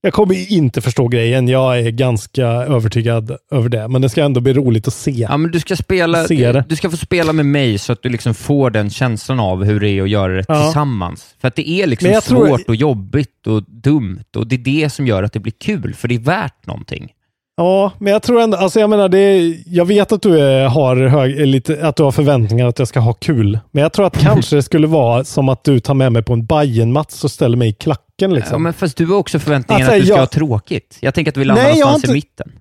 [0.00, 1.48] jag kommer inte förstå grejen.
[1.48, 3.88] Jag är ganska övertygad över det.
[3.88, 5.10] Men det ska ändå bli roligt att se.
[5.10, 6.64] Ja, men du ska, spela, Se det.
[6.68, 9.80] du ska få spela med mig så att du liksom får den känslan av hur
[9.80, 10.62] det är att göra det Ja.
[10.64, 11.34] tillsammans.
[11.40, 14.58] För att det är liksom jag tror- svårt och jobbigt och dumt och det är
[14.82, 17.08] det som gör att det blir kul, för det är värt någonting.
[17.56, 20.96] Ja, men jag tror ändå, alltså jag menar, det jag vet att du är, har
[20.96, 23.58] hög, lite, att du har förväntningar att jag ska ha kul.
[23.70, 26.32] Men jag tror att kanske det skulle vara som att du tar med mig på
[26.32, 28.34] en Bajen-match och ställer mig i klacken.
[28.34, 28.52] Liksom.
[28.52, 30.98] Ja, men fast du har också förväntningen Alltså, att du ska jag- ha tråkigt.
[31.00, 32.52] Jag tänker att vi landar Nej, jag någonstans i inte- mitten.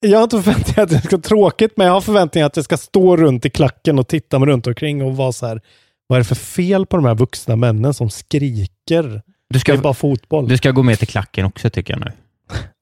[0.00, 2.64] Jag har inte förväntningar att det ska vara tråkigt, men jag har förväntningar att jag
[2.64, 5.60] ska stå runt i klacken och titta mig runt omkring och vara så här,
[6.06, 9.22] vad är det för fel på de här vuxna männen som skriker?
[9.50, 10.48] Du ska, det är bara fotboll.
[10.48, 12.12] du ska gå med till klacken också tycker jag nu.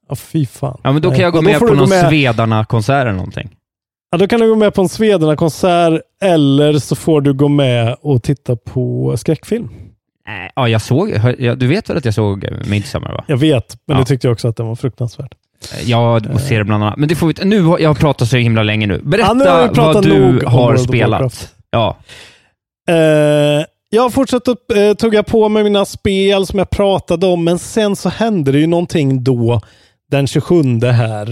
[0.09, 0.81] Ja, fy fan.
[0.85, 3.51] Ja, men då kan jag gå med på någon med- Svedarna-konsert eller någonting.
[4.11, 7.97] Ja, då kan du gå med på en Svedena-konsert eller så får du gå med
[8.01, 9.69] och titta på skräckfilm.
[10.55, 13.25] Ja, jag såg, du vet väl att jag såg eh, Midsommar va?
[13.29, 14.01] Jag vet, men Ja.
[14.01, 15.35] det tyckte jag också att den var fruktansvärd.
[15.85, 16.97] Ja, och ser det bland annat.
[16.99, 19.01] Men det får vi nu har jag pratat så himla länge nu.
[19.05, 21.55] Berätta Ja, nu vad du har spelat.
[21.71, 21.97] Ja.
[22.89, 27.45] Eh, jag har fortsatt att eh, tugga på med mina spel som jag pratade om,
[27.45, 29.61] men sen så hände det ju någonting då
[30.11, 31.31] den 27 här.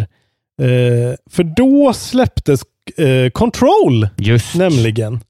[0.63, 2.61] Eh, för då släpptes
[2.97, 4.55] eh, Control, Just.
[4.55, 5.21] nämligen.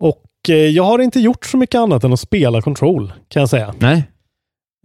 [0.00, 3.48] Och eh, jag har inte gjort så mycket annat än att spela Control, kan jag
[3.48, 3.74] säga.
[3.78, 4.04] Nej.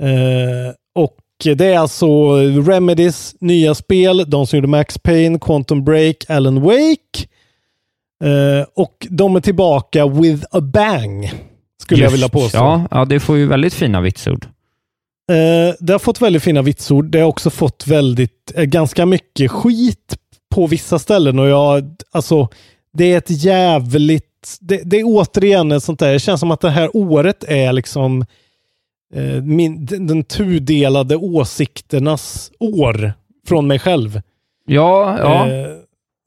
[0.01, 1.17] Eh, och
[1.55, 7.27] det är alltså Remedys nya spel, de som gjorde Max Payne, Quantum Break, Alan Wake.
[8.23, 11.31] Eh, och de är tillbaka with a bang,
[11.81, 12.13] skulle jag Just.
[12.13, 12.57] vilja påstå.
[12.57, 14.45] Ja, ja, det får ju väldigt fina vitsord.
[15.29, 17.05] Eh, det har fått väldigt fina vitsord.
[17.05, 20.17] Det har också fått väldigt, eh, ganska mycket skit
[20.51, 22.47] på vissa ställen och jag, alltså,
[22.93, 26.61] det är ett jävligt, det, det är återigen ett sånt där, det känns som att
[26.61, 28.25] det här året är liksom
[29.13, 33.13] eh, min, den, tudelade åsikternas år
[33.47, 34.21] från mig själv.
[34.65, 35.49] Ja, ja.
[35.49, 35.67] Eh,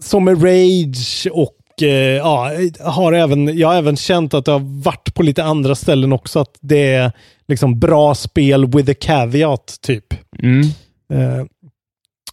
[0.02, 2.50] som med Rage och eh, ja,
[2.80, 6.38] har även, jag har även känt att det har varit på lite andra ställen också.
[6.38, 7.12] Att det är
[7.48, 10.14] liksom bra spel with a caveat typ.
[10.42, 10.66] Mm.
[11.12, 11.46] Eh,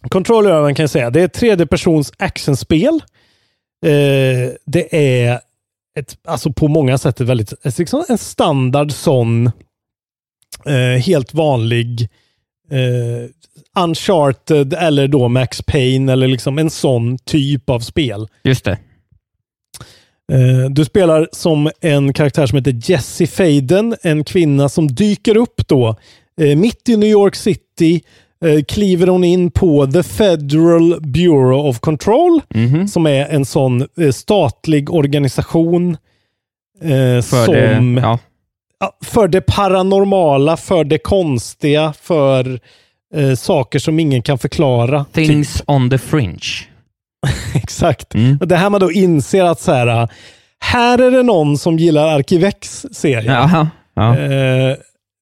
[0.08, 1.10] Control Urban kan jag säga.
[1.10, 3.02] Det är ett tredjepersons actionspel.
[3.86, 5.40] Eh, det är
[5.98, 9.46] ett, alltså på många sätt ett väldigt, ett, liksom en standard sån
[10.66, 12.08] eh, helt vanlig
[12.70, 13.30] eh,
[13.84, 18.28] Uncharted eller då Max Payne eller liksom en sån typ av spel.
[18.42, 18.78] Just det.
[20.32, 25.68] Eh, Du spelar som en karaktär som heter Jessie Faden, en kvinna som dyker upp
[25.68, 25.96] då
[26.40, 28.00] eh, mitt i New York City.
[28.44, 32.88] eh, Kliver hon in på The Federal Bureau of Control, Mhm.
[32.88, 35.96] som är en sån statlig organisation
[36.82, 38.18] eh, För som det, ja.
[39.04, 42.60] För det paranormala, för det konstiga, för
[43.14, 45.04] eh, saker som ingen kan förklara.
[45.12, 46.40] Things on the fringe.
[47.54, 48.14] Exakt.
[48.14, 48.38] Mm.
[48.40, 50.08] Och Det här man då inser att så här,
[50.60, 53.24] här är det någon som gillar Arkivex, ser jag.
[53.24, 53.68] Jaha.
[53.94, 54.18] Ja.
[54.18, 54.76] Eh,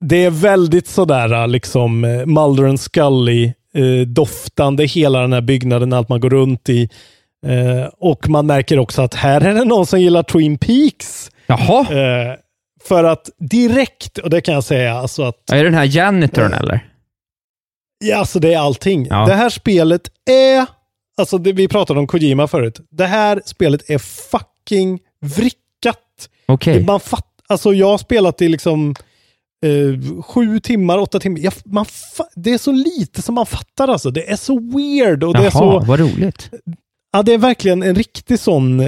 [0.05, 5.93] det är väldigt sådär liksom eh, Mulder and Scully eh, doftande hela den här byggnaden,
[5.93, 6.89] allt man går runt i.
[7.47, 11.31] Eh, och man märker också att här är det någon som gillar Twin Peaks.
[11.47, 11.81] Jaha.
[11.81, 12.35] Eh,
[12.85, 16.53] för att direkt, och det kan jag säga, alltså att Är det den här janitorn
[16.53, 16.87] eller?
[18.05, 19.07] Ja, alltså det är allting.
[19.11, 19.27] Ja.
[19.27, 20.67] Det här spelet är,
[21.17, 22.81] alltså det, vi pratade om Kojima förut.
[22.91, 26.29] Det här spelet är fucking vrickat.
[26.87, 28.95] Man fatt, alltså jag har spelat i liksom
[29.67, 31.39] eh, sju timmar, åtta timmar.
[31.41, 31.87] Jag, man
[32.37, 34.11] det är så lite som man fattar alltså.
[34.11, 35.79] Det är så weird och det är Jaha, så...
[35.87, 36.51] vad roligt.
[37.13, 38.87] Ja, det är verkligen en riktig sån eh,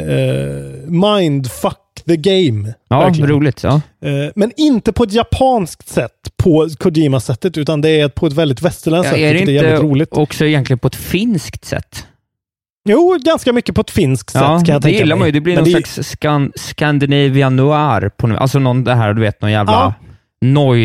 [0.86, 2.74] mindfuck the game.
[2.88, 3.30] Ja, verkligen.
[3.30, 3.62] roligt.
[3.62, 3.80] Ja.
[4.04, 8.62] Eh, men inte på ett japanskt sätt, på Kojima-sättet, utan det är på ett väldigt
[8.62, 10.08] västerländskt Ja, sätt, är det vilket är inte roligt.
[10.12, 12.06] också egentligen på ett finskt sätt?
[12.88, 15.18] Jo, ganska mycket på ett finskt sätt Ja, kan jag det tänka gillar mig.
[15.20, 15.32] man ju.
[15.32, 18.08] Det blir Men någon slags skan Scandinavian noir.
[18.16, 19.94] På, alltså någon, det här, du vet, någon jävla Ja.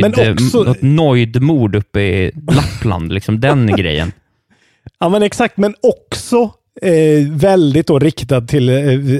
[0.01, 3.13] Men också- något nojdmord uppe i Lappland.
[3.13, 4.11] liksom den grejen.
[4.99, 5.57] Ja, men exakt.
[5.57, 6.51] Men också
[6.81, 8.75] eh, väldigt då riktad till, eh,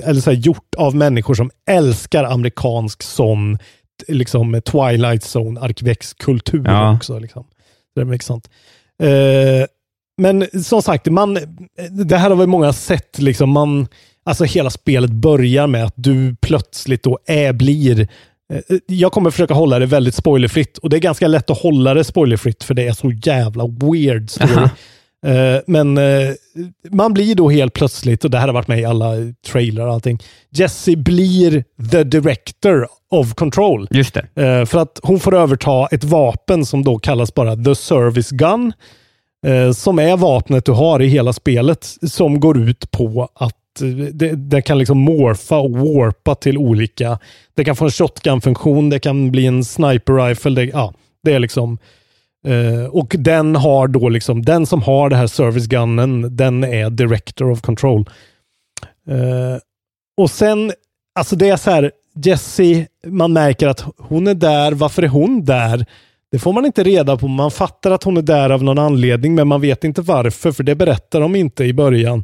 [0.10, 3.58] eller så här, gjort av människor som älskar amerikansk sån,
[4.08, 6.96] liksom Twilight Zone, arkivexkultur Ja.
[6.96, 7.20] också.
[7.20, 7.44] Liksom.
[7.96, 8.50] Det är mycket sånt.
[9.04, 9.08] Eh,
[10.18, 11.38] men som sagt, man,
[11.92, 13.20] det här har väl många sett.
[13.20, 13.88] Liksom, man,
[14.26, 18.08] alltså hela spelet börjar med att du plötsligt då är, blir
[18.54, 21.94] eh, jag kommer försöka hålla det väldigt spoilerfritt och det är ganska lätt att hålla
[21.94, 24.54] det spoilerfritt för det är så jävla weird story.
[24.54, 24.70] Aha.
[25.26, 26.30] Eh, men eh,
[26.92, 29.14] man blir då helt plötsligt, och det här har varit med i alla
[29.48, 30.20] trailrar och allting,
[30.50, 33.88] Jesse blir the director of control.
[33.92, 34.66] Just det.
[34.66, 38.74] För att hon får överta ett vapen som då kallas bara the service gun
[39.46, 43.88] eh, som är vapnet du har i hela spelet som går ut på att eh,
[43.90, 47.20] det, det kan liksom morfa och warpa till olika.
[47.56, 50.52] Det kan få en shotgun-funktion, det kan bli en sniper rifle.
[50.52, 50.94] Det, ja,
[51.24, 51.78] det är liksom
[52.48, 56.90] eh, och den har då liksom, den som har det här service gunnen, den är
[56.90, 58.10] director of control.
[59.10, 59.58] Eh,
[60.18, 60.72] och sen,
[61.16, 61.92] alltså det är så här,
[62.24, 64.72] Jessie, man märker att hon är där.
[64.72, 65.86] Varför är hon där?
[66.32, 67.28] Det får man inte reda på.
[67.28, 70.64] Man fattar att hon är där av någon anledning, men man vet inte varför, för
[70.64, 72.24] det berättar de inte i början.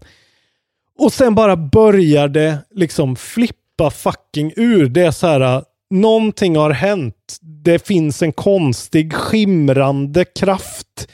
[1.00, 4.90] Och sen bara börjar det liksom flippa fucking ur.
[4.90, 7.38] Det är så här, någonting har hänt.
[7.42, 11.08] Det finns en konstig skimrande kraft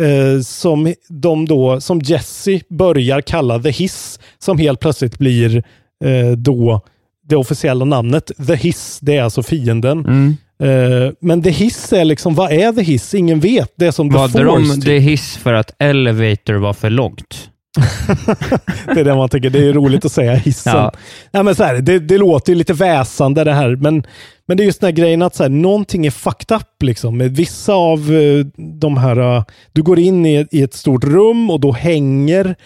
[0.00, 5.56] eh, som de då, som Jesse börjar kalla The Hiss, som helt plötsligt blir
[6.04, 6.80] eh, då
[7.28, 8.30] det officiella namnet.
[8.46, 9.98] The Hiss, det är alltså fienden.
[10.06, 10.36] Mm.
[10.62, 13.14] Eh, men The Hiss är liksom, vad är The Hiss?
[13.14, 13.72] Ingen vet.
[13.76, 14.68] Det är som The Valde Force.
[14.68, 14.84] de typ.
[14.84, 17.50] det hiss för att elevator var för långt?
[18.94, 19.50] Det är det man tycker.
[19.50, 20.76] Det är roligt att säga hissen.
[20.76, 20.92] Ja.
[21.30, 21.42] Ja.
[21.42, 24.06] men så här, det, det låter ju lite väsande det här, men,
[24.46, 26.82] men det är just den här grejen att så här, någonting är fucked up.
[26.82, 27.18] Liksom.
[27.18, 28.46] Vissa av eh,
[28.80, 32.56] de här, eh, du går in i, i ett stort rum och då hänger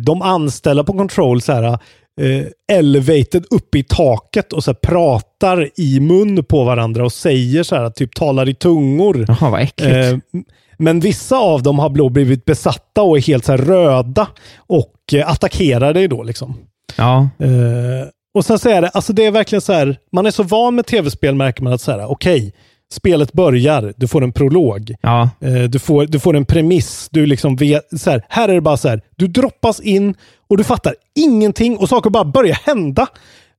[0.00, 1.78] de anställda på Control så här,
[2.20, 7.76] eh, elevated uppe i taket och så pratar i mun på varandra och säger så
[7.76, 9.24] här, typ talar i tungor.
[9.28, 9.94] Jaha, vad äckligt.
[9.94, 10.42] Eh,
[10.78, 14.26] men vissa av dem har blivit besatta och är helt så röda
[14.56, 16.56] och eh, attackerar dig då liksom.
[16.96, 17.28] ja.
[17.38, 20.42] Eh, och sen så är det, alltså det är verkligen så här, man är så
[20.42, 22.52] van med tv-spel märker man att så här, okej,
[22.92, 24.94] spelet börjar, du får en prolog.
[25.00, 25.30] Ja.
[25.40, 28.60] Eh, du, får, du får en premiss, du liksom vet, så här, här är det
[28.60, 30.14] bara så här, du droppas in
[30.48, 33.06] och du fattar ingenting och saker bara börjar hända.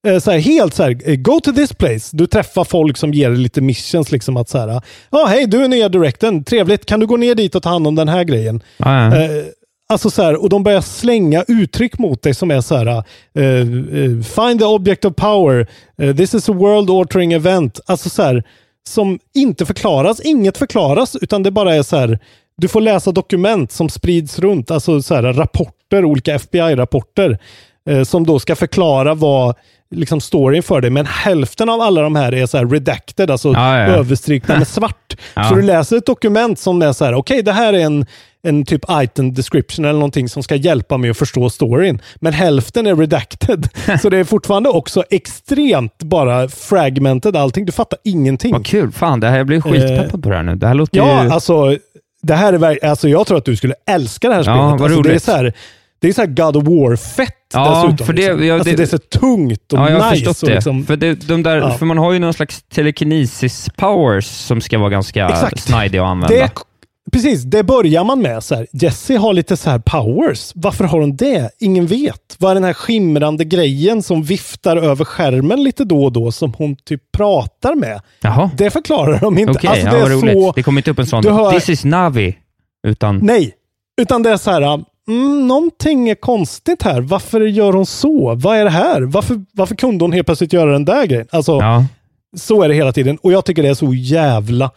[0.08, 2.18] Eh, så här, helt så här, eh, go to this place.
[2.18, 4.12] Du träffar folk som ger dig lite missions.
[4.12, 4.82] Liksom att så här,
[5.12, 7.88] ja hej du är nya directorn, trevligt, kan du gå ner dit och ta hand
[7.88, 8.64] om den här grejen?
[8.78, 9.16] Ja.
[9.16, 9.46] Eh,
[9.90, 13.44] alltså så här, och de börjar slänga uttryck mot dig som är så här, eh,
[13.44, 15.68] eh, find the object of power,
[16.02, 17.80] eh, this is a world altering event.
[17.86, 18.44] Alltså så här,
[18.90, 22.20] som inte förklaras, inget förklaras, utan det bara är så här,
[22.58, 27.38] du får läsa dokument som sprids runt, alltså så här, rapporter, olika FBI-rapporter,
[27.90, 29.56] eh, som då ska förklara vad
[29.96, 30.90] liksom storyn för dig.
[30.92, 33.86] Men hälften av alla de här är så här redacted, alltså Ja, ja.
[33.86, 35.16] överstrykna med svart.
[35.34, 35.44] Ja.
[35.44, 38.06] Så du läser ett dokument som är så här, okej, det här är en,
[38.44, 42.02] en typ item description eller någonting som ska hjälpa mig att förstå storyn.
[42.16, 43.68] Men hälften är redacted.
[44.02, 47.66] så det är fortfarande också extremt bara fragmented allting.
[47.66, 48.52] Du fattar ingenting.
[48.54, 48.92] Vad kul.
[48.92, 50.56] Fan, det här, jag blir skitpeppad på det här nu.
[50.56, 51.30] Det här låter Ja, ju...
[51.30, 51.78] alltså,
[52.22, 54.60] det här är, alltså jag tror att du skulle älska det här Ja, spelet.
[54.60, 55.24] vad alltså, det, är roligt.
[55.24, 55.54] så här,
[56.02, 58.06] det är så God of War-fett Ja, dessutom.
[58.08, 58.46] för det- liksom.
[58.48, 60.26] ja, alltså, det- det är så tungt och Ja, jag nice.
[60.26, 60.56] förstått det.
[60.56, 61.72] Liksom, För, det, de där, Ja.
[61.72, 65.60] för man har ju någon slags telekinesis powers som ska vara ganska Exakt.
[65.60, 66.36] snidig att använda.
[66.36, 66.52] det,
[67.12, 68.44] precis, det börjar man med.
[68.44, 70.52] Så här, Jessie har lite så här powers.
[70.56, 71.50] Varför har hon det?
[71.60, 72.36] Ingen vet.
[72.40, 76.54] Vad är den här skimrande grejen som viftar över skärmen lite då och då som
[76.54, 78.02] hon typ pratar med?
[78.22, 78.52] Jaha.
[78.58, 79.52] Det förklarar de inte.
[79.52, 80.34] Okej, Alltså, ja, det är vad roligt.
[80.34, 82.36] så- Det kommer inte upp en sån hör- “This is Navi”,
[82.88, 83.18] utan...
[83.18, 83.54] Nej,
[84.02, 87.02] utan det är så här, mm, någonting är konstigt här.
[87.02, 88.36] Varför gör hon så?
[88.36, 89.02] Vad är det här?
[89.02, 91.28] Varför, varför kunde hon helt plötsligt göra den där grejen?
[91.32, 91.86] Alltså, Ja.
[92.38, 93.18] så är det hela tiden.
[93.18, 94.72] Och jag tycker det är så jävla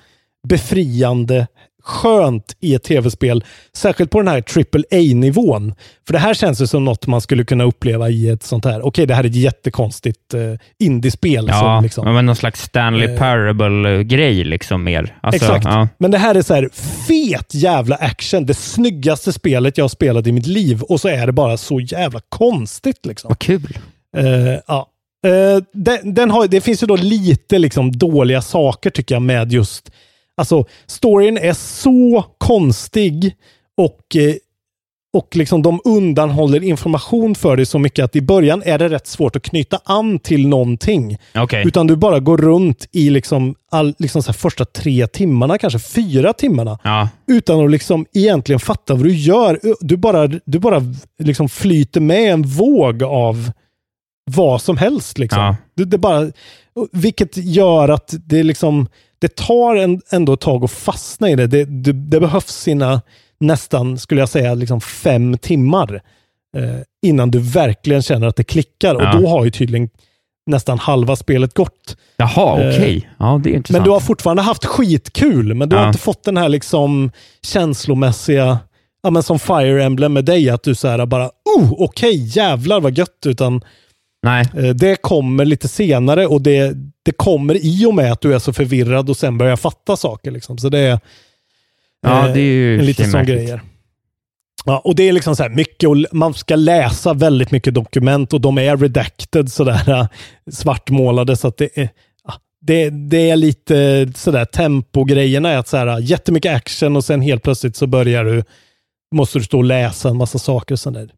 [0.48, 1.46] befriande
[1.84, 3.44] skönt i ett tv-spel.
[3.72, 5.74] Särskilt på den här AAA-nivån.
[6.06, 8.86] För det här känns ju som något man skulle kunna uppleva i ett sånt här,
[8.86, 11.46] okej det här är ett jättekonstigt uh, indiespel.
[11.48, 13.18] Ja, som liksom, men någon slags Stanley Eh.
[13.18, 15.18] Parable-grej liksom mer.
[15.20, 15.64] Alltså, Exakt.
[15.64, 15.88] Ja.
[15.98, 16.68] Men det här är så här
[17.08, 18.46] fet jävla action.
[18.46, 20.82] Det snyggaste spelet jag har spelat i mitt liv.
[20.82, 23.06] Och så är det bara så jävla konstigt.
[23.06, 23.28] Liksom.
[23.28, 23.78] Vad kul.
[24.16, 24.24] Eh,
[24.66, 24.88] ja.
[25.26, 29.52] Eh, den, den har, det finns ju då lite liksom dåliga saker tycker jag med
[29.52, 29.90] just...
[30.36, 33.34] Alltså, storyn är så konstig
[33.76, 34.34] och, eh,
[35.14, 39.06] och liksom de undanhåller information för dig så mycket att i början är det rätt
[39.06, 41.18] svårt att knyta an till någonting.
[41.34, 41.66] Okej.
[41.66, 46.32] Utan du bara går runt i liksom all, liksom så första tre timmarna, kanske fyra
[46.32, 46.78] timmarna.
[46.84, 47.08] Ja.
[47.26, 49.60] Utan att liksom egentligen fatta vad du gör.
[49.80, 50.82] Du bara, du bara
[51.18, 53.52] liksom flyter med en våg av
[54.30, 55.18] vad som helst.
[55.18, 55.42] Liksom.
[55.42, 55.56] Ja.
[55.76, 56.30] Det, det bara,
[56.92, 58.88] vilket gör att det, liksom,
[59.24, 61.46] det tar en, ändå ett tag att fastna i det.
[61.46, 63.00] Det, det, det behövs sina
[63.40, 65.94] nästan, skulle jag säga, liksom fem timmar
[66.56, 68.94] eh, innan du verkligen känner att det klickar.
[69.00, 69.14] Ja.
[69.16, 69.88] Och då har ju tydligen
[70.46, 71.96] nästan halva spelet gått.
[72.16, 73.10] Jaha, Eh, okej.
[73.18, 73.78] Ja, det är intressant.
[73.80, 75.88] Men du har fortfarande haft skitkul, men du har Ja.
[75.88, 77.10] inte fått den här liksom
[77.42, 78.58] känslomässiga,
[79.02, 82.80] ja men som Fire Emblem med dig, att du så här bara, oh, okej, jävlar
[82.80, 83.60] vad gött, utan
[84.24, 84.48] Nej.
[84.56, 88.38] eh, det kommer lite senare och det, det kommer i och med att du är
[88.38, 90.30] så förvirrad och sen börjar fatta saker.
[90.30, 90.58] Liksom.
[90.58, 90.98] Så det är,
[92.04, 93.60] Ja, eh, det är ju en lite sån grejer.
[94.64, 98.32] Ja, och det är liksom så här mycket, och man ska läsa väldigt mycket dokument
[98.32, 100.06] och de är redacted sådär äh,
[100.50, 101.88] svartmålade så att det är,
[102.60, 107.42] det, det är lite sådär tempogrejerna är att så här, jättemycket action och sen helt
[107.42, 108.44] plötsligt så börjar du,
[109.14, 111.10] måste du stå och läsa en massa saker och sådär.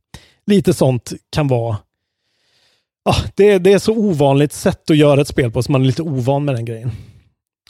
[0.46, 1.76] Lite sånt kan vara,
[3.06, 5.86] ja, det, det är så ovanligt sätt att göra ett spel på så man är
[5.86, 6.88] lite ovan med den grejen.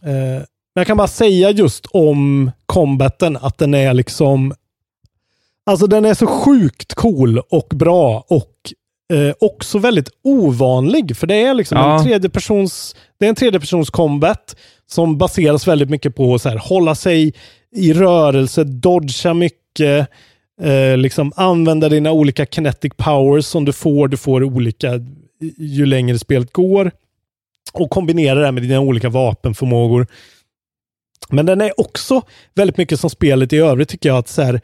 [0.03, 0.43] Eh,
[0.75, 4.55] men jag kan bara säga just om combaten att den är liksom
[5.71, 8.53] Alltså den är så sjukt cool och bra och
[9.13, 11.17] eh, också väldigt ovanlig.
[11.17, 11.99] För det är liksom Ja.
[11.99, 14.57] en tredjepersons, det är en tredjepersons combat
[14.91, 17.35] som baseras väldigt mycket på att hålla sig
[17.77, 20.09] i rörelse, dodga mycket,
[20.63, 24.09] eh, liksom använda dina olika kinetic powers som du får.
[24.09, 25.01] Du får olika
[25.59, 26.91] ju längre spelet går.
[27.73, 30.07] Och kombinera det med dina olika vapenförmågor.
[31.29, 32.23] Men den är också
[32.55, 34.19] väldigt mycket som spelet i övrigt tycker jag.
[34.19, 34.61] att så här,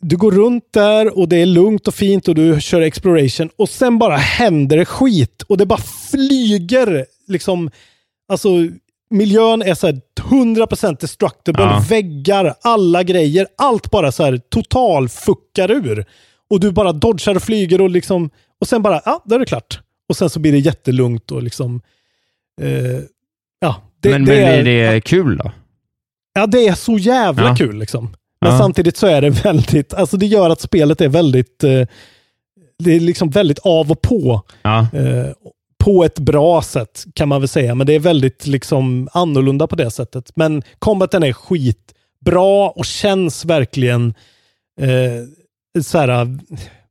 [0.00, 3.68] du går runt där och det är lugnt och fint och du kör exploration och
[3.68, 5.80] sen bara händer det skit och det bara
[6.10, 7.70] flyger liksom.
[8.28, 8.48] Alltså
[9.10, 11.84] miljön är så här 100% destructible, Ja.
[11.88, 16.04] väggar, alla grejer, allt bara så här total fuckar ur.
[16.50, 18.30] Och du bara dodgar och flyger och liksom
[18.60, 19.80] och sen bara, ja, då är det klart.
[20.12, 21.80] Och sen så blir det jättelugnt och liksom
[22.60, 23.00] eh,
[23.60, 25.52] ja, det, men det men är, blir det kul då?
[26.34, 27.56] Ja, det är så jävla Ja.
[27.56, 28.16] kul liksom.
[28.40, 28.58] Men Ja.
[28.58, 31.86] samtidigt så är det väldigt, alltså det gör att spelet är väldigt, eh,
[32.78, 34.42] det är liksom väldigt av och på.
[34.62, 34.86] Ja.
[34.92, 35.26] Eh,
[35.84, 39.76] på ett bra sätt kan man väl säga, men det är väldigt liksom annorlunda på
[39.76, 40.32] det sättet.
[40.36, 44.14] Men combaten är skitbra och känns verkligen
[44.80, 46.38] eh, så här,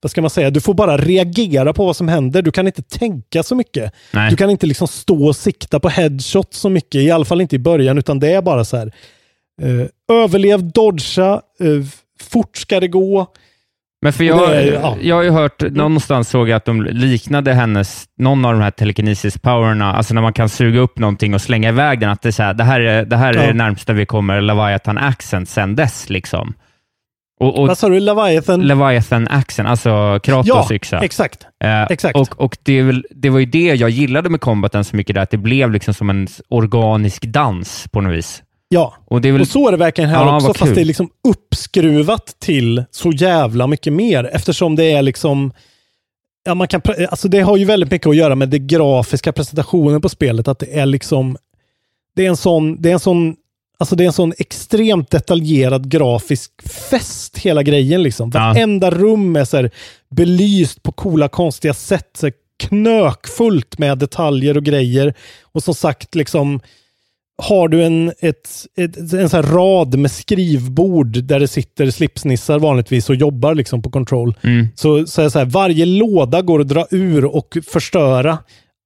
[0.01, 2.41] vad ska man säga, du får bara reagera på vad som händer.
[2.41, 3.93] Du kan inte tänka så mycket.
[4.13, 4.29] Nej.
[4.29, 7.55] Du kan inte liksom stå och sikta på headshot så mycket, i alla fall inte
[7.55, 8.91] i början, utan det är bara så här,
[9.61, 11.85] eh, överlev, dodga, eh,
[12.31, 13.27] fort ska det gå.
[14.03, 14.97] Men för jag, är- ja.
[15.01, 18.71] jag har ju hört, någonstans såg jag att de liknade hennes, någon av de här
[18.71, 22.31] telekinesis-powerna, alltså när man kan suga upp någonting och slänga iväg den, att det är
[22.31, 23.47] så här, det här är det, här är Ja.
[23.47, 26.09] det närmsta vi kommer Leviathan accent sen dess.
[26.09, 26.53] Liksom.
[27.41, 28.61] Och, och Vad sa du, Leviathan?
[28.67, 30.99] Leviathan accent, alltså Kratos ja, yxa.
[30.99, 31.47] exakt.
[31.63, 32.15] Eh, exakt.
[32.17, 35.21] Och, och det, väl, det var ju det jag gillade med combaten så mycket, där,
[35.21, 38.43] att det blev liksom som en organisk dans på något vis.
[38.69, 40.75] Ja, Och, väl, och så är det verkligen här Ja, också, fast kul.
[40.75, 45.51] det är liksom uppskruvat till så jävla mycket mer eftersom det är liksom
[46.43, 50.01] Ja, man kan, alltså det har ju väldigt mycket att göra med det grafiska presentationen
[50.01, 50.47] på spelet.
[50.47, 51.37] Att det är liksom
[52.15, 53.35] Det är en sån, det är en sån
[53.81, 56.51] Alltså det är en sån extremt detaljerad grafisk
[56.89, 58.03] fest hela grejen.
[58.03, 58.31] Liksom.
[58.33, 58.39] Ja.
[58.39, 59.71] Varenda rum är så här
[60.09, 62.09] belyst på coola konstiga sätt.
[62.17, 65.13] Så här knökfullt med detaljer och grejer.
[65.41, 66.59] Och som sagt, liksom
[67.37, 73.09] har du en, ett, ett, en här rad med skrivbord där det sitter slipsnissar vanligtvis
[73.09, 74.37] och jobbar liksom på kontroll.
[74.41, 74.67] Mm.
[74.75, 78.37] Så, så, är så här, varje låda går att dra ur och förstöra.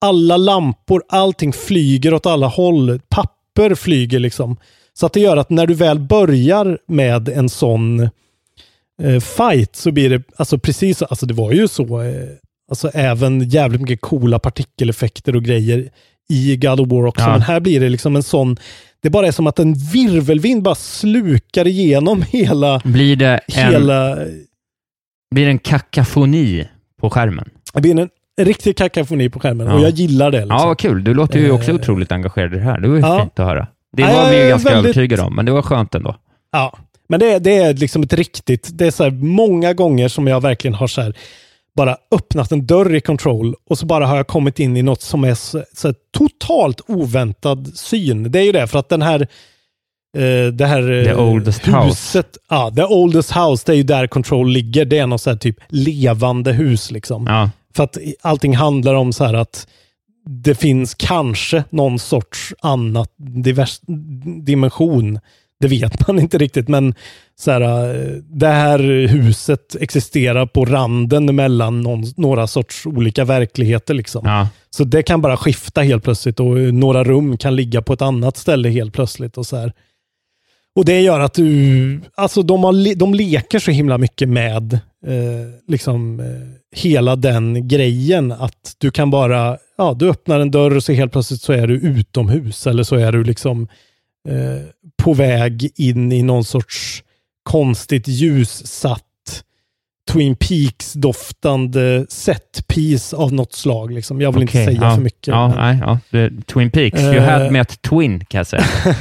[0.02, 3.00] Alla lampor, allting flyger åt alla håll.
[3.10, 4.58] Papper flyger liksom.
[5.00, 8.00] Så att det gör att när du väl börjar med en sån
[9.04, 12.28] eh, fight så blir det, alltså precis, alltså det var ju så, eh,
[12.70, 15.90] alltså även jävligt mycket coola partikeleffekter och grejer
[16.30, 17.24] i God of War också.
[17.24, 17.32] Ja.
[17.32, 18.58] Men här blir det liksom en sån,
[19.04, 24.16] det bara är som att en virvelvind bara slukar igenom hela, Blir det en, hela,
[25.36, 26.68] blir det en kakafoni
[27.02, 27.50] på skärmen?
[27.74, 28.10] det blir en
[28.42, 29.74] riktig kakafoni på skärmen Ja.
[29.74, 30.38] och jag gillar det.
[30.40, 30.58] Liksom.
[30.58, 31.04] Ja, vad kul.
[31.04, 32.80] Du låter ju också Eh, otroligt engagerad i det här.
[32.80, 33.20] Det var ju ja.
[33.20, 33.68] fint att höra.
[33.96, 36.16] Det var vi ju ganska väldigt- övertygade om, men det var skönt ändå.
[36.52, 36.78] Ja,
[37.10, 40.42] men det, är- det är liksom ett riktigt, det är så många gånger som jag
[40.42, 41.14] verkligen har så här
[41.76, 45.02] bara öppnat en dörr i Control och så bara har jag kommit in i något
[45.02, 48.32] som är så, så totalt oväntad syn.
[48.32, 49.22] Det är ju det, för att den här
[50.18, 52.24] eh, det här eh, The oldest huset, house.
[52.50, 54.86] Ja, the oldest house, det är ju där Control ligger.
[54.86, 57.26] Det är något så här typ levande hus liksom.
[57.28, 59.68] Ja, För att allting handlar om så här att
[60.26, 63.80] det finns kanske någon sorts annat divers,
[64.46, 65.20] dimension.
[65.60, 66.96] Det vet man inte riktigt, men
[67.40, 73.94] så här, eh, det här huset existerar på randen mellan någon, några sorts olika verkligheter.
[73.94, 74.22] Liksom.
[74.26, 74.50] ja.
[74.70, 78.38] Så det kan bara skifta helt plötsligt och några rum kan ligga på ett annat
[78.38, 79.38] ställe helt plötsligt.
[79.38, 79.74] Och så här.
[80.76, 84.74] Och det gör att du, alltså de, har, de leker så himla mycket med
[85.08, 86.26] eh, liksom eh,
[86.76, 91.12] hela den grejen att du kan bara, ja du öppnar en dörr och så helt
[91.12, 93.68] plötsligt så är du utomhus eller så är du liksom
[94.30, 94.68] eh,
[95.04, 97.04] på väg in i någon sorts
[97.44, 99.02] konstigt ljussatt
[100.12, 103.92] Twin Peaks-doftande setpiece av något slag.
[103.94, 104.22] Liksom.
[104.22, 104.96] Jag vill Okej, inte säga ja.
[104.96, 105.28] för mycket.
[105.28, 106.30] Ja, men- nej, ja.
[106.54, 107.00] Twin Peaks.
[107.02, 107.24] You Eh.
[107.24, 108.64] had me at Twin, kan jag säga.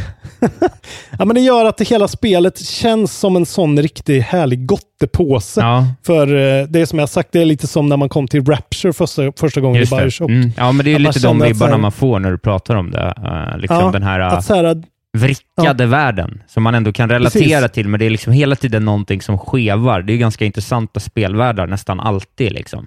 [1.18, 5.60] Ja, men det gör att det hela spelet känns som en sån riktig härlig gottepåse.
[5.60, 8.28] Ja, För eh, det är som jag sagt, det är lite som när man kom
[8.28, 9.96] till Rapture första, första gången just i.
[9.96, 10.30] Bioshock.
[10.30, 10.50] Mm.
[10.56, 12.74] Ja, men det är ju lite de vibbarna så här- man får när du pratar
[12.76, 13.14] om det.
[13.16, 14.82] Eh, liksom Ja, den här uh, Att så här,
[15.18, 17.72] vrickade världen som man ändå kan relatera Precis.
[17.74, 20.02] till, men det är liksom hela tiden någonting som skevar.
[20.02, 22.52] Det är ganska intressanta spelvärldar nästan alltid.
[22.52, 22.86] Liksom.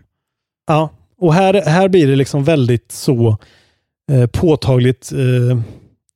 [0.67, 0.89] ja,
[1.19, 3.37] och här, här blir det liksom väldigt så
[4.11, 5.57] eh, påtagligt eh,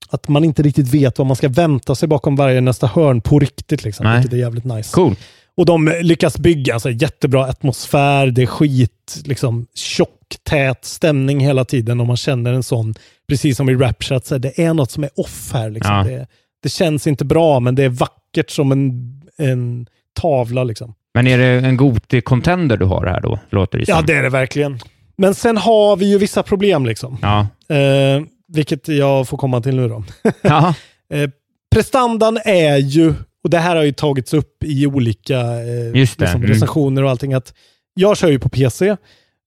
[0.10, 3.40] att man inte riktigt vet vad man ska vänta sig bakom varje nästa hörn på
[3.40, 3.84] riktigt.
[3.84, 4.16] Liksom, Nej.
[4.16, 4.94] vilket är jävligt nice.
[4.94, 5.16] Cool.
[5.58, 11.66] Och de lyckas bygga alltså, jättebra atmosfär, det är skit, liksom tjock, tät stämning hela
[11.66, 12.94] tiden och man känner en sån,
[13.28, 15.70] precis som i Rapture, att här, det är något som är off här.
[15.70, 15.96] Liksom.
[15.96, 16.04] Ja.
[16.04, 16.28] Det,
[16.64, 19.88] det känns inte bra, men det är vackert som en, en
[20.22, 20.64] tavla.
[20.64, 20.94] Liksom.
[21.14, 24.24] Men är det en god contender du har här då, låter det Ja, det är
[24.24, 24.80] det verkligen.
[25.16, 27.18] Men sen har vi ju vissa problem, liksom.
[27.22, 27.40] Ja.
[27.76, 28.22] Eh,
[28.54, 30.04] vilket jag får komma till nu då.
[31.14, 31.30] Eh,
[31.76, 33.14] prestandan är ju,
[33.44, 36.48] och det här har ju tagits upp i olika eh, liksom, mm.
[36.48, 37.54] recensioner och allting, att
[37.94, 38.88] jag kör ju på PC.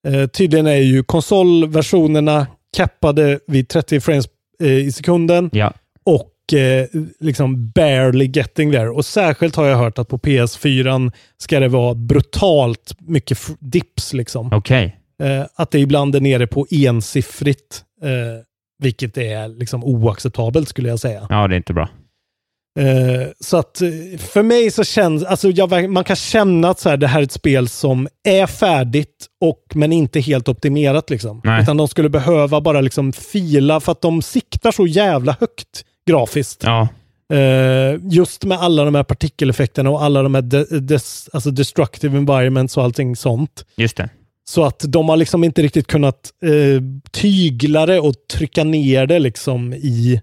[0.06, 4.26] Eh, tydligen är ju konsolversionerna cappade vid 30 frames
[4.60, 5.72] eh, i sekunden ja.
[6.04, 6.86] och eh,
[7.20, 8.88] liksom barely getting there.
[8.88, 14.12] Och särskilt har jag hört att på PS4 ska det vara brutalt mycket dips.
[14.12, 14.52] Liksom.
[14.52, 14.96] Okej.
[15.22, 17.84] Eh, att det ibland är nere på ensiffrigt,
[18.78, 21.26] vilket är liksom oacceptabelt skulle jag säga.
[21.28, 21.88] Ja, det är inte bra.
[22.80, 26.88] Eh, så att eh, för mig så känns, alltså jag, man kan känna att så
[26.88, 31.40] här, det här är ett spel som är färdigt och men inte helt optimerat liksom.
[31.44, 31.62] Nej.
[31.62, 36.62] Utan de skulle behöva bara liksom fila för att de siktar så jävla högt grafiskt.
[36.62, 36.88] Ja.
[37.32, 42.18] Eh, just med alla de här partikeleffekterna och alla de här de, des, alltså destructive
[42.18, 43.64] environments och allting sånt.
[43.76, 44.08] Just det.
[44.44, 49.18] Så att de har liksom inte riktigt kunnat eh, tygla det och trycka ner det
[49.18, 50.20] liksom i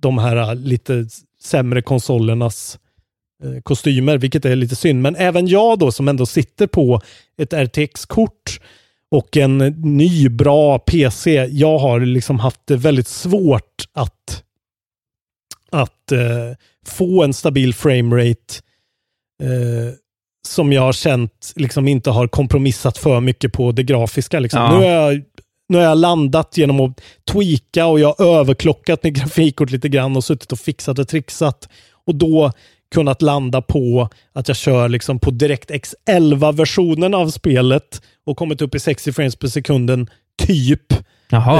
[0.00, 1.06] de här eh, lite
[1.42, 2.78] sämre konsolernas
[3.44, 5.02] eh, kostymer, vilket är lite synd.
[5.02, 7.00] Men även jag då som ändå sitter på
[7.38, 8.60] ett RTX-kort
[9.10, 9.58] och en
[9.98, 14.44] ny bra PC, jag har liksom haft det väldigt svårt att,
[15.70, 16.56] att eh,
[16.86, 18.54] få en stabil framerate
[19.42, 19.94] eh,
[20.48, 24.38] som jag har känt liksom inte har kompromissat för mycket på det grafiska.
[24.38, 24.60] Liksom.
[24.60, 24.78] Ja.
[24.78, 25.22] Nu, har jag,
[25.68, 27.00] nu har jag landat genom att
[27.32, 31.68] tweaka och jag har överklockat med grafikkort lite grann och suttit och fixat och trixat.
[32.06, 32.52] Och då
[32.94, 38.74] kunnat landa på att jag kör liksom på DirectX 11-versionen av spelet och kommit upp
[38.74, 40.10] i 60 frames per sekunden,
[40.46, 40.92] typ.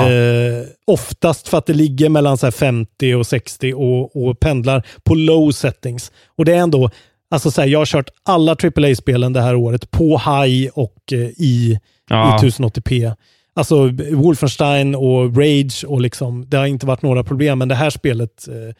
[0.08, 4.86] Eh, oftast för att det ligger mellan så här 50 och 60 och, och pendlar
[5.02, 6.12] på low settings.
[6.36, 6.90] Och det är ändå,
[7.30, 11.18] alltså så här, jag har kört alla AAA-spelen det här året på high och eh,
[11.18, 11.78] i,
[12.10, 12.44] Ja.
[12.44, 13.12] i 1080p.
[13.54, 17.90] Alltså Wolfenstein och Rage och liksom, det har inte varit några problem, men det här
[17.90, 18.74] spelet eh,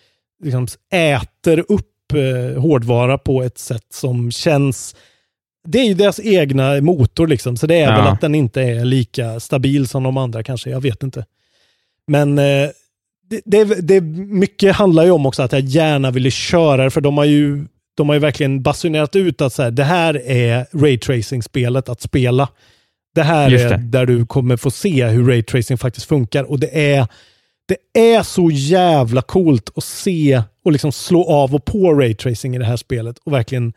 [0.44, 4.96] liksom äter upp eh, hårdvara på ett sätt som känns
[5.68, 7.96] det är ju deras egna motor liksom, så det är Ja.
[7.96, 11.24] väl att den inte är lika stabil som de andra kanske, jag vet inte.
[12.06, 12.68] Men eh,
[13.30, 17.00] det, det, det mycket handlar ju om också att jag gärna ville köra det, för
[17.00, 17.66] de har ju,
[17.96, 22.48] de har ju verkligen basunerat ut att så här, det här är raytracing-spelet att spela.
[23.14, 23.76] Det här Just är det.
[23.76, 27.06] där du kommer få se hur raytracing faktiskt funkar och det är
[27.68, 32.58] det är så jävla coolt att se och liksom slå av och på raytracing i
[32.58, 33.72] det här spelet och verkligen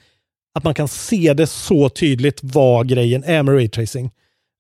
[0.56, 4.11] att man kan se det så tydligt vad grejen är med raytracing.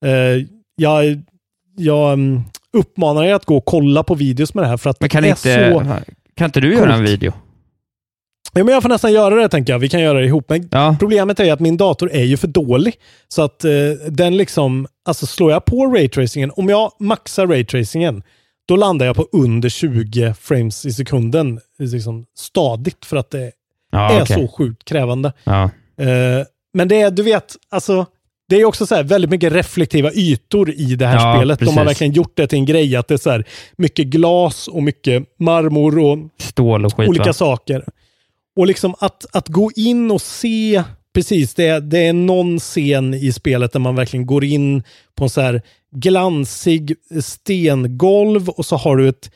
[0.05, 1.21] Uh, jag
[1.75, 2.41] jag mm,
[2.73, 5.23] uppmanar er att gå och kolla på videos med det här för att Men kan
[5.23, 6.13] det är inte, så...
[6.35, 7.09] kan inte du göra en coolt.
[7.09, 7.33] video?
[8.55, 9.79] Ja, men jag får nästan göra det tänker jag.
[9.79, 10.49] Vi kan göra det ihop.
[10.49, 12.93] Men problemet är att min dator är ju för dålig.
[13.27, 13.71] Så att eh,
[14.09, 18.23] den liksom, alltså slår jag på raytracingen, om jag maxar raytracingen,
[18.67, 23.51] då landar jag på under 20 frames i sekunden liksom stadigt för att det
[23.91, 24.35] Ja, är okej.
[24.35, 25.33] så sjukt krävande.
[25.43, 25.63] Ja.
[25.99, 28.05] Eh, men det är, du vet, alltså
[28.49, 31.59] det är också så här väldigt mycket reflektiva ytor i det här Ja, spelet.
[31.59, 31.87] De har precis.
[31.89, 33.45] verkligen gjort det till en grej att det är så här
[33.77, 37.33] mycket glas och mycket marmor och Stål och skit olika va?
[37.33, 37.83] saker.
[38.55, 43.13] Och liksom att, att gå in och se, precis, det, är- det är någon scen
[43.13, 44.83] i spelet där man verkligen går in
[45.15, 45.61] på en så här
[45.95, 49.31] glansig stengolv och så har du ett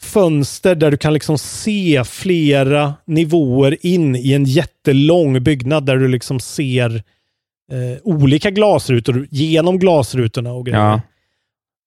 [0.00, 6.08] fönster där du kan liksom se flera nivåer in i en jättelång byggnad där du
[6.08, 6.94] liksom ser
[7.72, 10.78] eh, olika glasrutor genom glasrutorna och grejer.
[10.80, 11.00] Ja.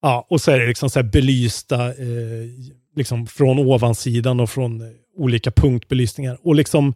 [0.02, 1.92] Ja, och så är det liksom så här belysta eh,
[2.96, 4.86] liksom från ovansidan och från eh,
[5.18, 6.38] olika punktbelysningar.
[6.42, 6.94] Och liksom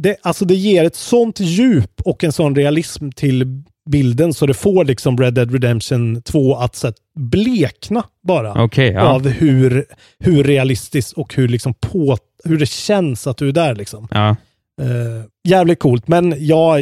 [0.00, 4.54] det, alltså det ger ett sånt djup och en sån realism till bilden så det
[4.54, 8.64] får liksom Red Dead Redemption 2 att så blekna bara.
[8.64, 9.00] Okej, ja.
[9.00, 9.84] Av hur,
[10.18, 13.74] hur realistiskt och hur, liksom på, hur det känns att du är där.
[13.74, 14.08] Liksom.
[14.10, 14.36] Ja.
[14.80, 16.80] Eh, jävligt coolt, men jag,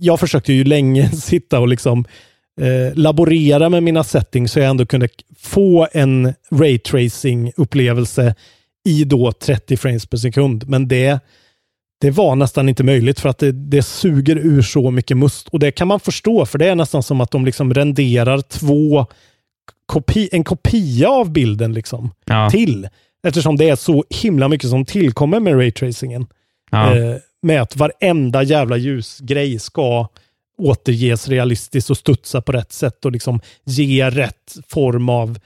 [0.00, 2.04] jag försökte ju länge sitta och liksom
[2.60, 5.08] eh, laborera med mina settings så jag ändå kunde
[5.38, 8.34] få en raytracing-upplevelse
[8.86, 10.68] i då 30 frames per sekund.
[10.68, 11.20] Men det,
[12.00, 15.48] det var nästan inte möjligt för att det, det suger ur så mycket must.
[15.48, 19.06] Och det kan man förstå, för det är nästan som att de liksom renderar två
[19.86, 22.50] kopi, en kopia av bilden liksom Ja.
[22.50, 22.88] till.
[23.26, 26.26] Eftersom det är så himla mycket som tillkommer med raytracingen.
[26.70, 26.96] Ja.
[26.96, 30.08] Eh, med att varenda jävla ljusgrej ska
[30.58, 35.38] återges realistiskt och studsa på rätt sätt och liksom ge rätt form av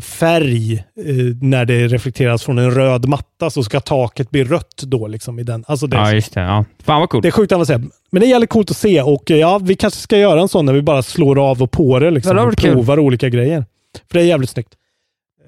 [0.00, 5.06] färg eh, när det reflekteras från en röd matta så ska taket bli rött då
[5.06, 5.64] liksom i den.
[5.68, 6.40] Alltså det, ja, just det.
[6.40, 6.64] Ja.
[6.84, 7.22] Fan vad coolt.
[7.22, 7.80] det är sjukt avancerat.
[8.10, 10.48] Men det är jävligt coolt att se och eh, ja, vi kanske ska göra en
[10.48, 12.72] sån när vi bara slår av och på det liksom, och varit kul.
[12.72, 13.64] provar olika grejer.
[14.10, 14.74] För det är jävligt snyggt.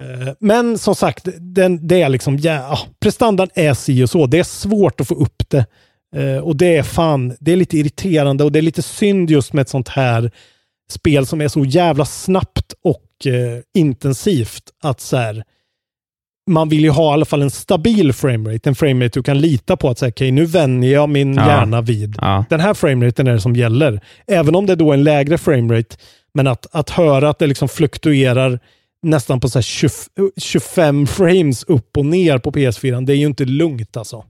[0.00, 4.26] Eh, Men som sagt, den, det är liksom, ja, ja, prestandan är si och så.
[4.26, 5.66] Det är svårt att få upp det.
[6.16, 9.52] Eh, Och det är fan, det är lite irriterande och det är lite synd just
[9.52, 10.30] med ett sånt här
[10.90, 15.44] spel som är så jävla snabbt och eh, intensivt att så här,
[16.50, 19.76] man vill ju ha i alla fall en stabil framerate, en framerate du kan lita
[19.76, 21.46] på att säga, okej nu vänjer jag min Ja.
[21.46, 22.44] hjärna vid Ja.
[22.50, 24.00] den här frameraten är det som gäller.
[24.26, 25.96] Även om det då är en lägre framerate,
[26.34, 28.60] men att, att höra att det liksom fluktuerar
[29.02, 29.90] nästan på så här 20,
[30.36, 34.24] 25 frames upp och ner på PS4, det är ju inte lugnt alltså.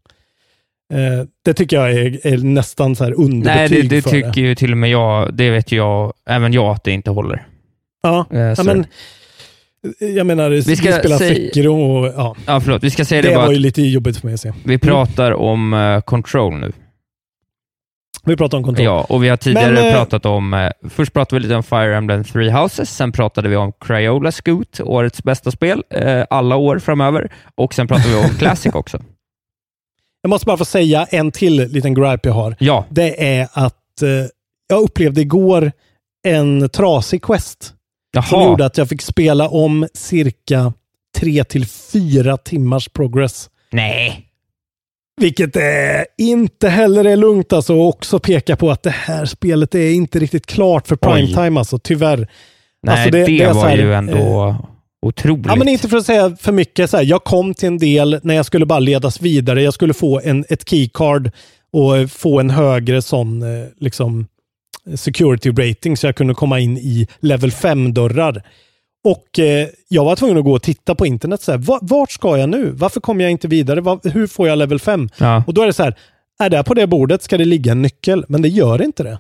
[0.94, 4.40] Eh, det tycker jag är, är nästan så här Nej, underbetyg det, det för tycker
[4.40, 5.34] ju till och med jag.
[5.34, 7.46] Det vet jag, även jag, att det inte håller.
[8.02, 8.86] Ja, Eh, ja men
[9.98, 12.84] jag menar, vi, Vi ska spelar säga- Sekiro och ja, Ja, förlåt.
[12.84, 14.52] Vi ska säga det, det bara var ju lite jobbigt för mig att se.
[14.64, 16.72] vi pratar om eh, Control nu.
[18.24, 18.84] Vi pratar om kontroll.
[18.84, 20.54] Ja, och vi har tidigare Men, eh, pratat om...
[20.54, 24.32] eh, först pratade vi lite om Fire Emblem Three Houses, sen pratade vi om Crayola
[24.32, 28.98] Scoot, årets bästa spel, eh, alla år framöver, och sen pratade vi om Classic också.
[30.26, 32.56] Jag måste bara få säga en till liten gripe jag har.
[32.58, 34.08] Ja, Det är att eh,
[34.68, 35.72] jag upplevde igår
[36.26, 37.62] en trasig quest.
[38.14, 38.44] Som jaha.
[38.50, 40.72] gjorde att jag fick spela om cirka
[41.18, 43.50] tre till fyra timmars progress.
[43.72, 44.26] Nej.
[45.20, 47.74] Vilket är inte heller är lugnt alltså.
[47.74, 50.98] Och också peka på att det här spelet är inte riktigt klart för Oj.
[51.00, 52.28] primetime alltså, tyvärr.
[52.82, 54.56] Nej, Alltså, det, det- det var här, ju ändå
[55.06, 55.46] otroligt.
[55.46, 56.90] Ja, men inte för att säga för mycket.
[56.90, 59.62] Så här, jag kom till en del när jag skulle bara ledas vidare.
[59.62, 61.30] Jag skulle få en, ett keycard
[61.72, 64.26] och eh, få en högre sån eh, liksom
[64.94, 68.42] security rating så jag kunde komma in i level 5-dörrar.
[69.04, 71.42] Och eh, jag var tvungen att gå och titta på internet.
[71.42, 72.70] Så här, "Va- vart ska jag nu?
[72.74, 73.80] Varför kommer jag inte vidare?
[73.80, 75.08] Va, hur får jag level 5?
[75.18, 75.44] Ja.
[75.46, 75.94] Och då är det så här,
[76.38, 79.18] är där på det bordet ska det ligga en nyckel, men det gör inte det.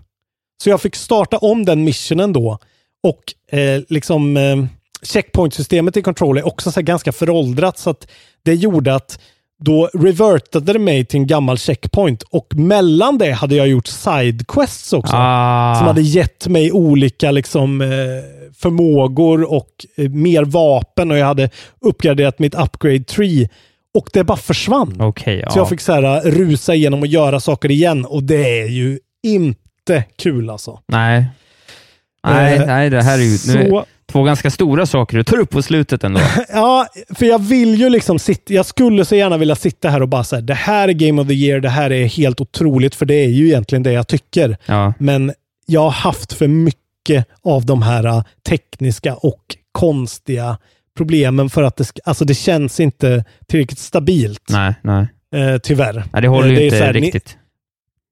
[0.62, 2.58] Så jag fick starta om den missionen då
[3.02, 4.56] Och eh, liksom eh,
[5.06, 7.78] checkpoint-systemet i Control är också så ganska föråldrat.
[7.78, 8.06] Så att
[8.44, 9.18] det gjorde att
[9.58, 14.92] då revertade det mig till en gammal checkpoint och mellan det hade jag gjort sidequests
[14.92, 15.16] också.
[15.16, 15.74] Ah.
[15.78, 17.88] Som hade gett mig olika liksom, eh,
[18.58, 21.50] förmågor och eh, mer vapen och jag hade
[21.80, 23.48] uppgraderat mitt upgrade tree.
[23.94, 24.96] Och det bara försvann.
[25.00, 25.50] Okej, ja.
[25.50, 28.98] Så jag fick så här, rusa igenom och göra saker igen och det är ju
[29.22, 30.80] inte kul alltså.
[30.88, 31.24] Nej.
[32.26, 35.38] Nej, Eh, nej, det här är ju nu, så- två ganska stora saker du tar
[35.38, 36.20] upp på slutet ändå.
[36.48, 40.08] Ja, för jag vill ju liksom sitta, jag skulle så gärna vilja sitta här och
[40.08, 43.06] bara säga det här är Game of the Year, det här är helt otroligt, för
[43.06, 44.56] det är ju egentligen det jag tycker.
[44.66, 44.94] Ja.
[44.98, 45.32] Men
[45.66, 49.42] jag har haft för mycket av de här äh, tekniska och
[49.72, 50.58] konstiga
[50.96, 54.42] problemen för att det, alltså det känns inte tillräckligt stabilt.
[54.50, 55.06] Nej, nej.
[55.34, 56.04] Eh, tyvärr.
[56.12, 57.36] nej det håller Eh, ju är inte så här, ni- riktigt.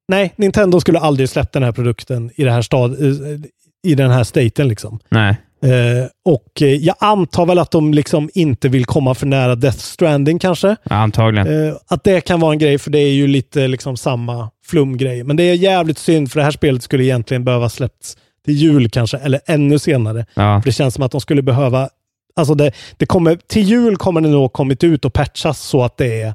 [0.08, 3.40] nej, Nintendo skulle aldrig släppt den här produkten i, det här stad, eh,
[3.86, 4.68] i den här staten.
[4.68, 4.98] Liksom.
[5.08, 5.36] Nej.
[5.64, 9.78] Eh, och eh, jag antar väl att de liksom inte vill komma för nära Death
[9.78, 10.68] Stranding kanske.
[10.68, 11.68] Ja, antagligen.
[11.68, 15.24] Eh, att det kan vara en grej, för det är ju lite liksom samma flumgrej.
[15.24, 18.90] Men det är jävligt synd, för det här spelet skulle egentligen behöva släppts till jul
[18.90, 20.26] kanske, eller ännu senare.
[20.34, 20.60] Ja.
[20.60, 21.88] För det känns som att de skulle behöva...
[22.36, 25.96] Alltså det, det kommer, till jul kommer det nog kommit ut och patchas så att
[25.96, 26.34] det är...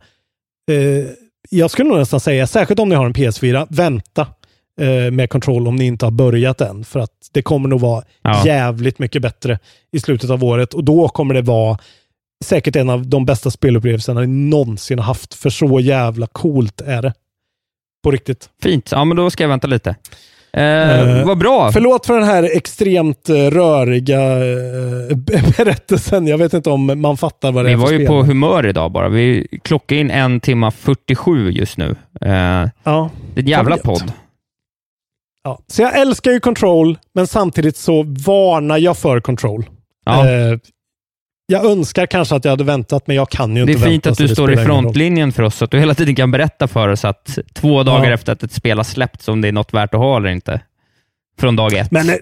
[0.72, 1.06] Eh,
[1.50, 4.28] jag skulle nog nästan säga, särskilt om ni har en PS4, vänta
[4.80, 6.84] eh, med Control om ni inte har börjat än.
[6.84, 8.42] För att det kommer nog vara Ja.
[8.46, 9.60] jävligt mycket bättre
[9.92, 10.74] i slutet av året.
[10.74, 11.78] Och då kommer det vara
[12.46, 15.34] säkert en av de bästa spelupplevelserna ni någonsin har haft.
[15.34, 17.14] För så jävla coolt är det.
[18.04, 18.50] På riktigt.
[18.64, 18.90] Fint.
[18.92, 19.90] Ja, men då ska jag vänta lite.
[20.54, 21.72] Eh, Eh, vad bra.
[21.72, 25.18] Förlåt för den här extremt eh, röriga eh,
[25.58, 26.28] berättelsen.
[26.28, 28.08] Jag vet inte om man fattar vad det Vi är för var ju spel.
[28.08, 29.10] på humör idag bara.
[29.10, 31.96] Vi klockar in en timma 47 just nu.
[32.22, 32.32] Eh,
[32.84, 33.10] Ja.
[33.34, 34.12] det är en jävla podd.
[35.44, 35.60] Ja.
[35.68, 39.66] Så jag älskar ju Control, men samtidigt så varnar jag för Control.
[40.06, 40.30] Ja.
[40.30, 40.58] Eh,
[41.52, 44.06] jag önskar kanske att jag hade väntat, men jag kan ju Det inte är fint
[44.06, 44.10] vänta.
[44.10, 46.68] att du det står i frontlinjen för oss, så att du hela tiden kan berätta
[46.68, 48.14] för oss att två dagar Ja.
[48.14, 50.62] efter att ett spel har släppts, om det är något värt att ha eller inte.
[51.40, 51.92] Från dag ett.
[51.92, 52.16] Men eh,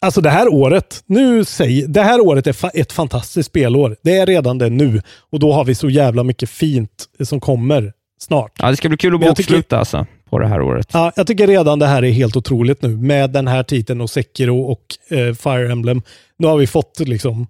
[0.00, 3.96] alltså det här året, nu säger, det här året är fa- ett fantastiskt spelår.
[4.02, 5.02] Det är redan det nu.
[5.32, 8.52] Och då har vi så jävla mycket fint som kommer snart.
[8.58, 10.88] Ja, det ska bli kul att jag tycker- boksluta alltså, på det här året.
[10.92, 14.10] Ja, jag tycker redan det här är helt otroligt nu med den här titeln och
[14.10, 14.84] Sekiro och
[15.18, 16.02] eh, Fire Emblem.
[16.36, 17.46] Nu har vi fått liksom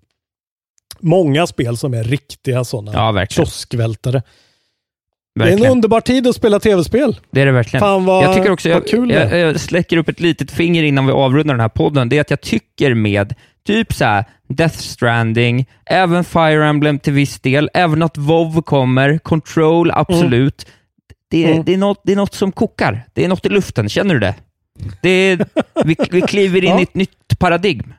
[1.01, 3.47] många spel som är riktiga sådana Ja, verkligen.
[3.47, 4.23] kioskvältare.
[5.35, 5.65] Det är Verkligen.
[5.67, 7.17] en underbar tid att spela tv-spel.
[7.31, 7.81] Det är det verkligen.
[7.81, 9.37] Fan vad, jag tycker också, jag, kul jag, är.
[9.37, 12.09] jag släcker upp ett litet finger innan vi avrundar den här podden.
[12.09, 13.35] Det är att jag tycker med
[13.67, 19.19] typ så här Death Stranding, även Fire Emblem till viss del, även att WoW kommer,
[19.19, 20.67] Control, absolut.
[21.35, 21.65] Det, är, Mm.
[21.65, 23.05] det, är något, det är något som kokar.
[23.13, 24.35] Det är något i luften, känner du det?
[25.03, 25.47] det är,
[25.85, 26.81] vi, vi kliver in Ja.
[26.81, 27.93] i ett nytt paradigm.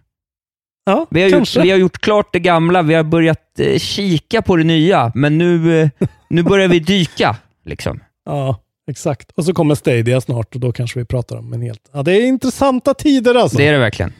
[0.86, 1.62] Ja, Vi har, gjort, kanske.
[1.62, 5.38] vi har gjort klart det gamla, vi har börjat eh, kika på det nya, men
[5.38, 5.90] nu, eh,
[6.30, 7.36] nu börjar vi dyka.
[7.66, 8.00] Liksom.
[8.26, 8.60] Ja,
[8.92, 9.32] exakt.
[9.32, 11.90] Och så kommer Stadia snart och då kanske vi pratar om en helt...
[11.94, 13.58] Ja, det är intressanta tider alltså.
[13.58, 14.14] Det är det verkligen.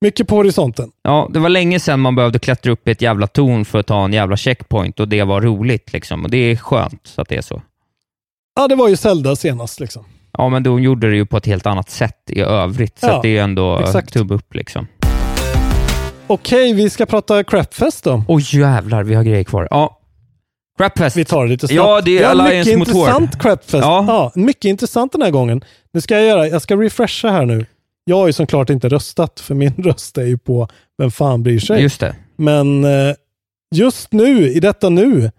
[0.00, 0.90] Mycket på horisonten.
[1.02, 3.86] Ja, det var länge sedan man behövde klättra upp i ett jävla torn för att
[3.86, 5.92] ta en jävla checkpoint och det var roligt.
[5.92, 6.24] Liksom.
[6.24, 7.62] Och det är skönt att det är så.
[8.58, 10.04] Ja, det var ju Zelda senast liksom.
[10.32, 13.20] Ja, men de gjorde det ju på ett helt annat sätt i övrigt, så Ja,
[13.22, 14.12] det är ju ändå exakt.
[14.12, 14.54] tubb upp.
[14.54, 14.86] Liksom.
[16.26, 18.24] Okej, vi ska prata Crapfest då.
[18.28, 19.68] Oj jävlar, vi har grejer kvar.
[19.70, 19.98] Ja,
[20.78, 21.16] Crapfest.
[21.16, 21.76] Vi tar det lite snabbt.
[21.76, 23.42] Ja, det är har Alliance mycket mot intressant.
[23.42, 23.84] Crapfest.
[23.84, 24.04] Ja.
[24.08, 24.32] Ja.
[24.34, 25.64] mycket intressant den här gången.
[25.92, 27.66] Nu ska jag göra, jag ska refresha här nu.
[28.04, 30.68] Jag har ju såklart inte röstat, för min röst är ju på
[30.98, 31.82] vem fan bryr sig.
[31.82, 32.16] Just det.
[32.36, 33.14] Men eh,
[33.74, 35.30] just nu, i detta nu,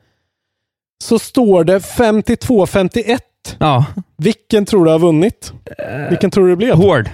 [1.03, 3.19] så står det 52-51.
[3.59, 3.85] Ja,
[4.17, 5.53] Vilken tror du har vunnit?
[6.09, 6.75] Vilken tror du det blev?
[6.75, 7.09] Hård.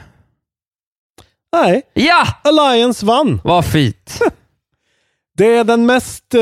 [1.56, 2.24] Nej, Ja!
[2.44, 3.42] Alliance vann.
[3.44, 4.20] Vad fint.
[5.38, 6.34] Det är den mest...
[6.34, 6.40] Eh,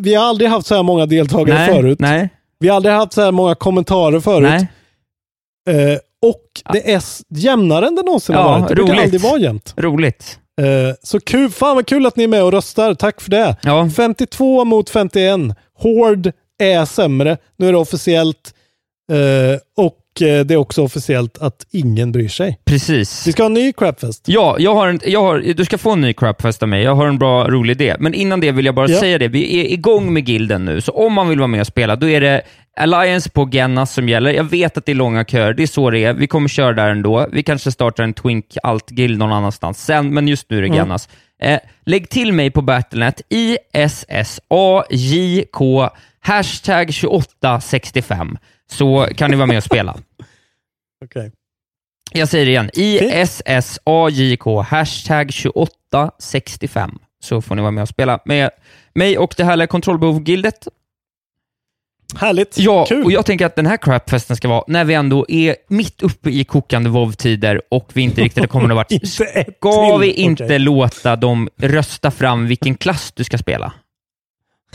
[0.00, 2.00] vi har aldrig haft så här många deltagare nej, förut.
[2.00, 2.28] nej,
[2.58, 4.48] Vi har aldrig haft så här många kommentarer förut.
[4.50, 4.68] nej.
[5.92, 8.68] Eh, och det är jämnare än det någonsin Ja, har varit.
[8.68, 9.04] Det brukar roligt.
[9.04, 9.74] aldrig vara jämnt.
[9.76, 10.38] Roligt.
[10.60, 11.50] Eh, så kul.
[11.50, 12.94] Fan vad kul att ni är med och röstar.
[12.94, 13.56] Tack för det.
[13.62, 15.40] Ja, 52 mot 51.
[15.78, 17.36] Hård är sämre.
[17.56, 18.54] Nu är det officiellt.
[19.12, 22.58] Eh, och eh, det är också officiellt att ingen bryr sig.
[22.64, 23.26] precis.
[23.26, 24.24] Vi ska ha en ny Crapfest.
[24.28, 26.82] Ja, jag har en, jag har, du ska få en ny crapfest av mig.
[26.82, 27.96] Jag har en bra, rolig idé.
[27.98, 29.00] Men innan det vill jag bara Ja.
[29.00, 29.28] säga det.
[29.28, 32.08] Vi är igång med gilden nu, så om man vill vara med och spela, då
[32.08, 32.42] är det
[32.80, 34.30] Alliance på Gennas som gäller.
[34.32, 36.12] Jag vet att det är långa köer, det är så det är.
[36.14, 37.26] Vi kommer köra där ändå.
[37.32, 40.78] Vi kanske startar en Twink Alt-guild någon annannanstans sen, men just nu är det Mm.
[40.78, 41.08] Gennas.
[41.38, 44.00] Eh, lägg till mig på Battlenet, ISSAJK,
[46.20, 48.38] hashtag 2865,
[48.70, 49.96] så kan ni vara med och spela.
[51.04, 51.32] Okej.
[52.12, 52.70] Jag säger det igen.
[52.74, 56.98] ISSAJK, hashtag 2865.
[57.22, 58.50] Så får ni vara med och spela med
[58.94, 60.68] mig och det härliga kontrollbehov-gildet.
[62.16, 62.58] Härligt.
[62.58, 63.04] Ja, Kul.
[63.04, 66.30] och jag tänker att den här crapfesten ska vara när vi ändå är mitt uppe
[66.30, 68.84] i kokande WoW-tider och vi inte riktigt kommer.
[68.92, 70.58] Inte ett Ska vi inte Okej.
[70.58, 73.72] låta dem rösta fram vilken klass du ska spela?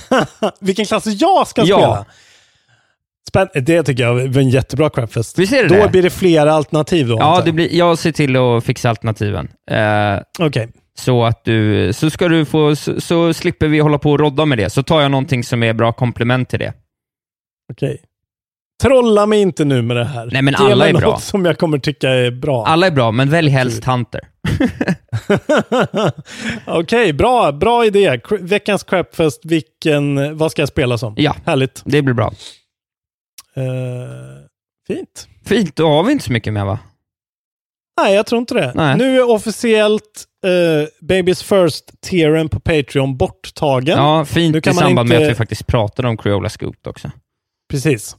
[0.62, 1.78] Vilken klass jag ska Ja.
[1.78, 2.06] spela?
[3.32, 5.40] Spänn- det tycker jag var en jättebra crapfest.
[5.40, 5.90] Visst är det Då det?
[5.92, 7.18] blir det flera alternativ då?
[7.20, 9.48] Ja, det blir, jag ser till att fixa alternativen.
[9.72, 10.68] Eh, Okej.
[11.00, 14.46] så att du, så ska du få, så, så slipper vi hålla på och rodda
[14.46, 14.70] med det.
[14.70, 16.74] Så tar jag någonting som är bra komplement till det.
[17.72, 18.02] Okej.
[18.82, 20.30] Trolla mig inte nu med det här.
[20.32, 21.18] Nej, men alla är något bra.
[21.20, 22.66] som jag kommer tycka är bra.
[22.66, 24.22] Alla är bra, men välj helst Hunter.
[26.66, 28.20] Okej, bra, bra idé.
[28.40, 31.14] Veckans crapfest, vilken, vad ska jag spela som?
[31.18, 31.36] Ja.
[31.46, 31.82] Härligt.
[31.86, 32.34] Det blir bra.
[33.56, 33.64] Eh,
[34.88, 35.28] fint.
[35.46, 36.80] Fint, då har vi inte så mycket mer va?
[38.02, 38.72] Nej, jag tror inte det.
[38.76, 38.98] Nej.
[38.98, 43.98] Nu är officiellt uh, Babies First-tieren på Patreon borttagen.
[43.98, 47.12] Ja, fint Nu i samband med inte- att vi faktiskt pratade om Crayola Scoop också.
[47.72, 48.16] Precis.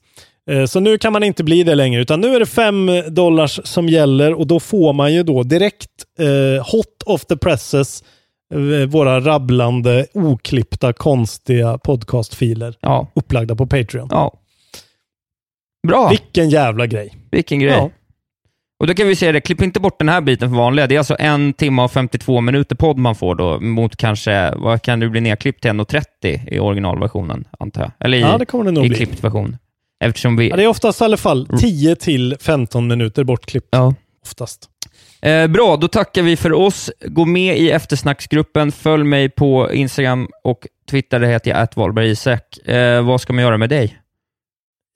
[0.51, 3.61] Eh, Så nu kan man inte bli det längre, utan nu är det 5 dollars
[3.65, 8.03] som gäller och då får man ju då direkt eh, hot off the presses
[8.55, 14.09] eh, våra rabblande, oklippta, konstiga podcastfiler Ja, upplagda på Patreon.
[14.11, 14.33] ja.
[15.89, 17.15] Bra, Vilken jävla grej.
[17.31, 17.73] vilken grej.
[17.73, 17.91] Ja.
[18.83, 20.87] Och då kan vi säga det, klipp inte bort den här biten för vanliga.
[20.87, 24.83] Det är alltså en timme och 52 minuter podd man får då, mot kanske, vad
[24.83, 27.91] kan det bli nedklippt till 1.30 i originalversionen, antar jag?
[28.01, 28.97] Eller i, Ja, det kommer det nog i bli.
[28.97, 29.57] klippt version.
[30.05, 30.49] Eftersom vi...
[30.49, 33.69] Ja, det är oftast i alla fall 10 till 15 minuter bortklippt.
[33.71, 33.95] Ja.
[34.27, 34.69] Oftast.
[35.23, 36.91] Eh, bra, då tackar vi för oss.
[37.07, 38.73] Gå med i eftersnacksgruppen.
[38.73, 41.21] Följ mig på Instagram och Twitter.
[41.21, 42.59] Där heter jag @valbergisak.
[42.69, 43.99] Eh, vad ska man göra med dig?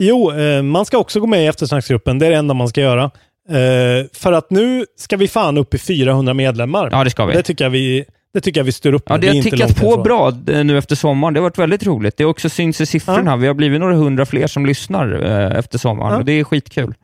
[0.02, 2.18] Jo, eh, man ska också gå med i eftersnacksgruppen.
[2.18, 3.10] Det är det enda man ska göra.
[3.48, 6.88] Eh, för att nu ska vi fan upp i 400 medlemmar.
[6.92, 7.32] Ja, det ska vi.
[7.34, 8.04] Det tycker jag vi,
[8.34, 10.02] det tycker jag vi styr upp Ja, det har tickat på ifrån.
[10.02, 11.34] bra eh, nu efter sommaren.
[11.34, 12.16] Det har varit väldigt roligt.
[12.16, 13.36] Det har också syns i siffrorna.
[13.36, 16.18] Vi har blivit några hundra fler som lyssnar eh, efter sommaren Ja.
[16.18, 16.94] och det är skitkul.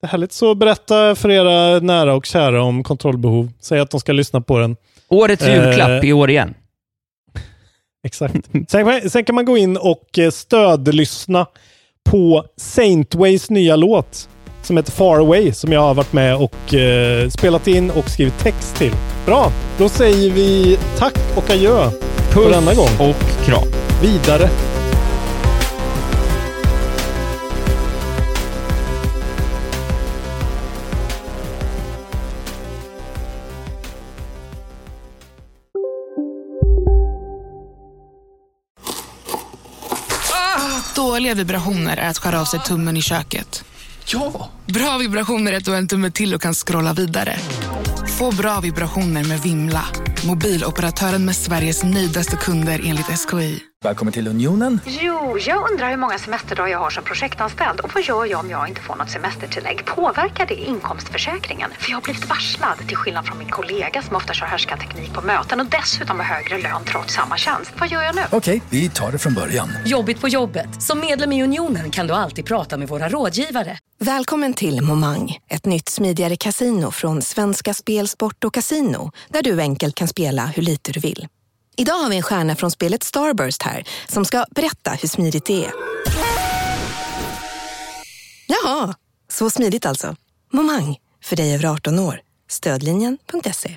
[0.00, 0.32] Det är härligt.
[0.32, 3.50] Så berätta för era nära och kära om kontrollbehov.
[3.60, 4.76] Säg att de ska lyssna på den.
[5.08, 6.54] Årets Eh, julklapp i år igen.
[8.06, 8.34] Exakt.
[8.52, 11.46] Sen, kan man- sen kan man gå in och eh, stödlyssna
[12.10, 14.28] på Saintways nya låt
[14.66, 18.38] som heter Far Away som jag har varit med och eh, spelat in och skrivit
[18.38, 18.92] text till.
[19.26, 21.90] Bra, då säger vi tack och adjö
[22.34, 22.90] för denna gång.
[22.98, 23.68] och kram.
[24.02, 24.48] Vidare.
[40.96, 43.64] Dåliga vibrationer är att skära av sig tummen i köket.
[44.06, 44.50] Ja!
[44.66, 47.36] Bra vibrationer är att du har en tumme till och kan scrolla vidare.
[48.18, 49.84] Få bra vibrationer med Vimla.
[50.26, 53.62] Mobiloperatören med Sveriges nöjdaste kunder enligt SKI.
[53.84, 54.80] Välkommen till Unionen.
[54.86, 58.50] Jo, jag undrar hur många semesterdagar jag har som projektanställd och vad gör jag om
[58.50, 59.84] jag inte får något semestertillägg?
[59.84, 61.70] Påverkar det inkomstförsäkringen?
[61.78, 65.20] För jag har blivit varslad, till skillnad från min kollega som ofta kör härskarteknik på
[65.22, 67.72] möten och dessutom har högre lön trots samma tjänst.
[67.78, 68.22] Vad gör jag nu?
[68.30, 69.68] Okej, vi tar det från början.
[69.84, 70.82] Jobbigt på jobbet.
[70.82, 73.78] Som medlem i Unionen kan du alltid prata med våra rådgivare.
[74.52, 79.60] Välkommen till Momang, ett nytt smidigare casino från Svenska Spel, Sport och Casino där du
[79.60, 81.28] enkelt kan spela hur lite du vill.
[81.76, 85.64] Idag har vi en stjärna från spelet Starburst här som ska berätta hur smidigt det
[85.64, 85.72] är.
[88.46, 88.94] Jaha,
[89.28, 90.16] så smidigt alltså.
[90.52, 92.20] Momang, för dig över 18 år.
[92.48, 93.76] Stödlinjen.se.